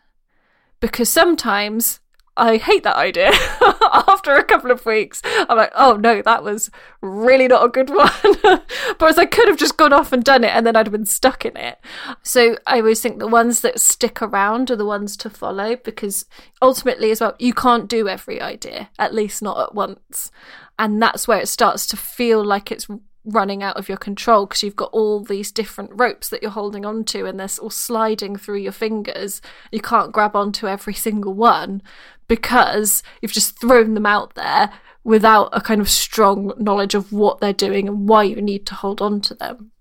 because 0.79 1.09
sometimes 1.09 1.99
I 2.37 2.57
hate 2.57 2.83
that 2.83 2.97
idea. 2.97 3.31
After 4.07 4.35
a 4.35 4.43
couple 4.43 4.71
of 4.71 4.85
weeks, 4.85 5.21
I'm 5.25 5.57
like, 5.57 5.71
oh 5.73 5.95
no, 5.95 6.21
that 6.21 6.43
was 6.43 6.69
really 7.01 7.47
not 7.47 7.65
a 7.65 7.69
good 7.69 7.89
one. 7.89 8.11
Whereas 8.97 9.17
I 9.17 9.25
could 9.25 9.47
have 9.47 9.57
just 9.57 9.77
gone 9.77 9.93
off 9.93 10.11
and 10.11 10.23
done 10.23 10.43
it 10.43 10.51
and 10.51 10.65
then 10.65 10.75
I'd 10.75 10.87
have 10.87 10.91
been 10.91 11.05
stuck 11.05 11.45
in 11.45 11.55
it. 11.55 11.79
So 12.23 12.57
I 12.67 12.79
always 12.79 13.01
think 13.01 13.19
the 13.19 13.27
ones 13.27 13.61
that 13.61 13.79
stick 13.79 14.21
around 14.21 14.69
are 14.69 14.75
the 14.75 14.85
ones 14.85 15.15
to 15.17 15.29
follow 15.29 15.77
because 15.77 16.25
ultimately, 16.61 17.11
as 17.11 17.21
well, 17.21 17.35
you 17.39 17.53
can't 17.53 17.89
do 17.89 18.07
every 18.09 18.41
idea, 18.41 18.89
at 18.99 19.13
least 19.13 19.41
not 19.41 19.59
at 19.59 19.75
once. 19.75 20.31
And 20.77 21.01
that's 21.01 21.27
where 21.27 21.39
it 21.39 21.47
starts 21.47 21.87
to 21.87 21.97
feel 21.97 22.43
like 22.43 22.71
it's 22.71 22.87
running 23.25 23.63
out 23.63 23.77
of 23.77 23.89
your 23.89 23.97
control 23.97 24.45
because 24.45 24.61
you've 24.61 24.75
got 24.75 24.91
all 24.91 25.23
these 25.23 25.51
different 25.51 25.89
ropes 25.93 26.29
that 26.29 26.41
you're 26.41 26.51
holding 26.51 26.85
onto 26.85 27.25
and 27.25 27.39
they're 27.39 27.49
all 27.61 27.69
sliding 27.69 28.35
through 28.35 28.57
your 28.57 28.71
fingers. 28.71 29.41
You 29.71 29.81
can't 29.81 30.11
grab 30.11 30.35
onto 30.35 30.67
every 30.67 30.93
single 30.93 31.33
one 31.33 31.81
because 32.27 33.03
you've 33.21 33.31
just 33.31 33.59
thrown 33.59 33.93
them 33.93 34.05
out 34.05 34.35
there 34.35 34.71
without 35.03 35.49
a 35.53 35.61
kind 35.61 35.81
of 35.81 35.89
strong 35.89 36.53
knowledge 36.57 36.95
of 36.95 37.13
what 37.13 37.39
they're 37.39 37.53
doing 37.53 37.87
and 37.87 38.09
why 38.09 38.23
you 38.23 38.41
need 38.41 38.65
to 38.65 38.75
hold 38.75 39.01
on 39.01 39.21
to 39.21 39.35
them. 39.35 39.71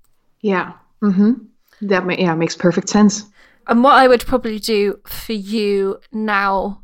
Yeah. 0.40 0.74
Mm-hmm. 1.02 1.32
That 1.82 2.06
ma- 2.06 2.14
yeah 2.16 2.34
makes 2.34 2.56
perfect 2.56 2.88
sense. 2.88 3.24
And 3.66 3.82
what 3.82 3.94
I 3.94 4.06
would 4.06 4.26
probably 4.26 4.58
do 4.58 5.00
for 5.06 5.32
you 5.32 6.00
now 6.12 6.82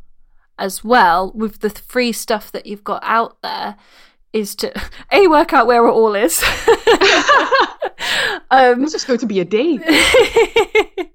as 0.58 0.82
well 0.82 1.32
with 1.34 1.60
the 1.60 1.70
free 1.70 2.12
stuff 2.12 2.50
that 2.52 2.66
you've 2.66 2.84
got 2.84 3.02
out 3.04 3.40
there 3.42 3.76
is 4.32 4.54
to 4.56 4.72
a 5.12 5.26
work 5.26 5.52
out 5.52 5.66
where 5.66 5.86
it 5.86 5.92
all 5.92 6.14
is. 6.14 6.42
um, 8.50 8.82
it's 8.82 8.92
just 8.92 9.06
going 9.06 9.18
to 9.18 9.26
be 9.26 9.40
a 9.40 9.44
day, 9.44 9.78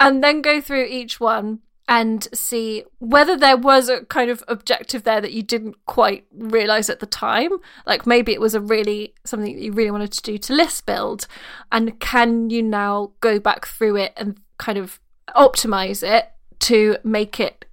and 0.00 0.22
then 0.22 0.42
go 0.42 0.60
through 0.60 0.84
each 0.84 1.18
one 1.18 1.60
and 1.88 2.28
see 2.34 2.84
whether 2.98 3.36
there 3.36 3.56
was 3.56 3.88
a 3.88 4.04
kind 4.04 4.30
of 4.30 4.44
objective 4.46 5.02
there 5.04 5.20
that 5.20 5.32
you 5.32 5.42
didn't 5.42 5.74
quite 5.86 6.26
realize 6.32 6.90
at 6.90 7.00
the 7.00 7.06
time 7.06 7.50
like 7.86 8.06
maybe 8.06 8.32
it 8.32 8.40
was 8.40 8.54
a 8.54 8.60
really 8.60 9.14
something 9.24 9.54
that 9.54 9.62
you 9.62 9.72
really 9.72 9.90
wanted 9.90 10.12
to 10.12 10.22
do 10.22 10.36
to 10.38 10.52
list 10.52 10.86
build 10.86 11.26
and 11.72 11.98
can 11.98 12.50
you 12.50 12.62
now 12.62 13.10
go 13.20 13.40
back 13.40 13.66
through 13.66 13.96
it 13.96 14.12
and 14.16 14.38
kind 14.58 14.78
of 14.78 15.00
optimize 15.34 16.06
it 16.06 16.30
to 16.58 16.96
make 17.02 17.40
it 17.40 17.64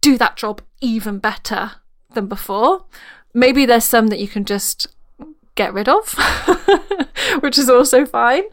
do 0.00 0.18
that 0.18 0.36
job 0.36 0.60
even 0.80 1.18
better 1.18 1.72
than 2.12 2.26
before 2.26 2.84
maybe 3.34 3.64
there's 3.64 3.84
some 3.84 4.08
that 4.08 4.18
you 4.18 4.28
can 4.28 4.44
just 4.44 4.88
get 5.54 5.72
rid 5.74 5.88
of, 5.88 6.14
which 7.40 7.58
is 7.58 7.68
also 7.68 8.06
fine. 8.06 8.44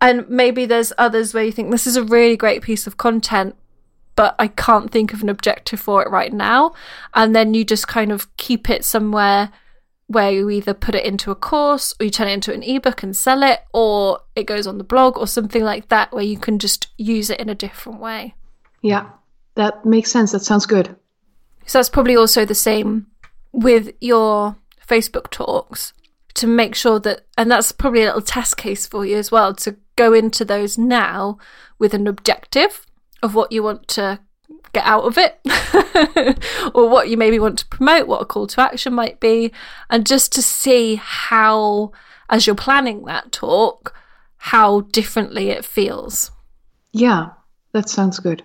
And 0.00 0.28
maybe 0.28 0.66
there's 0.66 0.92
others 0.98 1.34
where 1.34 1.44
you 1.44 1.52
think 1.52 1.70
this 1.70 1.86
is 1.86 1.96
a 1.96 2.02
really 2.02 2.36
great 2.36 2.62
piece 2.62 2.86
of 2.86 2.96
content, 2.96 3.56
but 4.18 4.34
I 4.36 4.48
can't 4.48 4.90
think 4.90 5.12
of 5.12 5.22
an 5.22 5.28
objective 5.28 5.78
for 5.78 6.02
it 6.02 6.10
right 6.10 6.32
now. 6.32 6.72
And 7.14 7.36
then 7.36 7.54
you 7.54 7.64
just 7.64 7.86
kind 7.86 8.10
of 8.10 8.36
keep 8.36 8.68
it 8.68 8.84
somewhere 8.84 9.52
where 10.08 10.32
you 10.32 10.50
either 10.50 10.74
put 10.74 10.96
it 10.96 11.04
into 11.04 11.30
a 11.30 11.36
course 11.36 11.94
or 12.00 12.04
you 12.04 12.10
turn 12.10 12.26
it 12.26 12.32
into 12.32 12.52
an 12.52 12.64
ebook 12.64 13.04
and 13.04 13.16
sell 13.16 13.44
it, 13.44 13.60
or 13.72 14.18
it 14.34 14.42
goes 14.42 14.66
on 14.66 14.76
the 14.76 14.82
blog 14.82 15.16
or 15.16 15.28
something 15.28 15.62
like 15.62 15.88
that 15.90 16.12
where 16.12 16.24
you 16.24 16.36
can 16.36 16.58
just 16.58 16.88
use 16.98 17.30
it 17.30 17.38
in 17.38 17.48
a 17.48 17.54
different 17.54 18.00
way. 18.00 18.34
Yeah, 18.82 19.08
that 19.54 19.84
makes 19.84 20.10
sense. 20.10 20.32
That 20.32 20.40
sounds 20.40 20.66
good. 20.66 20.96
So 21.66 21.78
that's 21.78 21.88
probably 21.88 22.16
also 22.16 22.44
the 22.44 22.56
same 22.56 23.06
with 23.52 23.92
your 24.00 24.56
Facebook 24.84 25.30
talks 25.30 25.92
to 26.34 26.48
make 26.48 26.74
sure 26.74 26.98
that, 26.98 27.24
and 27.36 27.48
that's 27.48 27.70
probably 27.70 28.02
a 28.02 28.06
little 28.06 28.20
test 28.20 28.56
case 28.56 28.84
for 28.84 29.06
you 29.06 29.16
as 29.16 29.30
well, 29.30 29.54
to 29.54 29.76
go 29.94 30.12
into 30.12 30.44
those 30.44 30.76
now 30.76 31.38
with 31.78 31.94
an 31.94 32.08
objective 32.08 32.84
of 33.22 33.34
what 33.34 33.52
you 33.52 33.62
want 33.62 33.88
to 33.88 34.20
get 34.72 34.84
out 34.84 35.04
of 35.04 35.18
it 35.18 35.40
or 36.74 36.88
what 36.88 37.08
you 37.08 37.16
maybe 37.16 37.38
want 37.38 37.58
to 37.58 37.66
promote, 37.66 38.06
what 38.06 38.22
a 38.22 38.26
call 38.26 38.46
to 38.46 38.60
action 38.60 38.92
might 38.92 39.20
be, 39.20 39.52
and 39.90 40.06
just 40.06 40.32
to 40.32 40.42
see 40.42 40.96
how, 40.96 41.92
as 42.28 42.46
you're 42.46 42.56
planning 42.56 43.04
that 43.04 43.32
talk, 43.32 43.94
how 44.36 44.82
differently 44.82 45.50
it 45.50 45.64
feels. 45.64 46.30
Yeah, 46.92 47.30
that 47.72 47.88
sounds 47.88 48.18
good 48.18 48.42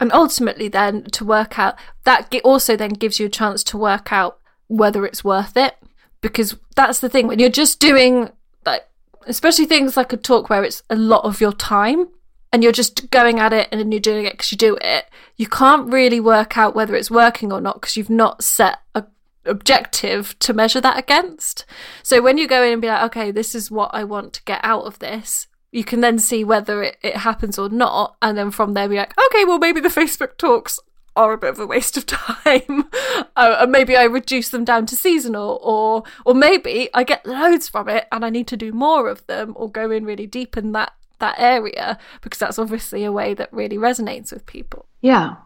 and 0.00 0.12
ultimately 0.12 0.68
then 0.68 1.04
to 1.04 1.24
work 1.24 1.58
out 1.58 1.76
that 2.04 2.32
also 2.44 2.76
then 2.76 2.90
gives 2.90 3.18
you 3.18 3.26
a 3.26 3.30
chance 3.30 3.64
to 3.64 3.78
work 3.78 4.12
out 4.12 4.38
whether 4.68 5.06
it's 5.06 5.24
worth 5.24 5.56
it 5.56 5.76
because 6.20 6.56
that's 6.74 7.00
the 7.00 7.08
thing 7.08 7.26
when 7.26 7.38
you're 7.38 7.48
just 7.48 7.80
doing 7.80 8.30
like 8.64 8.86
especially 9.26 9.66
things 9.66 9.96
like 9.96 10.12
a 10.12 10.16
talk 10.16 10.50
where 10.50 10.64
it's 10.64 10.82
a 10.90 10.96
lot 10.96 11.24
of 11.24 11.40
your 11.40 11.52
time 11.52 12.08
and 12.56 12.62
you're 12.62 12.72
just 12.72 13.10
going 13.10 13.38
at 13.38 13.52
it 13.52 13.68
and 13.70 13.78
then 13.78 13.92
you're 13.92 14.00
doing 14.00 14.24
it 14.24 14.32
because 14.32 14.50
you 14.50 14.56
do 14.56 14.78
it 14.80 15.04
you 15.36 15.46
can't 15.46 15.92
really 15.92 16.18
work 16.18 16.56
out 16.56 16.74
whether 16.74 16.94
it's 16.94 17.10
working 17.10 17.52
or 17.52 17.60
not 17.60 17.78
because 17.78 17.98
you've 17.98 18.08
not 18.08 18.42
set 18.42 18.78
a 18.94 19.04
objective 19.44 20.36
to 20.38 20.52
measure 20.52 20.80
that 20.80 20.98
against. 20.98 21.66
So 22.02 22.20
when 22.22 22.36
you 22.36 22.48
go 22.48 22.64
in 22.64 22.72
and 22.72 22.80
be 22.80 22.88
like 22.88 23.02
okay 23.02 23.30
this 23.30 23.54
is 23.54 23.70
what 23.70 23.90
i 23.92 24.02
want 24.04 24.32
to 24.32 24.42
get 24.44 24.60
out 24.62 24.84
of 24.84 24.98
this 25.00 25.48
you 25.70 25.84
can 25.84 26.00
then 26.00 26.18
see 26.18 26.44
whether 26.44 26.82
it, 26.82 26.96
it 27.02 27.18
happens 27.18 27.58
or 27.58 27.68
not 27.68 28.16
and 28.22 28.38
then 28.38 28.50
from 28.50 28.72
there 28.72 28.88
be 28.88 28.96
like 28.96 29.12
okay 29.26 29.44
well 29.44 29.58
maybe 29.58 29.80
the 29.80 29.88
facebook 29.88 30.38
talks 30.38 30.80
are 31.14 31.34
a 31.34 31.38
bit 31.38 31.50
of 31.50 31.58
a 31.58 31.66
waste 31.66 31.96
of 31.96 32.06
time. 32.06 32.88
Uh, 33.38 33.58
and 33.60 33.72
maybe 33.72 33.96
i 33.96 34.04
reduce 34.04 34.48
them 34.48 34.64
down 34.64 34.86
to 34.86 34.96
seasonal 34.96 35.60
or 35.62 36.02
or 36.24 36.34
maybe 36.34 36.88
i 36.94 37.04
get 37.04 37.26
loads 37.26 37.68
from 37.68 37.86
it 37.86 38.06
and 38.10 38.24
i 38.24 38.30
need 38.30 38.46
to 38.46 38.56
do 38.56 38.72
more 38.72 39.08
of 39.10 39.26
them 39.26 39.52
or 39.56 39.70
go 39.70 39.90
in 39.90 40.06
really 40.06 40.26
deep 40.26 40.56
in 40.56 40.72
that 40.72 40.92
that 41.18 41.36
area 41.38 41.98
because 42.20 42.38
that's 42.38 42.58
obviously 42.58 43.04
a 43.04 43.12
way 43.12 43.34
that 43.34 43.52
really 43.52 43.76
resonates 43.76 44.32
with 44.32 44.46
people. 44.46 44.86
Yeah. 45.00 45.36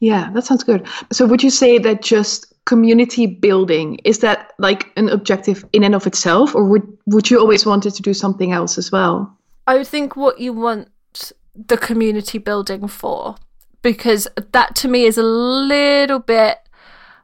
Yeah 0.00 0.30
that 0.32 0.44
sounds 0.44 0.64
good. 0.64 0.86
So 1.12 1.26
would 1.26 1.42
you 1.42 1.50
say 1.50 1.78
that 1.78 2.02
just 2.02 2.52
community 2.64 3.26
building 3.26 3.98
is 4.04 4.20
that 4.20 4.52
like 4.58 4.92
an 4.96 5.08
objective 5.08 5.64
in 5.72 5.82
and 5.82 5.94
of 5.94 6.06
itself 6.06 6.54
or 6.54 6.64
would 6.64 6.86
would 7.06 7.30
you 7.30 7.40
always 7.40 7.66
wanted 7.66 7.94
to 7.94 8.02
do 8.02 8.14
something 8.14 8.52
else 8.52 8.78
as 8.78 8.92
well? 8.92 9.36
I 9.66 9.76
would 9.76 9.86
think 9.86 10.16
what 10.16 10.40
you 10.40 10.52
want 10.52 10.88
the 11.54 11.76
community 11.76 12.38
building 12.38 12.88
for 12.88 13.36
because 13.82 14.28
that 14.52 14.74
to 14.76 14.88
me 14.88 15.04
is 15.04 15.18
a 15.18 15.22
little 15.22 16.18
bit 16.18 16.58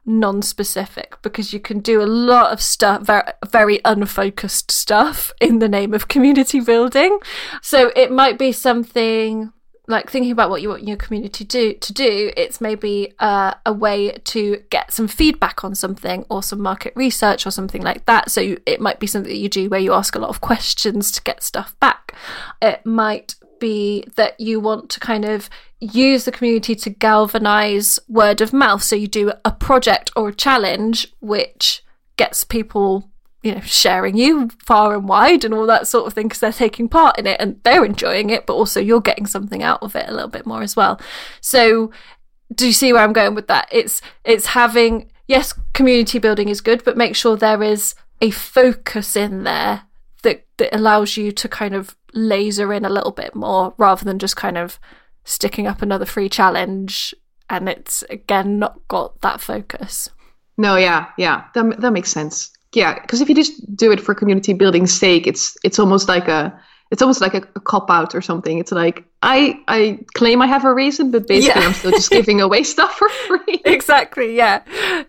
non-specific 0.05 1.21
because 1.21 1.53
you 1.53 1.59
can 1.59 1.79
do 1.79 2.01
a 2.01 2.05
lot 2.05 2.51
of 2.51 2.61
stuff 2.61 3.05
very, 3.51 3.79
unfocused 3.85 4.71
stuff 4.71 5.31
in 5.39 5.59
the 5.59 5.69
name 5.69 5.93
of 5.93 6.07
community 6.07 6.59
building. 6.59 7.19
So 7.61 7.91
it 7.95 8.11
might 8.11 8.37
be 8.37 8.51
something 8.51 9.51
like 9.87 10.09
thinking 10.09 10.31
about 10.31 10.51
what 10.51 10.61
you 10.61 10.69
want 10.69 10.87
your 10.87 10.95
community 10.95 11.43
do 11.43 11.73
to 11.73 11.91
do 11.91 12.31
it's 12.37 12.61
maybe 12.61 13.11
uh, 13.19 13.55
a 13.65 13.73
way 13.73 14.11
to 14.23 14.63
get 14.69 14.93
some 14.93 15.07
feedback 15.07 15.63
on 15.63 15.73
something 15.73 16.23
or 16.29 16.43
some 16.43 16.61
market 16.61 16.93
research 16.95 17.47
or 17.47 17.51
something 17.51 17.81
like 17.81 18.05
that. 18.05 18.29
So 18.29 18.55
it 18.67 18.79
might 18.79 18.99
be 18.99 19.07
something 19.07 19.31
that 19.31 19.39
you 19.39 19.49
do 19.49 19.67
where 19.67 19.79
you 19.79 19.93
ask 19.93 20.15
a 20.15 20.19
lot 20.19 20.29
of 20.29 20.41
questions 20.41 21.11
to 21.13 21.23
get 21.23 21.41
stuff 21.41 21.77
back. 21.79 22.13
It 22.61 22.85
might 22.85 23.35
be 23.59 24.05
that 24.15 24.39
you 24.39 24.59
want 24.59 24.89
to 24.91 24.99
kind 24.99 25.25
of 25.25 25.49
use 25.79 26.25
the 26.25 26.31
community 26.31 26.75
to 26.75 26.89
galvanize 26.89 27.99
word 28.07 28.41
of 28.41 28.53
mouth. 28.53 28.83
So 28.83 28.95
you 28.95 29.07
do 29.07 29.31
a 29.45 29.51
project 29.51 30.11
or 30.15 30.29
a 30.29 30.35
challenge 30.35 31.07
which 31.19 31.83
gets 32.17 32.43
people, 32.43 33.09
you 33.43 33.55
know, 33.55 33.61
sharing 33.61 34.17
you 34.17 34.49
far 34.65 34.93
and 34.93 35.07
wide 35.07 35.45
and 35.45 35.53
all 35.53 35.65
that 35.67 35.87
sort 35.87 36.05
of 36.05 36.13
thing 36.13 36.27
because 36.27 36.41
they're 36.41 36.51
taking 36.51 36.89
part 36.89 37.17
in 37.17 37.25
it 37.25 37.39
and 37.39 37.61
they're 37.63 37.85
enjoying 37.85 38.29
it, 38.29 38.45
but 38.45 38.55
also 38.55 38.81
you're 38.81 38.99
getting 38.99 39.25
something 39.25 39.63
out 39.63 39.81
of 39.81 39.95
it 39.95 40.09
a 40.09 40.13
little 40.13 40.29
bit 40.29 40.45
more 40.45 40.61
as 40.61 40.75
well. 40.75 40.99
So 41.39 41.91
do 42.53 42.67
you 42.67 42.73
see 42.73 42.91
where 42.91 43.03
I'm 43.03 43.13
going 43.13 43.35
with 43.35 43.47
that? 43.47 43.69
It's 43.71 44.01
it's 44.25 44.47
having 44.47 45.11
yes, 45.27 45.53
community 45.73 46.19
building 46.19 46.49
is 46.49 46.59
good, 46.59 46.83
but 46.83 46.97
make 46.97 47.15
sure 47.15 47.37
there 47.37 47.63
is 47.63 47.95
a 48.21 48.31
focus 48.31 49.15
in 49.15 49.43
there 49.43 49.83
that 50.23 50.45
that 50.57 50.75
allows 50.75 51.15
you 51.15 51.31
to 51.31 51.47
kind 51.47 51.73
of 51.73 51.95
laser 52.13 52.73
in 52.73 52.83
a 52.83 52.89
little 52.89 53.11
bit 53.11 53.35
more 53.35 53.73
rather 53.77 54.03
than 54.03 54.19
just 54.19 54.35
kind 54.35 54.57
of 54.57 54.79
sticking 55.29 55.67
up 55.67 55.81
another 55.81 56.05
free 56.05 56.27
challenge 56.27 57.13
and 57.49 57.69
it's 57.69 58.03
again 58.09 58.59
not 58.59 58.87
got 58.87 59.21
that 59.21 59.41
focus. 59.41 60.09
No, 60.57 60.75
yeah, 60.75 61.07
yeah, 61.17 61.45
that 61.53 61.79
that 61.81 61.93
makes 61.93 62.11
sense. 62.11 62.51
Yeah, 62.73 62.99
because 62.99 63.21
if 63.21 63.29
you 63.29 63.35
just 63.35 63.75
do 63.75 63.91
it 63.91 64.01
for 64.01 64.13
community 64.13 64.53
building 64.53 64.87
sake, 64.87 65.27
it's 65.27 65.57
it's 65.63 65.79
almost 65.79 66.07
like 66.07 66.27
a 66.27 66.59
it's 66.91 67.01
almost 67.01 67.21
like 67.21 67.33
a, 67.33 67.43
a 67.55 67.59
cop 67.59 67.89
out 67.89 68.15
or 68.15 68.21
something. 68.21 68.57
It's 68.57 68.71
like 68.71 69.05
I 69.21 69.59
I 69.67 69.99
claim 70.15 70.41
I 70.41 70.47
have 70.47 70.65
a 70.65 70.73
reason, 70.73 71.11
but 71.11 71.27
basically 71.27 71.61
yeah. 71.61 71.67
I'm 71.67 71.73
still 71.73 71.91
just 71.91 72.11
giving 72.11 72.41
away 72.41 72.63
stuff 72.75 72.93
for 72.93 73.09
free. 73.27 73.61
exactly. 73.65 74.35
Yeah, 74.35 74.63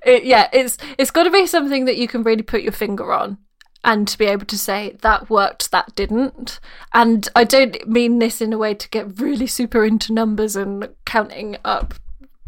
it, 0.04 0.24
yeah. 0.24 0.48
It's 0.52 0.78
it's 0.98 1.10
got 1.10 1.24
to 1.24 1.30
be 1.30 1.46
something 1.46 1.86
that 1.86 1.96
you 1.96 2.08
can 2.08 2.22
really 2.22 2.42
put 2.42 2.62
your 2.62 2.72
finger 2.72 3.12
on 3.12 3.38
and 3.82 4.06
to 4.08 4.18
be 4.18 4.26
able 4.26 4.46
to 4.46 4.58
say 4.58 4.96
that 5.00 5.30
worked, 5.30 5.70
that 5.70 5.94
didn't. 5.94 6.60
And 6.92 7.28
I 7.34 7.44
don't 7.44 7.88
mean 7.88 8.18
this 8.18 8.40
in 8.40 8.52
a 8.52 8.58
way 8.58 8.74
to 8.74 8.88
get 8.90 9.18
really 9.20 9.46
super 9.46 9.84
into 9.84 10.12
numbers 10.12 10.56
and 10.56 10.88
counting 11.04 11.56
up 11.64 11.94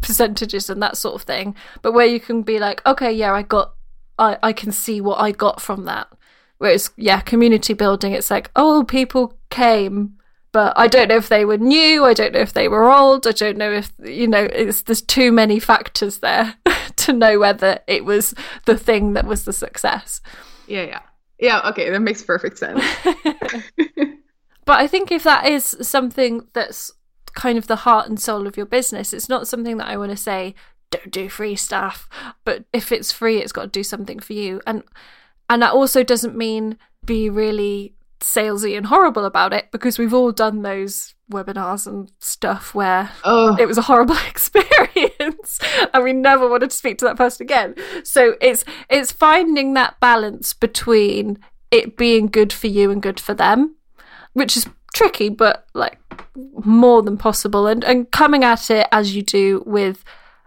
percentages 0.01 0.69
and 0.69 0.81
that 0.83 0.97
sort 0.97 1.15
of 1.15 1.23
thing, 1.23 1.55
but 1.81 1.93
where 1.93 2.05
you 2.05 2.19
can 2.19 2.43
be 2.43 2.59
like, 2.59 2.85
okay, 2.85 3.11
yeah, 3.11 3.33
I 3.33 3.41
got, 3.41 3.73
I, 4.19 4.37
I 4.43 4.53
can 4.53 4.71
see 4.71 5.01
what 5.01 5.19
I 5.19 5.31
got 5.31 5.61
from 5.61 5.85
that. 5.85 6.07
Whereas, 6.59 6.91
yeah, 6.95 7.19
community 7.21 7.73
building, 7.73 8.13
it's 8.13 8.29
like, 8.29 8.51
oh, 8.55 8.83
people 8.83 9.37
came, 9.49 10.17
but 10.51 10.73
I 10.75 10.87
don't 10.87 11.07
know 11.07 11.17
if 11.17 11.29
they 11.29 11.45
were 11.45 11.57
new. 11.57 12.05
I 12.05 12.13
don't 12.13 12.33
know 12.33 12.39
if 12.39 12.53
they 12.53 12.67
were 12.67 12.91
old. 12.91 13.25
I 13.25 13.31
don't 13.31 13.57
know 13.57 13.71
if, 13.71 13.91
you 14.03 14.27
know, 14.27 14.43
it's, 14.43 14.83
there's 14.83 15.01
too 15.01 15.31
many 15.31 15.59
factors 15.59 16.19
there 16.19 16.55
to 16.97 17.11
know 17.11 17.39
whether 17.39 17.79
it 17.87 18.05
was 18.05 18.35
the 18.65 18.77
thing 18.77 19.13
that 19.13 19.25
was 19.25 19.45
the 19.45 19.53
success. 19.53 20.21
Yeah, 20.67 20.83
yeah. 20.83 20.99
Yeah, 21.39 21.61
okay, 21.69 21.89
that 21.89 21.99
makes 21.99 22.21
perfect 22.21 22.57
sense. 22.57 22.83
but 24.65 24.79
I 24.79 24.87
think 24.87 25.11
if 25.11 25.23
that 25.23 25.47
is 25.47 25.75
something 25.81 26.47
that's 26.53 26.91
kind 27.33 27.57
of 27.57 27.67
the 27.67 27.77
heart 27.77 28.07
and 28.07 28.19
soul 28.19 28.47
of 28.47 28.57
your 28.57 28.65
business, 28.65 29.13
it's 29.13 29.29
not 29.29 29.47
something 29.47 29.77
that 29.77 29.87
I 29.87 29.97
want 29.97 30.11
to 30.11 30.17
say 30.17 30.55
don't 30.89 31.11
do 31.11 31.27
free 31.27 31.55
stuff, 31.55 32.07
but 32.45 32.65
if 32.71 32.91
it's 32.91 33.11
free, 33.11 33.39
it's 33.39 33.51
got 33.51 33.63
to 33.63 33.67
do 33.67 33.83
something 33.83 34.19
for 34.19 34.33
you. 34.33 34.61
And 34.67 34.83
and 35.49 35.61
that 35.61 35.73
also 35.73 36.03
doesn't 36.03 36.37
mean 36.37 36.77
be 37.05 37.29
really 37.29 37.95
salesy 38.19 38.77
and 38.77 38.85
horrible 38.85 39.25
about 39.25 39.53
it 39.53 39.69
because 39.71 39.97
we've 39.97 40.13
all 40.13 40.31
done 40.31 40.61
those 40.61 41.15
webinars 41.33 41.85
and 41.87 42.11
stuff 42.19 42.73
where 42.73 43.11
oh. 43.23 43.55
it 43.59 43.67
was 43.67 43.77
a 43.77 43.83
horrible 43.83 44.17
experience 44.27 45.59
and 45.93 46.03
we 46.03 46.13
never 46.13 46.47
wanted 46.47 46.69
to 46.69 46.75
speak 46.75 46.97
to 46.97 47.05
that 47.05 47.17
person 47.17 47.43
again 47.43 47.75
so 48.03 48.35
it's 48.39 48.63
it's 48.89 49.11
finding 49.11 49.73
that 49.73 49.99
balance 49.99 50.53
between 50.53 51.37
it 51.71 51.97
being 51.97 52.27
good 52.27 52.53
for 52.53 52.67
you 52.67 52.91
and 52.91 53.01
good 53.01 53.19
for 53.19 53.33
them 53.33 53.75
which 54.33 54.55
is 54.55 54.67
tricky 54.93 55.27
but 55.27 55.65
like 55.73 55.99
more 56.63 57.01
than 57.01 57.17
possible 57.17 57.67
and 57.67 57.83
and 57.83 58.11
coming 58.11 58.43
at 58.43 58.69
it 58.69 58.87
as 58.91 59.15
you 59.15 59.21
do 59.21 59.63
with 59.65 60.03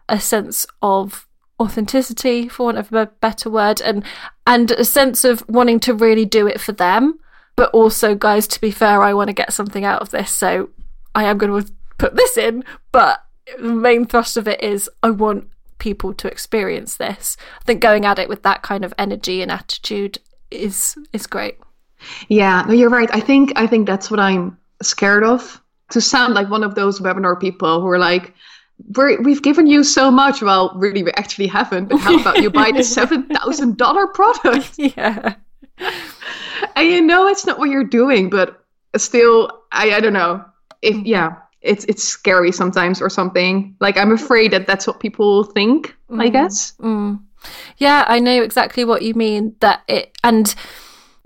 a 0.09 0.21
sense 0.21 0.67
of 0.83 1.27
authenticity 1.61 2.49
for 2.49 2.65
want 2.65 2.79
of 2.79 2.93
a 2.93 3.07
better 3.21 3.49
word 3.49 3.81
and 3.81 4.05
and 4.47 4.71
a 4.73 4.85
sense 4.85 5.25
of 5.25 5.43
wanting 5.49 5.81
to 5.81 5.95
really 5.95 6.25
do 6.25 6.47
it 6.47 6.61
for 6.61 6.73
them 6.73 7.19
but 7.57 7.71
also, 7.71 8.15
guys, 8.15 8.47
to 8.49 8.61
be 8.61 8.71
fair, 8.71 9.03
I 9.03 9.15
want 9.15 9.29
to 9.29 9.35
get 9.35 9.53
something 9.53 9.85
out 9.85 10.03
of 10.03 10.11
this, 10.11 10.31
so 10.31 10.69
I 11.15 11.25
am 11.25 11.39
going 11.39 11.65
to 11.65 11.73
put 11.97 12.15
this 12.15 12.37
in. 12.37 12.63
But 12.93 13.25
the 13.59 13.73
main 13.73 14.05
thrust 14.05 14.37
of 14.37 14.47
it 14.47 14.63
is 14.63 14.91
I 15.03 15.11
want 15.11 15.49
people 15.79 16.13
to 16.15 16.29
experience 16.29 16.97
this. 16.97 17.37
I 17.61 17.65
think 17.65 17.81
going 17.81 18.05
at 18.05 18.19
it 18.19 18.29
with 18.29 18.43
that 18.43 18.63
kind 18.63 18.85
of 18.85 18.93
energy 18.99 19.41
and 19.41 19.51
attitude 19.51 20.19
is 20.51 20.97
is 21.15 21.27
great. 21.27 21.59
Yeah, 22.29 22.63
no, 22.69 22.75
you're 22.75 22.91
right. 22.91 23.09
I 23.13 23.21
think 23.21 23.53
I 23.57 23.67
think 23.67 23.87
that's 23.87 24.11
what 24.11 24.21
I'm 24.21 24.59
scared 24.83 25.25
of. 25.25 25.61
To 25.91 26.01
sound 26.01 26.35
like 26.35 26.51
one 26.51 26.65
of 26.65 26.75
those 26.75 27.01
webinar 27.01 27.41
people 27.41 27.81
who 27.81 27.87
are 27.89 27.99
like, 27.99 28.35
we 28.97 29.33
have 29.33 29.43
given 29.43 29.67
you 29.67 29.83
so 29.83 30.11
much. 30.11 30.43
Well, 30.43 30.73
really, 30.77 31.03
we 31.03 31.13
actually 31.13 31.47
haven't. 31.47 31.89
But 31.89 31.99
how 31.99 32.21
about 32.21 32.43
you 32.43 32.51
buy 32.51 32.73
the 32.73 32.85
seven 32.99 33.23
thousand 33.29 33.79
dollar 33.79 34.09
product? 34.09 34.75
Yeah 34.79 35.37
and 35.79 36.89
you 36.89 37.01
know 37.01 37.27
it's 37.27 37.47
not 37.47 37.59
what 37.59 37.71
you're 37.71 37.85
doing, 37.85 38.31
but 38.31 38.65
still, 38.97 39.63
I 39.73 39.93
I 39.93 40.01
don't 40.01 40.13
know. 40.13 40.45
If 40.83 40.97
yeah, 41.07 41.37
it's 41.61 41.85
it's 41.87 42.05
scary 42.05 42.53
sometimes 42.53 43.01
or 43.01 43.11
something. 43.11 43.77
Like 43.81 43.97
I'm 43.97 44.13
afraid 44.13 44.53
that 44.53 44.67
that's 44.67 44.87
what 44.87 45.01
people 45.01 45.45
think. 45.45 45.95
Mm. 46.11 46.23
I 46.23 46.29
guess. 46.29 46.73
Mm. 46.81 47.21
Yeah, 47.79 48.05
I 48.09 48.19
know 48.19 48.43
exactly 48.43 48.85
what 48.85 49.03
you 49.03 49.15
mean. 49.15 49.55
That 49.61 49.83
it 49.89 50.17
and 50.25 50.55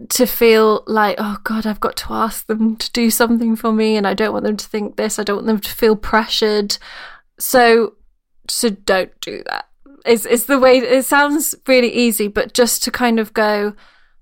to 0.09 0.26
feel 0.26 0.82
like 0.86 1.16
oh 1.18 1.36
god 1.44 1.66
i've 1.66 1.80
got 1.80 1.96
to 1.96 2.12
ask 2.12 2.46
them 2.46 2.76
to 2.76 2.90
do 2.92 3.11
something 3.11 3.55
for 3.55 3.72
me 3.72 3.96
and 3.96 4.07
i 4.07 4.14
don't 4.14 4.32
want 4.32 4.44
them 4.44 4.57
to 4.57 4.66
think 4.66 4.96
this 4.96 5.18
i 5.18 5.22
don't 5.22 5.36
want 5.36 5.46
them 5.46 5.61
to 5.61 5.70
feel 5.70 5.94
pressured 5.94 6.78
so 7.38 7.94
so 8.48 8.70
don't 8.70 9.18
do 9.20 9.42
that 9.44 9.66
it's, 10.07 10.24
it's 10.24 10.44
the 10.44 10.59
way 10.59 10.78
it 10.78 11.05
sounds 11.05 11.55
really 11.66 11.92
easy 11.92 12.28
but 12.28 12.55
just 12.55 12.82
to 12.82 12.90
kind 12.90 13.20
of 13.20 13.34
go 13.34 13.74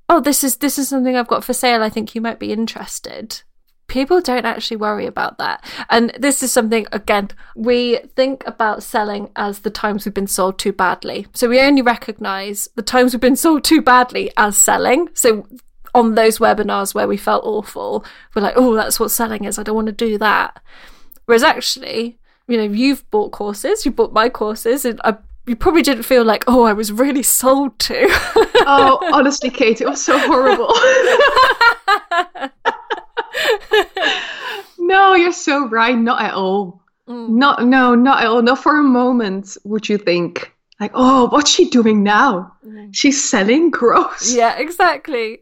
oh, 0.08 0.20
this 0.20 0.42
is 0.42 0.56
this 0.56 0.78
is 0.78 0.88
something 0.88 1.16
I've 1.16 1.28
got 1.28 1.44
for 1.44 1.52
sale. 1.52 1.82
I 1.82 1.90
think 1.90 2.14
you 2.14 2.20
might 2.20 2.38
be 2.38 2.52
interested. 2.52 3.42
People 3.86 4.20
don't 4.20 4.44
actually 4.44 4.76
worry 4.76 5.06
about 5.06 5.38
that. 5.38 5.64
And 5.88 6.12
this 6.18 6.42
is 6.42 6.52
something, 6.52 6.86
again, 6.92 7.30
we 7.56 8.00
think 8.16 8.46
about 8.46 8.82
selling 8.82 9.30
as 9.34 9.60
the 9.60 9.70
times 9.70 10.04
we've 10.04 10.12
been 10.12 10.26
sold 10.26 10.58
too 10.58 10.72
badly. 10.72 11.26
So 11.32 11.48
we 11.48 11.58
only 11.58 11.80
recognize 11.80 12.68
the 12.74 12.82
times 12.82 13.14
we've 13.14 13.20
been 13.22 13.34
sold 13.34 13.64
too 13.64 13.80
badly 13.80 14.30
as 14.36 14.58
selling. 14.58 15.08
So 15.14 15.46
on 15.94 16.16
those 16.16 16.38
webinars 16.38 16.94
where 16.94 17.08
we 17.08 17.16
felt 17.16 17.46
awful, 17.46 18.04
we're 18.34 18.42
like, 18.42 18.56
oh, 18.56 18.74
that's 18.74 19.00
what 19.00 19.10
selling 19.10 19.44
is. 19.44 19.58
I 19.58 19.62
don't 19.62 19.74
want 19.74 19.86
to 19.86 19.92
do 19.92 20.18
that. 20.18 20.62
Whereas 21.24 21.42
actually, 21.42 22.18
you 22.46 22.58
know, 22.58 22.64
you've 22.64 23.10
bought 23.10 23.32
courses, 23.32 23.86
you 23.86 23.90
bought 23.90 24.12
my 24.12 24.28
courses, 24.28 24.84
and 24.84 25.00
I 25.02 25.16
you 25.48 25.56
probably 25.56 25.82
didn't 25.82 26.04
feel 26.04 26.24
like, 26.24 26.44
oh, 26.46 26.62
I 26.62 26.72
was 26.72 26.92
really 26.92 27.22
sold 27.22 27.78
to. 27.80 28.06
oh, 28.66 28.98
honestly, 29.12 29.50
Kate, 29.50 29.80
it 29.80 29.88
was 29.88 30.04
so 30.04 30.18
horrible. 30.18 30.72
no, 34.78 35.14
you're 35.14 35.32
so 35.32 35.68
right. 35.68 35.96
Not 35.96 36.22
at 36.22 36.34
all. 36.34 36.82
Mm. 37.08 37.30
Not 37.30 37.64
no, 37.64 37.94
not 37.94 38.22
at 38.22 38.28
all. 38.28 38.42
Not 38.42 38.62
for 38.62 38.78
a 38.78 38.82
moment 38.82 39.56
would 39.64 39.88
you 39.88 39.96
think 39.98 40.52
like, 40.80 40.92
oh, 40.94 41.28
what's 41.28 41.50
she 41.50 41.68
doing 41.68 42.02
now? 42.02 42.52
Mm. 42.64 42.94
She's 42.94 43.28
selling 43.28 43.70
gross. 43.70 44.34
Yeah, 44.34 44.56
exactly. 44.58 45.40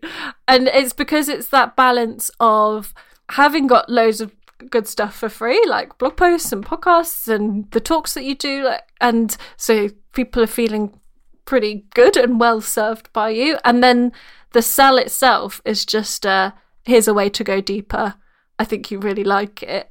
And 0.48 0.68
it's 0.68 0.92
because 0.92 1.28
it's 1.28 1.48
that 1.48 1.76
balance 1.76 2.30
of 2.40 2.94
having 3.30 3.66
got 3.66 3.90
loads 3.90 4.20
of 4.20 4.32
good 4.70 4.86
stuff 4.86 5.14
for 5.14 5.28
free, 5.28 5.62
like 5.66 5.98
blog 5.98 6.16
posts 6.16 6.52
and 6.52 6.64
podcasts 6.64 7.28
and 7.28 7.70
the 7.70 7.80
talks 7.80 8.14
that 8.14 8.24
you 8.24 8.34
do. 8.34 8.64
Like, 8.64 8.82
and 9.00 9.36
so 9.56 9.88
people 10.12 10.42
are 10.42 10.48
feeling 10.48 10.98
pretty 11.44 11.86
good 11.94 12.16
and 12.16 12.40
well 12.40 12.60
served 12.60 13.12
by 13.12 13.30
you. 13.30 13.58
And 13.64 13.82
then 13.82 14.12
the 14.52 14.62
sell 14.62 14.98
itself 14.98 15.60
is 15.64 15.84
just 15.84 16.26
uh, 16.26 16.52
here's 16.84 17.08
a 17.08 17.14
way 17.14 17.28
to 17.30 17.44
go 17.44 17.60
deeper. 17.60 18.14
I 18.58 18.64
think 18.64 18.90
you 18.90 18.98
really 18.98 19.24
like 19.24 19.62
it. 19.62 19.90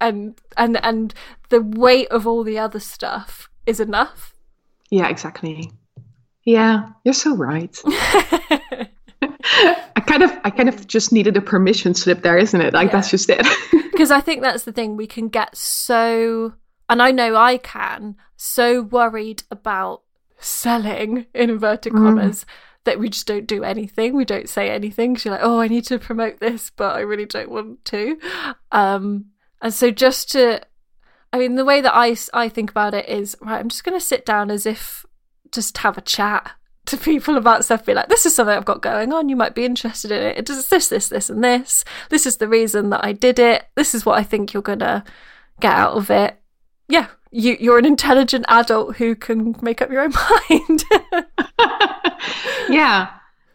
And 0.00 0.40
and 0.56 0.82
and 0.84 1.12
the 1.48 1.60
weight 1.60 2.08
of 2.08 2.26
all 2.26 2.44
the 2.44 2.58
other 2.58 2.80
stuff 2.80 3.48
is 3.66 3.80
enough. 3.80 4.34
Yeah, 4.90 5.08
exactly. 5.08 5.70
Yeah, 6.44 6.90
you're 7.04 7.14
so 7.14 7.34
right. 7.34 7.76
I 9.96 10.02
kind 10.06 10.22
of 10.22 10.32
I 10.44 10.50
kind 10.50 10.68
of 10.68 10.86
just 10.86 11.12
needed 11.12 11.36
a 11.36 11.40
permission 11.40 11.94
slip 11.94 12.22
there, 12.22 12.38
isn't 12.38 12.60
it? 12.60 12.74
Like 12.74 12.88
yeah. 12.88 12.92
that's 12.92 13.10
just 13.10 13.30
it. 13.30 13.46
because 13.92 14.10
I 14.10 14.20
think 14.20 14.42
that's 14.42 14.64
the 14.64 14.72
thing 14.72 14.96
we 14.96 15.06
can 15.06 15.28
get 15.28 15.56
so 15.56 16.54
and 16.88 17.02
I 17.02 17.10
know 17.10 17.36
I 17.36 17.58
can, 17.58 18.16
so 18.36 18.82
worried 18.82 19.42
about 19.50 20.02
selling 20.38 21.26
in 21.34 21.50
inverted 21.50 21.92
mm. 21.92 21.98
commas 21.98 22.46
that 22.84 22.98
we 22.98 23.10
just 23.10 23.26
don't 23.26 23.46
do 23.46 23.62
anything. 23.62 24.16
We 24.16 24.24
don't 24.24 24.48
say 24.48 24.70
anything. 24.70 25.16
She's 25.16 25.30
like, 25.30 25.42
oh, 25.42 25.60
I 25.60 25.68
need 25.68 25.84
to 25.86 25.98
promote 25.98 26.40
this, 26.40 26.70
but 26.70 26.96
I 26.96 27.00
really 27.00 27.26
don't 27.26 27.50
want 27.50 27.84
to. 27.86 28.18
Um, 28.72 29.26
and 29.60 29.74
so 29.74 29.90
just 29.90 30.30
to, 30.32 30.62
I 31.32 31.38
mean, 31.38 31.56
the 31.56 31.64
way 31.64 31.82
that 31.82 31.94
I, 31.94 32.16
I 32.32 32.48
think 32.48 32.70
about 32.70 32.94
it 32.94 33.08
is, 33.08 33.36
right, 33.42 33.58
I'm 33.58 33.68
just 33.68 33.84
going 33.84 33.98
to 33.98 34.04
sit 34.04 34.24
down 34.24 34.50
as 34.50 34.64
if 34.64 35.04
just 35.52 35.76
have 35.78 35.98
a 35.98 36.02
chat 36.02 36.52
to 36.88 36.96
people 36.96 37.36
about 37.36 37.64
stuff, 37.64 37.84
be 37.84 37.94
like, 37.94 38.08
this 38.08 38.26
is 38.26 38.34
something 38.34 38.56
I've 38.56 38.64
got 38.64 38.82
going 38.82 39.12
on. 39.12 39.28
You 39.28 39.36
might 39.36 39.54
be 39.54 39.64
interested 39.64 40.10
in 40.10 40.22
it. 40.22 40.38
It 40.38 40.46
does 40.46 40.68
this, 40.68 40.88
this, 40.88 41.08
this, 41.08 41.30
and 41.30 41.42
this. 41.42 41.84
This 42.10 42.26
is 42.26 42.36
the 42.38 42.48
reason 42.48 42.90
that 42.90 43.04
I 43.04 43.12
did 43.12 43.38
it. 43.38 43.66
This 43.74 43.94
is 43.94 44.04
what 44.04 44.18
I 44.18 44.22
think 44.22 44.52
you're 44.52 44.62
going 44.62 44.80
to 44.80 45.04
get 45.60 45.72
out 45.72 45.96
of 45.96 46.10
it. 46.10 46.40
Yeah, 46.88 47.08
you, 47.30 47.56
you're 47.60 47.78
an 47.78 47.84
intelligent 47.84 48.44
adult 48.48 48.96
who 48.96 49.14
can 49.14 49.54
make 49.62 49.82
up 49.82 49.90
your 49.90 50.02
own 50.02 50.12
mind. 50.50 50.84
yeah. 52.68 53.10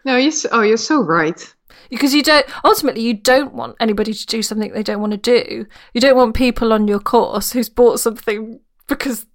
No, 0.05 0.17
you're 0.17 0.31
so, 0.31 0.49
oh, 0.51 0.61
you're 0.61 0.77
so 0.77 1.01
right. 1.01 1.53
Because 1.89 2.13
you 2.13 2.23
don't 2.23 2.45
ultimately 2.65 3.01
you 3.01 3.13
don't 3.13 3.53
want 3.53 3.75
anybody 3.79 4.13
to 4.13 4.25
do 4.25 4.41
something 4.41 4.71
they 4.71 4.83
don't 4.83 5.01
want 5.01 5.11
to 5.11 5.17
do. 5.17 5.67
You 5.93 6.01
don't 6.01 6.17
want 6.17 6.35
people 6.35 6.73
on 6.73 6.87
your 6.87 6.99
course 6.99 7.51
who's 7.51 7.69
bought 7.69 7.99
something 7.99 8.59
because 8.87 9.27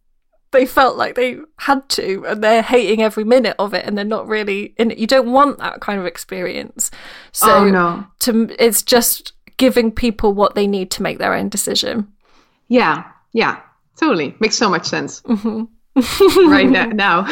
they 0.51 0.64
felt 0.66 0.96
like 0.96 1.14
they 1.14 1.38
had 1.59 1.88
to 1.90 2.24
and 2.26 2.42
they're 2.42 2.62
hating 2.62 3.03
every 3.03 3.24
minute 3.24 3.57
of 3.59 3.74
it 3.74 3.84
and 3.84 3.96
they're 3.96 4.05
not 4.05 4.26
really 4.26 4.74
in 4.78 4.90
it. 4.90 4.99
You 4.99 5.07
don't 5.07 5.30
want 5.30 5.59
that 5.59 5.80
kind 5.80 6.01
of 6.01 6.07
experience. 6.07 6.90
So 7.32 7.51
oh, 7.51 7.70
no. 7.70 8.07
to 8.20 8.55
it's 8.59 8.82
just 8.82 9.32
giving 9.57 9.92
people 9.92 10.32
what 10.32 10.55
they 10.55 10.66
need 10.66 10.90
to 10.92 11.03
make 11.03 11.18
their 11.18 11.34
own 11.34 11.49
decision. 11.49 12.12
Yeah. 12.68 13.05
Yeah. 13.32 13.61
Totally. 13.96 14.36
Makes 14.40 14.57
so 14.57 14.70
much 14.70 14.86
sense. 14.86 15.20
Mm-hmm. 15.22 16.49
right 16.49 16.68
now. 16.94 17.26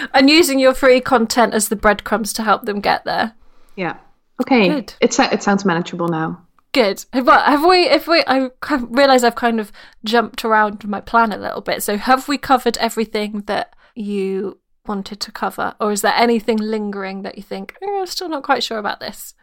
and 0.14 0.30
using 0.30 0.58
your 0.58 0.74
free 0.74 1.00
content 1.00 1.54
as 1.54 1.68
the 1.68 1.76
breadcrumbs 1.76 2.32
to 2.34 2.42
help 2.42 2.64
them 2.64 2.80
get 2.80 3.04
there. 3.04 3.34
Yeah. 3.76 3.96
Okay. 4.42 4.68
Good. 4.68 4.94
It's 5.00 5.18
it 5.18 5.42
sounds 5.42 5.64
manageable 5.64 6.08
now. 6.08 6.46
Good. 6.72 7.04
But 7.12 7.46
have 7.46 7.64
we? 7.64 7.88
If 7.88 8.06
we, 8.06 8.22
I 8.26 8.50
realize 8.70 9.24
I've 9.24 9.34
kind 9.34 9.58
of 9.58 9.72
jumped 10.04 10.44
around 10.44 10.86
my 10.86 11.00
plan 11.00 11.32
a 11.32 11.36
little 11.36 11.60
bit. 11.60 11.82
So 11.82 11.96
have 11.96 12.28
we 12.28 12.38
covered 12.38 12.76
everything 12.78 13.42
that 13.46 13.74
you 13.94 14.58
wanted 14.86 15.20
to 15.20 15.32
cover, 15.32 15.74
or 15.80 15.90
is 15.92 16.02
there 16.02 16.14
anything 16.14 16.58
lingering 16.58 17.22
that 17.22 17.36
you 17.36 17.42
think 17.42 17.76
oh, 17.82 18.00
I'm 18.00 18.06
still 18.06 18.28
not 18.28 18.44
quite 18.44 18.62
sure 18.62 18.78
about 18.78 19.00
this? 19.00 19.34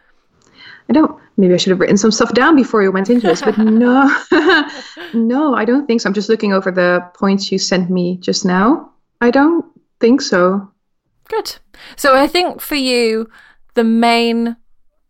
I 0.88 0.92
don't. 0.92 1.20
Maybe 1.36 1.54
I 1.54 1.58
should 1.58 1.70
have 1.70 1.80
written 1.80 1.98
some 1.98 2.10
stuff 2.10 2.32
down 2.32 2.56
before 2.56 2.82
you 2.82 2.90
went 2.90 3.10
into 3.10 3.26
this, 3.26 3.42
but 3.42 3.58
no, 3.58 4.08
no, 5.14 5.54
I 5.54 5.64
don't 5.64 5.86
think 5.86 6.00
so. 6.00 6.08
I'm 6.08 6.14
just 6.14 6.30
looking 6.30 6.52
over 6.52 6.70
the 6.70 7.06
points 7.14 7.52
you 7.52 7.58
sent 7.58 7.90
me 7.90 8.16
just 8.16 8.44
now. 8.44 8.90
I 9.20 9.30
don't 9.30 9.66
think 10.00 10.22
so. 10.22 10.70
Good. 11.28 11.56
So 11.96 12.16
I 12.16 12.26
think 12.26 12.60
for 12.62 12.74
you, 12.74 13.28
the 13.74 13.84
main, 13.84 14.56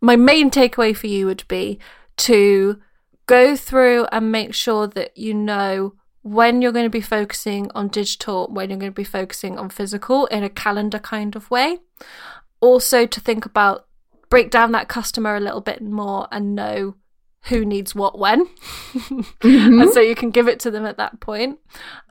my 0.01 0.17
main 0.17 0.51
takeaway 0.51 0.95
for 0.95 1.07
you 1.07 1.25
would 1.25 1.47
be 1.47 1.79
to 2.19 2.79
go 3.25 3.55
through 3.55 4.05
and 4.11 4.31
make 4.31 4.53
sure 4.53 4.87
that 4.87 5.17
you 5.17 5.33
know 5.33 5.93
when 6.21 6.61
you're 6.61 6.71
going 6.71 6.85
to 6.85 6.89
be 6.89 7.01
focusing 7.01 7.71
on 7.73 7.87
digital, 7.87 8.47
when 8.51 8.69
you're 8.69 8.79
going 8.79 8.91
to 8.91 8.95
be 8.95 9.03
focusing 9.03 9.57
on 9.57 9.69
physical 9.69 10.25
in 10.27 10.43
a 10.43 10.49
calendar 10.49 10.99
kind 10.99 11.35
of 11.35 11.49
way. 11.49 11.79
Also, 12.61 13.05
to 13.05 13.19
think 13.19 13.45
about 13.45 13.87
break 14.29 14.51
down 14.51 14.71
that 14.73 14.87
customer 14.87 15.35
a 15.35 15.39
little 15.39 15.61
bit 15.61 15.81
more 15.81 16.27
and 16.31 16.53
know 16.53 16.95
who 17.43 17.65
needs 17.65 17.95
what 17.95 18.19
when. 18.19 18.45
mm-hmm. 18.93 19.81
and 19.81 19.91
so 19.91 20.01
you 20.01 20.13
can 20.15 20.29
give 20.29 20.47
it 20.47 20.59
to 20.59 20.69
them 20.69 20.85
at 20.85 20.97
that 20.97 21.19
point. 21.19 21.57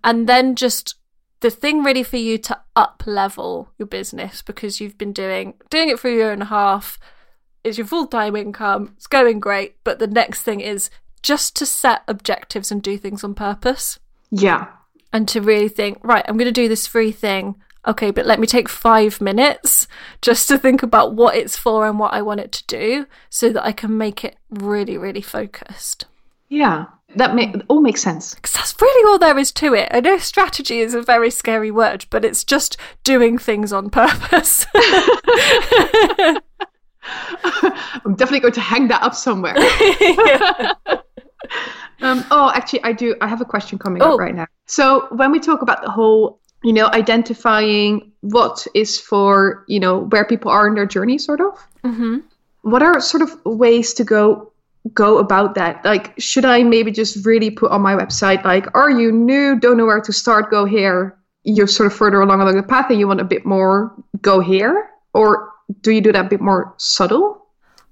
And 0.02 0.28
then 0.28 0.54
just 0.54 0.94
the 1.40 1.50
thing 1.50 1.84
really 1.84 2.02
for 2.02 2.16
you 2.16 2.38
to 2.38 2.61
up 2.74 3.02
level 3.06 3.70
your 3.78 3.86
business 3.86 4.42
because 4.42 4.80
you've 4.80 4.98
been 4.98 5.12
doing 5.12 5.54
doing 5.70 5.88
it 5.88 5.98
for 5.98 6.09
a 6.09 6.12
year 6.12 6.32
and 6.32 6.42
a 6.42 6.46
half 6.46 6.98
is 7.68 7.78
your 7.78 7.86
full-time 7.86 8.34
income. 8.34 8.94
It's 8.96 9.06
going 9.06 9.40
great, 9.40 9.76
but 9.84 9.98
the 9.98 10.06
next 10.06 10.42
thing 10.42 10.60
is 10.60 10.90
just 11.22 11.54
to 11.56 11.66
set 11.66 12.02
objectives 12.08 12.72
and 12.72 12.82
do 12.82 12.98
things 12.98 13.22
on 13.22 13.34
purpose. 13.34 13.98
Yeah. 14.30 14.68
And 15.12 15.28
to 15.28 15.40
really 15.40 15.68
think, 15.68 15.98
right, 16.02 16.24
I'm 16.26 16.36
going 16.36 16.46
to 16.46 16.52
do 16.52 16.68
this 16.68 16.86
free 16.86 17.12
thing 17.12 17.56
okay, 17.88 18.10
but 18.10 18.26
let 18.26 18.38
me 18.38 18.46
take 18.46 18.68
five 18.68 19.20
minutes 19.20 19.88
just 20.20 20.46
to 20.48 20.58
think 20.58 20.82
about 20.82 21.14
what 21.14 21.34
it's 21.34 21.56
for 21.56 21.86
and 21.86 21.98
what 21.98 22.12
I 22.12 22.22
want 22.22 22.40
it 22.40 22.52
to 22.52 22.66
do 22.66 23.06
so 23.30 23.50
that 23.50 23.64
I 23.64 23.72
can 23.72 23.96
make 23.96 24.24
it 24.24 24.36
really, 24.50 24.98
really 24.98 25.22
focused. 25.22 26.04
Yeah, 26.48 26.86
that 27.16 27.34
make, 27.34 27.56
all 27.68 27.80
makes 27.80 28.02
sense. 28.02 28.34
Because 28.34 28.52
that's 28.52 28.80
really 28.80 29.10
all 29.10 29.18
there 29.18 29.38
is 29.38 29.52
to 29.52 29.74
it. 29.74 29.88
I 29.90 30.00
know 30.00 30.18
strategy 30.18 30.80
is 30.80 30.94
a 30.94 31.02
very 31.02 31.30
scary 31.30 31.70
word, 31.70 32.06
but 32.10 32.24
it's 32.24 32.44
just 32.44 32.76
doing 33.04 33.38
things 33.38 33.72
on 33.72 33.90
purpose. 33.90 34.66
I'm 38.04 38.14
definitely 38.14 38.40
going 38.40 38.54
to 38.54 38.61
hang 38.61 38.88
that 38.88 39.02
up 39.02 39.14
somewhere. 39.14 39.56
um, 42.00 42.24
oh, 42.30 42.52
actually, 42.54 42.82
I 42.84 42.92
do. 42.92 43.16
I 43.20 43.26
have 43.26 43.40
a 43.40 43.44
question 43.44 43.78
coming 43.78 44.02
oh. 44.02 44.14
up 44.14 44.20
right 44.20 44.34
now. 44.34 44.46
So, 44.66 45.09
when 45.12 45.32
we 45.32 45.40
talk 45.40 45.62
about 45.62 45.82
the 45.82 45.90
whole 45.90 46.40
you 46.64 46.72
know 46.72 46.88
identifying 46.92 48.12
what 48.20 48.66
is 48.74 48.98
for 48.98 49.64
you 49.68 49.78
know 49.78 49.98
where 49.98 50.24
people 50.24 50.50
are 50.50 50.66
in 50.66 50.74
their 50.74 50.86
journey 50.86 51.18
sort 51.18 51.40
of 51.40 51.54
mm-hmm. 51.84 52.18
what 52.62 52.82
are 52.82 53.00
sort 53.00 53.22
of 53.22 53.44
ways 53.44 53.94
to 53.94 54.04
go 54.04 54.52
go 54.92 55.18
about 55.18 55.54
that 55.54 55.84
like 55.84 56.18
should 56.18 56.44
i 56.44 56.62
maybe 56.62 56.90
just 56.90 57.24
really 57.24 57.50
put 57.50 57.70
on 57.70 57.80
my 57.80 57.94
website 57.94 58.42
like 58.44 58.66
are 58.74 58.90
you 58.90 59.12
new 59.12 59.59
don't 59.59 59.76
know 59.76 59.86
where 59.86 60.00
to 60.00 60.12
start 60.12 60.50
go 60.50 60.64
here 60.64 61.16
you're 61.44 61.66
sort 61.66 61.86
of 61.86 61.96
further 61.96 62.20
along 62.20 62.40
along 62.40 62.56
the 62.56 62.62
path 62.62 62.90
and 62.90 62.98
you 62.98 63.06
want 63.06 63.20
a 63.20 63.24
bit 63.24 63.44
more 63.44 63.94
go 64.20 64.40
here 64.40 64.90
or 65.14 65.47
do 65.80 65.90
you 65.90 66.00
do 66.00 66.12
that 66.12 66.26
a 66.26 66.28
bit 66.28 66.40
more 66.40 66.74
subtle? 66.76 67.46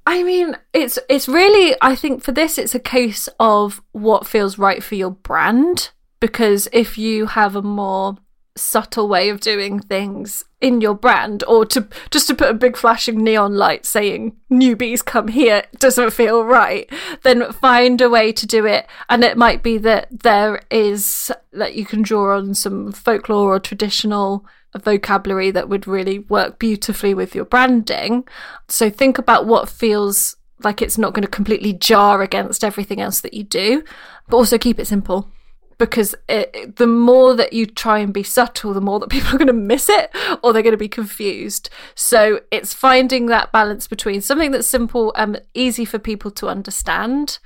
I 0.06 0.22
mean, 0.22 0.56
it's 0.72 0.98
it's 1.08 1.28
really 1.28 1.76
I 1.80 1.96
think 1.96 2.22
for 2.22 2.32
this 2.32 2.58
it's 2.58 2.74
a 2.74 2.80
case 2.80 3.28
of 3.40 3.82
what 3.92 4.26
feels 4.26 4.58
right 4.58 4.82
for 4.82 4.94
your 4.94 5.10
brand. 5.10 5.90
Because 6.20 6.68
if 6.72 6.96
you 6.96 7.26
have 7.26 7.54
a 7.54 7.62
more 7.62 8.16
subtle 8.56 9.06
way 9.06 9.28
of 9.28 9.40
doing 9.40 9.78
things 9.78 10.44
in 10.62 10.80
your 10.80 10.94
brand 10.94 11.44
or 11.46 11.66
to 11.66 11.86
just 12.10 12.26
to 12.26 12.34
put 12.34 12.48
a 12.48 12.54
big 12.54 12.74
flashing 12.74 13.22
neon 13.22 13.54
light 13.54 13.84
saying 13.84 14.34
newbies 14.50 15.04
come 15.04 15.28
here 15.28 15.62
doesn't 15.78 16.10
feel 16.10 16.42
right 16.42 16.90
then 17.22 17.52
find 17.52 18.00
a 18.00 18.08
way 18.08 18.32
to 18.32 18.46
do 18.46 18.64
it. 18.64 18.86
And 19.10 19.22
it 19.24 19.36
might 19.36 19.62
be 19.62 19.76
that 19.78 20.08
there 20.22 20.62
is 20.70 21.30
that 21.52 21.74
you 21.74 21.84
can 21.84 22.02
draw 22.02 22.38
on 22.38 22.54
some 22.54 22.92
folklore 22.92 23.54
or 23.54 23.60
traditional 23.60 24.46
vocabulary 24.76 25.50
that 25.50 25.68
would 25.68 25.86
really 25.86 26.18
work 26.18 26.58
beautifully 26.58 27.14
with 27.14 27.34
your 27.34 27.44
branding 27.44 28.26
so 28.68 28.90
think 28.90 29.18
about 29.18 29.46
what 29.46 29.68
feels 29.68 30.36
like 30.62 30.82
it's 30.82 30.98
not 30.98 31.14
going 31.14 31.22
to 31.22 31.28
completely 31.28 31.72
jar 31.72 32.22
against 32.22 32.62
everything 32.62 33.00
else 33.00 33.20
that 33.20 33.34
you 33.34 33.42
do 33.42 33.82
but 34.28 34.36
also 34.36 34.58
keep 34.58 34.78
it 34.78 34.86
simple 34.86 35.30
because 35.78 36.14
it, 36.28 36.76
the 36.76 36.86
more 36.86 37.34
that 37.34 37.52
you 37.52 37.66
try 37.66 37.98
and 37.98 38.12
be 38.12 38.22
subtle, 38.22 38.72
the 38.72 38.80
more 38.80 38.98
that 39.00 39.08
people 39.10 39.34
are 39.34 39.38
going 39.38 39.46
to 39.46 39.52
miss 39.52 39.88
it 39.88 40.10
or 40.42 40.52
they're 40.52 40.62
going 40.62 40.72
to 40.72 40.78
be 40.78 40.88
confused. 40.88 41.70
So 41.94 42.40
it's 42.50 42.74
finding 42.74 43.26
that 43.26 43.52
balance 43.52 43.86
between 43.86 44.20
something 44.20 44.50
that's 44.50 44.66
simple 44.66 45.12
and 45.16 45.42
easy 45.54 45.84
for 45.84 45.98
people 45.98 46.30
to 46.32 46.48
understand, 46.48 47.38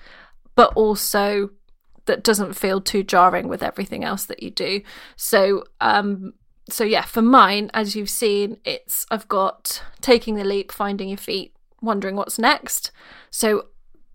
but 0.54 0.72
also 0.74 1.50
that 2.06 2.24
doesn't 2.24 2.54
feel 2.54 2.80
too 2.80 3.02
jarring 3.02 3.48
with 3.48 3.62
everything 3.62 4.04
else 4.04 4.24
that 4.26 4.42
you 4.42 4.50
do. 4.50 4.82
So, 5.16 5.64
um, 5.80 6.32
so 6.72 6.84
yeah, 6.84 7.02
for 7.04 7.22
mine, 7.22 7.70
as 7.74 7.96
you've 7.96 8.10
seen, 8.10 8.58
it's 8.64 9.06
I've 9.10 9.28
got 9.28 9.82
taking 10.00 10.34
the 10.36 10.44
leap, 10.44 10.72
finding 10.72 11.08
your 11.08 11.18
feet, 11.18 11.54
wondering 11.80 12.16
what's 12.16 12.38
next. 12.38 12.90
So 13.30 13.66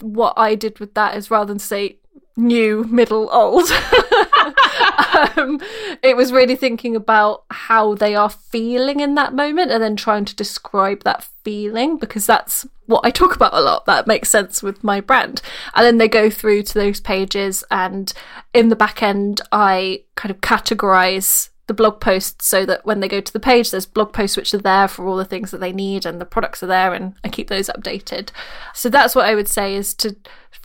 what 0.01 0.33
I 0.37 0.55
did 0.55 0.79
with 0.79 0.93
that 0.95 1.15
is 1.15 1.31
rather 1.31 1.47
than 1.47 1.59
say 1.59 1.99
new, 2.37 2.83
middle, 2.85 3.29
old. 3.31 3.69
um, 5.37 5.59
it 6.03 6.17
was 6.17 6.31
really 6.31 6.55
thinking 6.55 6.95
about 6.95 7.43
how 7.49 7.95
they 7.95 8.15
are 8.15 8.29
feeling 8.29 8.99
in 8.99 9.15
that 9.15 9.33
moment 9.33 9.71
and 9.71 9.81
then 9.81 9.95
trying 9.95 10.25
to 10.25 10.35
describe 10.35 11.03
that 11.03 11.27
feeling 11.43 11.97
because 11.97 12.25
that's 12.25 12.65
what 12.87 13.05
I 13.05 13.11
talk 13.11 13.35
about 13.35 13.53
a 13.53 13.61
lot. 13.61 13.85
That 13.85 14.07
makes 14.07 14.29
sense 14.29 14.61
with 14.61 14.83
my 14.83 14.99
brand. 15.01 15.41
And 15.73 15.85
then 15.85 15.97
they 15.97 16.07
go 16.07 16.29
through 16.29 16.63
to 16.63 16.73
those 16.73 16.99
pages, 16.99 17.63
and 17.71 18.11
in 18.53 18.69
the 18.69 18.75
back 18.75 19.01
end, 19.01 19.41
I 19.51 20.03
kind 20.15 20.31
of 20.31 20.41
categorize 20.41 21.49
the 21.67 21.73
blog 21.73 21.99
posts 21.99 22.45
so 22.45 22.65
that 22.65 22.85
when 22.85 22.99
they 22.99 23.07
go 23.07 23.19
to 23.19 23.33
the 23.33 23.39
page, 23.39 23.71
there's 23.71 23.85
blog 23.85 24.13
posts 24.13 24.37
which 24.37 24.53
are 24.53 24.59
there 24.59 24.87
for 24.87 25.07
all 25.07 25.15
the 25.15 25.25
things 25.25 25.51
that 25.51 25.59
they 25.59 25.71
need 25.73 26.05
and 26.05 26.21
the 26.21 26.25
products 26.25 26.61
are 26.61 26.67
there 26.67 26.93
and 26.93 27.15
I 27.23 27.29
keep 27.29 27.47
those 27.47 27.69
updated. 27.69 28.29
So 28.73 28.89
that's 28.89 29.15
what 29.15 29.25
I 29.25 29.35
would 29.35 29.47
say 29.47 29.75
is 29.75 29.93
to 29.95 30.15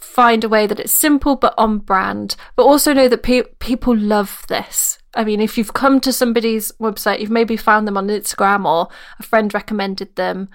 find 0.00 0.44
a 0.44 0.48
way 0.48 0.66
that 0.66 0.80
it's 0.80 0.92
simple 0.92 1.36
but 1.36 1.54
on 1.56 1.78
brand, 1.78 2.36
but 2.56 2.64
also 2.64 2.92
know 2.92 3.08
that 3.08 3.22
pe- 3.22 3.42
people 3.58 3.96
love 3.96 4.44
this. 4.48 4.98
I 5.14 5.24
mean, 5.24 5.40
if 5.40 5.58
you've 5.58 5.72
come 5.72 6.00
to 6.00 6.12
somebody's 6.12 6.70
website, 6.72 7.20
you've 7.20 7.30
maybe 7.30 7.56
found 7.56 7.86
them 7.86 7.96
on 7.96 8.08
Instagram 8.08 8.64
or 8.64 8.88
a 9.18 9.22
friend 9.22 9.52
recommended 9.52 10.14
them, 10.16 10.48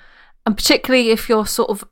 and 0.45 0.55
particularly 0.55 1.09
if 1.09 1.27
you're 1.27 1.45
sort 1.45 1.69
of 1.69 1.83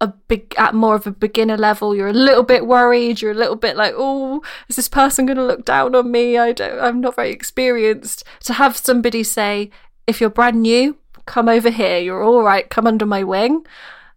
a 0.00 0.06
big 0.06 0.54
at 0.56 0.74
more 0.74 0.94
of 0.94 1.06
a 1.06 1.10
beginner 1.10 1.56
level 1.56 1.94
you're 1.94 2.08
a 2.08 2.12
little 2.12 2.44
bit 2.44 2.66
worried 2.66 3.20
you're 3.20 3.32
a 3.32 3.34
little 3.34 3.56
bit 3.56 3.76
like 3.76 3.94
oh 3.96 4.40
is 4.68 4.76
this 4.76 4.88
person 4.88 5.26
going 5.26 5.36
to 5.36 5.44
look 5.44 5.64
down 5.64 5.94
on 5.94 6.10
me? 6.10 6.38
I 6.38 6.52
don't 6.52 6.78
i'm 6.80 7.00
not 7.00 7.16
very 7.16 7.30
experienced. 7.30 8.24
To 8.44 8.52
have 8.52 8.76
somebody 8.76 9.24
say 9.24 9.70
if 10.06 10.20
you're 10.20 10.30
brand 10.30 10.62
new 10.62 10.96
come 11.26 11.48
over 11.48 11.70
here 11.70 11.98
you're 11.98 12.22
all 12.22 12.42
right 12.42 12.70
come 12.70 12.86
under 12.86 13.06
my 13.06 13.24
wing 13.24 13.66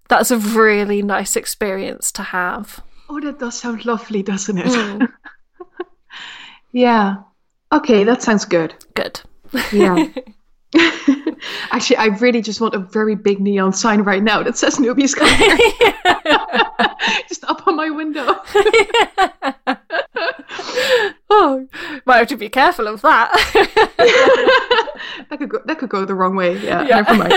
that's 0.07 0.29
a 0.29 0.37
really 0.37 1.01
nice 1.01 1.37
experience 1.37 2.11
to 2.11 2.21
have. 2.21 2.83
Oh 3.09 3.19
that 3.21 3.39
does 3.39 3.57
sound 3.59 3.85
lovely 3.85 4.21
doesn't 4.21 4.57
it? 4.57 4.65
Mm. 4.65 5.11
yeah. 6.73 7.15
Okay 7.71 8.03
that 8.03 8.21
sounds 8.21 8.45
good. 8.45 8.75
Good. 8.93 9.21
Yeah 9.71 10.07
Actually, 11.71 11.97
I 11.97 12.05
really 12.07 12.41
just 12.41 12.61
want 12.61 12.75
a 12.75 12.79
very 12.79 13.15
big 13.15 13.39
neon 13.39 13.73
sign 13.73 14.01
right 14.01 14.23
now 14.23 14.43
that 14.43 14.57
says 14.57 14.77
newbies 14.77 15.15
come 15.15 15.27
just 17.27 17.43
up 17.45 17.67
on 17.67 17.75
my 17.75 17.89
window. 17.89 18.25
oh, 21.29 21.67
might 22.05 22.17
have 22.17 22.27
to 22.27 22.37
be 22.37 22.49
careful 22.49 22.87
of 22.87 23.01
that. 23.01 23.31
that 25.29 25.37
could 25.37 25.49
go, 25.49 25.59
that 25.65 25.79
could 25.79 25.89
go 25.89 26.05
the 26.05 26.15
wrong 26.15 26.35
way. 26.35 26.57
Yeah, 26.57 26.83
yeah. 26.83 27.01
never 27.01 27.15
mind. 27.15 27.33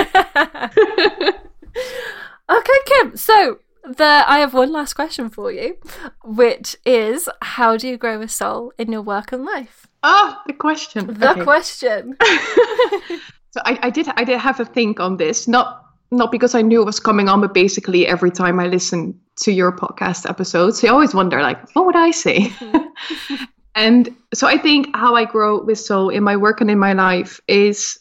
okay, 2.50 2.78
Kim. 2.86 3.16
So 3.16 3.59
the 3.84 4.24
I 4.26 4.38
have 4.38 4.55
one 4.55 4.72
last 4.72 4.94
question 4.94 5.28
for 5.28 5.52
you, 5.52 5.76
which 6.24 6.76
is 6.84 7.28
how 7.42 7.76
do 7.76 7.88
you 7.88 7.96
grow 7.96 8.20
a 8.22 8.28
soul 8.28 8.72
in 8.78 8.92
your 8.92 9.02
work 9.02 9.32
and 9.32 9.44
life? 9.44 9.86
Ah, 10.02 10.38
oh, 10.38 10.42
the 10.46 10.52
question. 10.52 11.07
The 11.18 11.32
okay. 11.32 11.42
question. 11.42 12.16
So 13.55 13.61
I, 13.64 13.78
I 13.82 13.90
did 13.90 14.09
I 14.16 14.24
did 14.24 14.40
have 14.40 14.59
a 14.59 14.64
think 14.64 14.98
on 14.98 15.16
this, 15.16 15.46
not 15.46 15.86
not 16.11 16.32
because 16.32 16.57
I 16.57 16.62
knew 16.62 16.82
it 16.82 16.84
was 16.84 16.98
coming 16.98 17.28
on, 17.28 17.40
but 17.40 17.55
basically 17.55 18.05
every 18.05 18.32
time 18.32 18.59
I 18.59 18.66
listen 18.66 19.16
to 19.42 19.52
your 19.52 19.70
podcast 19.70 20.28
episodes, 20.28 20.82
I 20.82 20.88
always 20.88 21.14
wonder 21.14 21.40
like, 21.40 21.72
what 21.76 21.86
would 21.86 21.94
I 21.94 22.11
say? 22.11 22.48
Mm-hmm. 22.48 23.44
and 23.76 24.16
so 24.34 24.48
I 24.48 24.59
think 24.59 24.88
how 24.96 25.14
I 25.14 25.24
grow 25.24 25.62
with 25.62 25.78
soul 25.78 26.09
in 26.09 26.24
my 26.24 26.36
work 26.36 26.61
and 26.61 26.68
in 26.68 26.80
my 26.80 26.94
life 26.94 27.40
is 27.46 27.96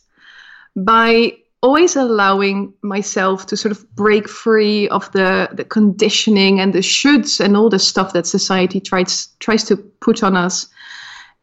by 0.76 1.34
always 1.62 1.96
allowing 1.96 2.74
myself 2.82 3.46
to 3.46 3.56
sort 3.56 3.74
of 3.74 3.96
break 3.96 4.28
free 4.28 4.90
of 4.90 5.12
the, 5.12 5.50
the 5.54 5.66
conditioning 5.66 6.62
and 6.62 6.74
the 6.74 6.80
shoulds 6.80 7.40
and 7.40 7.56
all 7.56 7.70
the 7.70 7.78
stuff 7.78 8.14
that 8.14 8.26
society 8.26 8.82
tries 8.82 9.28
tries 9.38 9.64
to 9.66 9.78
put 9.78 10.24
on 10.24 10.36
us 10.36 10.68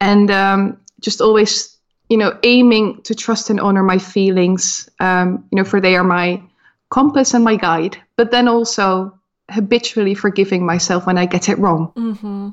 and 0.01 0.33
um, 0.33 0.81
just 0.99 1.21
always 1.21 1.80
you 2.11 2.19
know 2.19 2.39
aiming 2.43 3.01
to 3.03 3.15
trust 3.15 3.49
and 3.49 3.61
honor 3.61 3.83
my 3.83 3.97
feelings 3.99 4.89
um, 5.01 5.49
you 5.51 5.57
know 5.57 5.65
for 5.65 5.81
they 5.81 5.97
are 5.97 6.05
my 6.05 6.43
compass 6.91 7.33
and 7.33 7.45
my 7.45 7.57
guide 7.57 7.97
but 8.17 8.31
then 8.31 8.49
also 8.49 9.19
habitually 9.51 10.15
forgiving 10.15 10.67
myself 10.67 11.07
when 11.07 11.17
i 11.17 11.25
get 11.25 11.49
it 11.49 11.59
wrong. 11.59 11.93
Mm-hmm. 11.97 12.51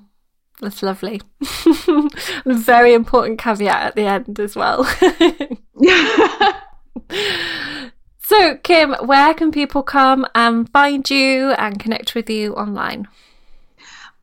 that's 0.61 0.81
lovely. 0.81 1.21
Very 2.45 2.93
important 2.93 3.39
caveat 3.39 3.83
at 3.83 3.95
the 3.95 4.03
end 4.03 4.39
as 4.39 4.55
well. 4.55 4.87
So 8.27 8.57
kim 8.57 8.93
where 9.05 9.33
can 9.33 9.51
people 9.51 9.83
come 9.83 10.27
and 10.35 10.69
find 10.69 11.09
you 11.09 11.51
and 11.51 11.79
connect 11.79 12.13
with 12.13 12.29
you 12.29 12.55
online? 12.55 13.07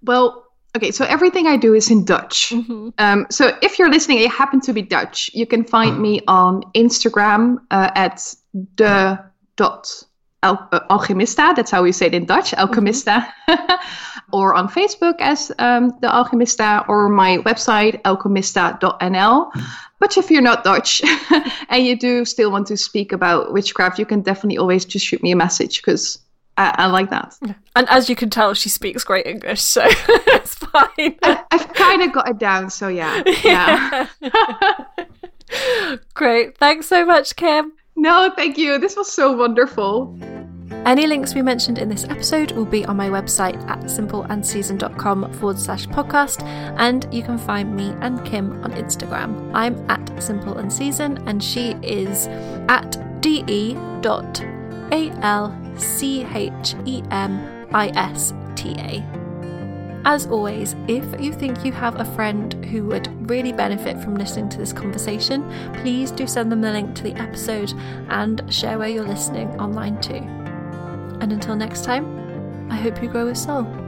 Well 0.02 0.43
Okay, 0.76 0.90
so 0.90 1.04
everything 1.04 1.46
I 1.46 1.56
do 1.56 1.74
is 1.74 1.90
in 1.90 2.04
Dutch. 2.04 2.50
Mm-hmm. 2.50 2.88
Um, 2.98 3.26
so 3.30 3.56
if 3.62 3.78
you're 3.78 3.90
listening 3.90 4.18
and 4.18 4.24
you 4.24 4.30
happen 4.30 4.60
to 4.62 4.72
be 4.72 4.82
Dutch, 4.82 5.30
you 5.32 5.46
can 5.46 5.62
find 5.62 6.00
me 6.00 6.20
on 6.26 6.62
Instagram 6.74 7.58
uh, 7.70 7.90
at 7.94 8.34
de 8.74 9.18
dot 9.56 10.02
al- 10.42 10.68
uh, 10.72 10.80
alchemista. 10.90 11.54
That's 11.54 11.70
how 11.70 11.84
we 11.84 11.92
say 11.92 12.06
it 12.06 12.14
in 12.14 12.24
Dutch, 12.24 12.52
alchemista. 12.52 13.24
Mm-hmm. 13.48 13.74
or 14.32 14.54
on 14.54 14.68
Facebook 14.68 15.20
as 15.20 15.52
um, 15.60 15.96
the 16.00 16.08
alchemista, 16.08 16.88
or 16.88 17.08
my 17.08 17.38
website 17.38 18.02
alchemista.nl. 18.02 19.52
But 20.00 20.18
if 20.18 20.30
you're 20.30 20.42
not 20.42 20.64
Dutch 20.64 21.02
and 21.68 21.86
you 21.86 21.96
do 21.96 22.24
still 22.24 22.50
want 22.50 22.66
to 22.66 22.76
speak 22.76 23.12
about 23.12 23.52
witchcraft, 23.52 23.98
you 23.98 24.06
can 24.06 24.22
definitely 24.22 24.58
always 24.58 24.84
just 24.84 25.06
shoot 25.06 25.22
me 25.22 25.30
a 25.30 25.36
message 25.36 25.80
because 25.80 26.18
I, 26.56 26.74
I, 26.78 26.86
like 26.86 27.10
that. 27.10 27.36
And 27.76 27.88
as 27.88 28.08
you 28.08 28.16
can 28.16 28.30
tell, 28.30 28.54
she 28.54 28.68
speaks 28.68 29.04
great 29.04 29.26
English, 29.26 29.60
so 29.60 29.82
it's 29.86 30.54
fine. 30.54 31.18
I, 31.22 31.44
have 31.50 31.72
kind 31.74 32.02
of 32.02 32.12
got 32.12 32.28
it 32.28 32.38
down, 32.38 32.70
so 32.70 32.88
yeah. 32.88 33.22
Yeah. 33.44 34.06
great. 36.14 36.56
Thanks 36.58 36.86
so 36.86 37.04
much, 37.04 37.36
Kim. 37.36 37.72
No, 37.96 38.32
thank 38.34 38.58
you. 38.58 38.78
This 38.78 38.96
was 38.96 39.12
so 39.12 39.32
wonderful. 39.32 40.18
Any 40.86 41.06
links 41.06 41.34
we 41.34 41.42
mentioned 41.42 41.78
in 41.78 41.88
this 41.88 42.04
episode 42.04 42.52
will 42.52 42.64
be 42.64 42.84
on 42.84 42.96
my 42.96 43.08
website 43.08 43.56
at 43.68 43.80
simpleandseason.com 43.80 45.32
forward 45.34 45.58
slash 45.58 45.86
podcast, 45.86 46.42
and 46.78 47.06
you 47.12 47.22
can 47.22 47.38
find 47.38 47.74
me 47.74 47.94
and 48.00 48.24
Kim 48.24 48.62
on 48.62 48.72
Instagram. 48.72 49.50
I'm 49.54 49.74
at 49.90 50.04
simpleandseason, 50.16 51.18
and 51.26 51.34
and 51.34 51.42
she 51.42 51.72
is 51.82 52.28
at 52.68 53.20
de 53.20 53.74
dot 54.00 54.40
al 55.22 55.56
C 55.76 56.24
H 56.24 56.74
E 56.84 57.02
M 57.10 57.66
I 57.72 57.88
S 57.94 58.32
T 58.54 58.74
A. 58.78 59.04
As 60.06 60.26
always, 60.26 60.76
if 60.86 61.04
you 61.18 61.32
think 61.32 61.64
you 61.64 61.72
have 61.72 61.98
a 61.98 62.04
friend 62.04 62.52
who 62.66 62.84
would 62.86 63.08
really 63.30 63.52
benefit 63.52 63.98
from 64.02 64.16
listening 64.16 64.50
to 64.50 64.58
this 64.58 64.72
conversation, 64.72 65.42
please 65.80 66.10
do 66.10 66.26
send 66.26 66.52
them 66.52 66.60
the 66.60 66.70
link 66.70 66.94
to 66.96 67.02
the 67.02 67.14
episode 67.14 67.72
and 68.10 68.42
share 68.52 68.78
where 68.78 68.88
you're 68.88 69.08
listening 69.08 69.48
online 69.58 69.98
too. 70.02 70.22
And 71.20 71.32
until 71.32 71.56
next 71.56 71.84
time, 71.84 72.70
I 72.70 72.76
hope 72.76 73.02
you 73.02 73.08
grow 73.08 73.24
with 73.26 73.38
soul. 73.38 73.83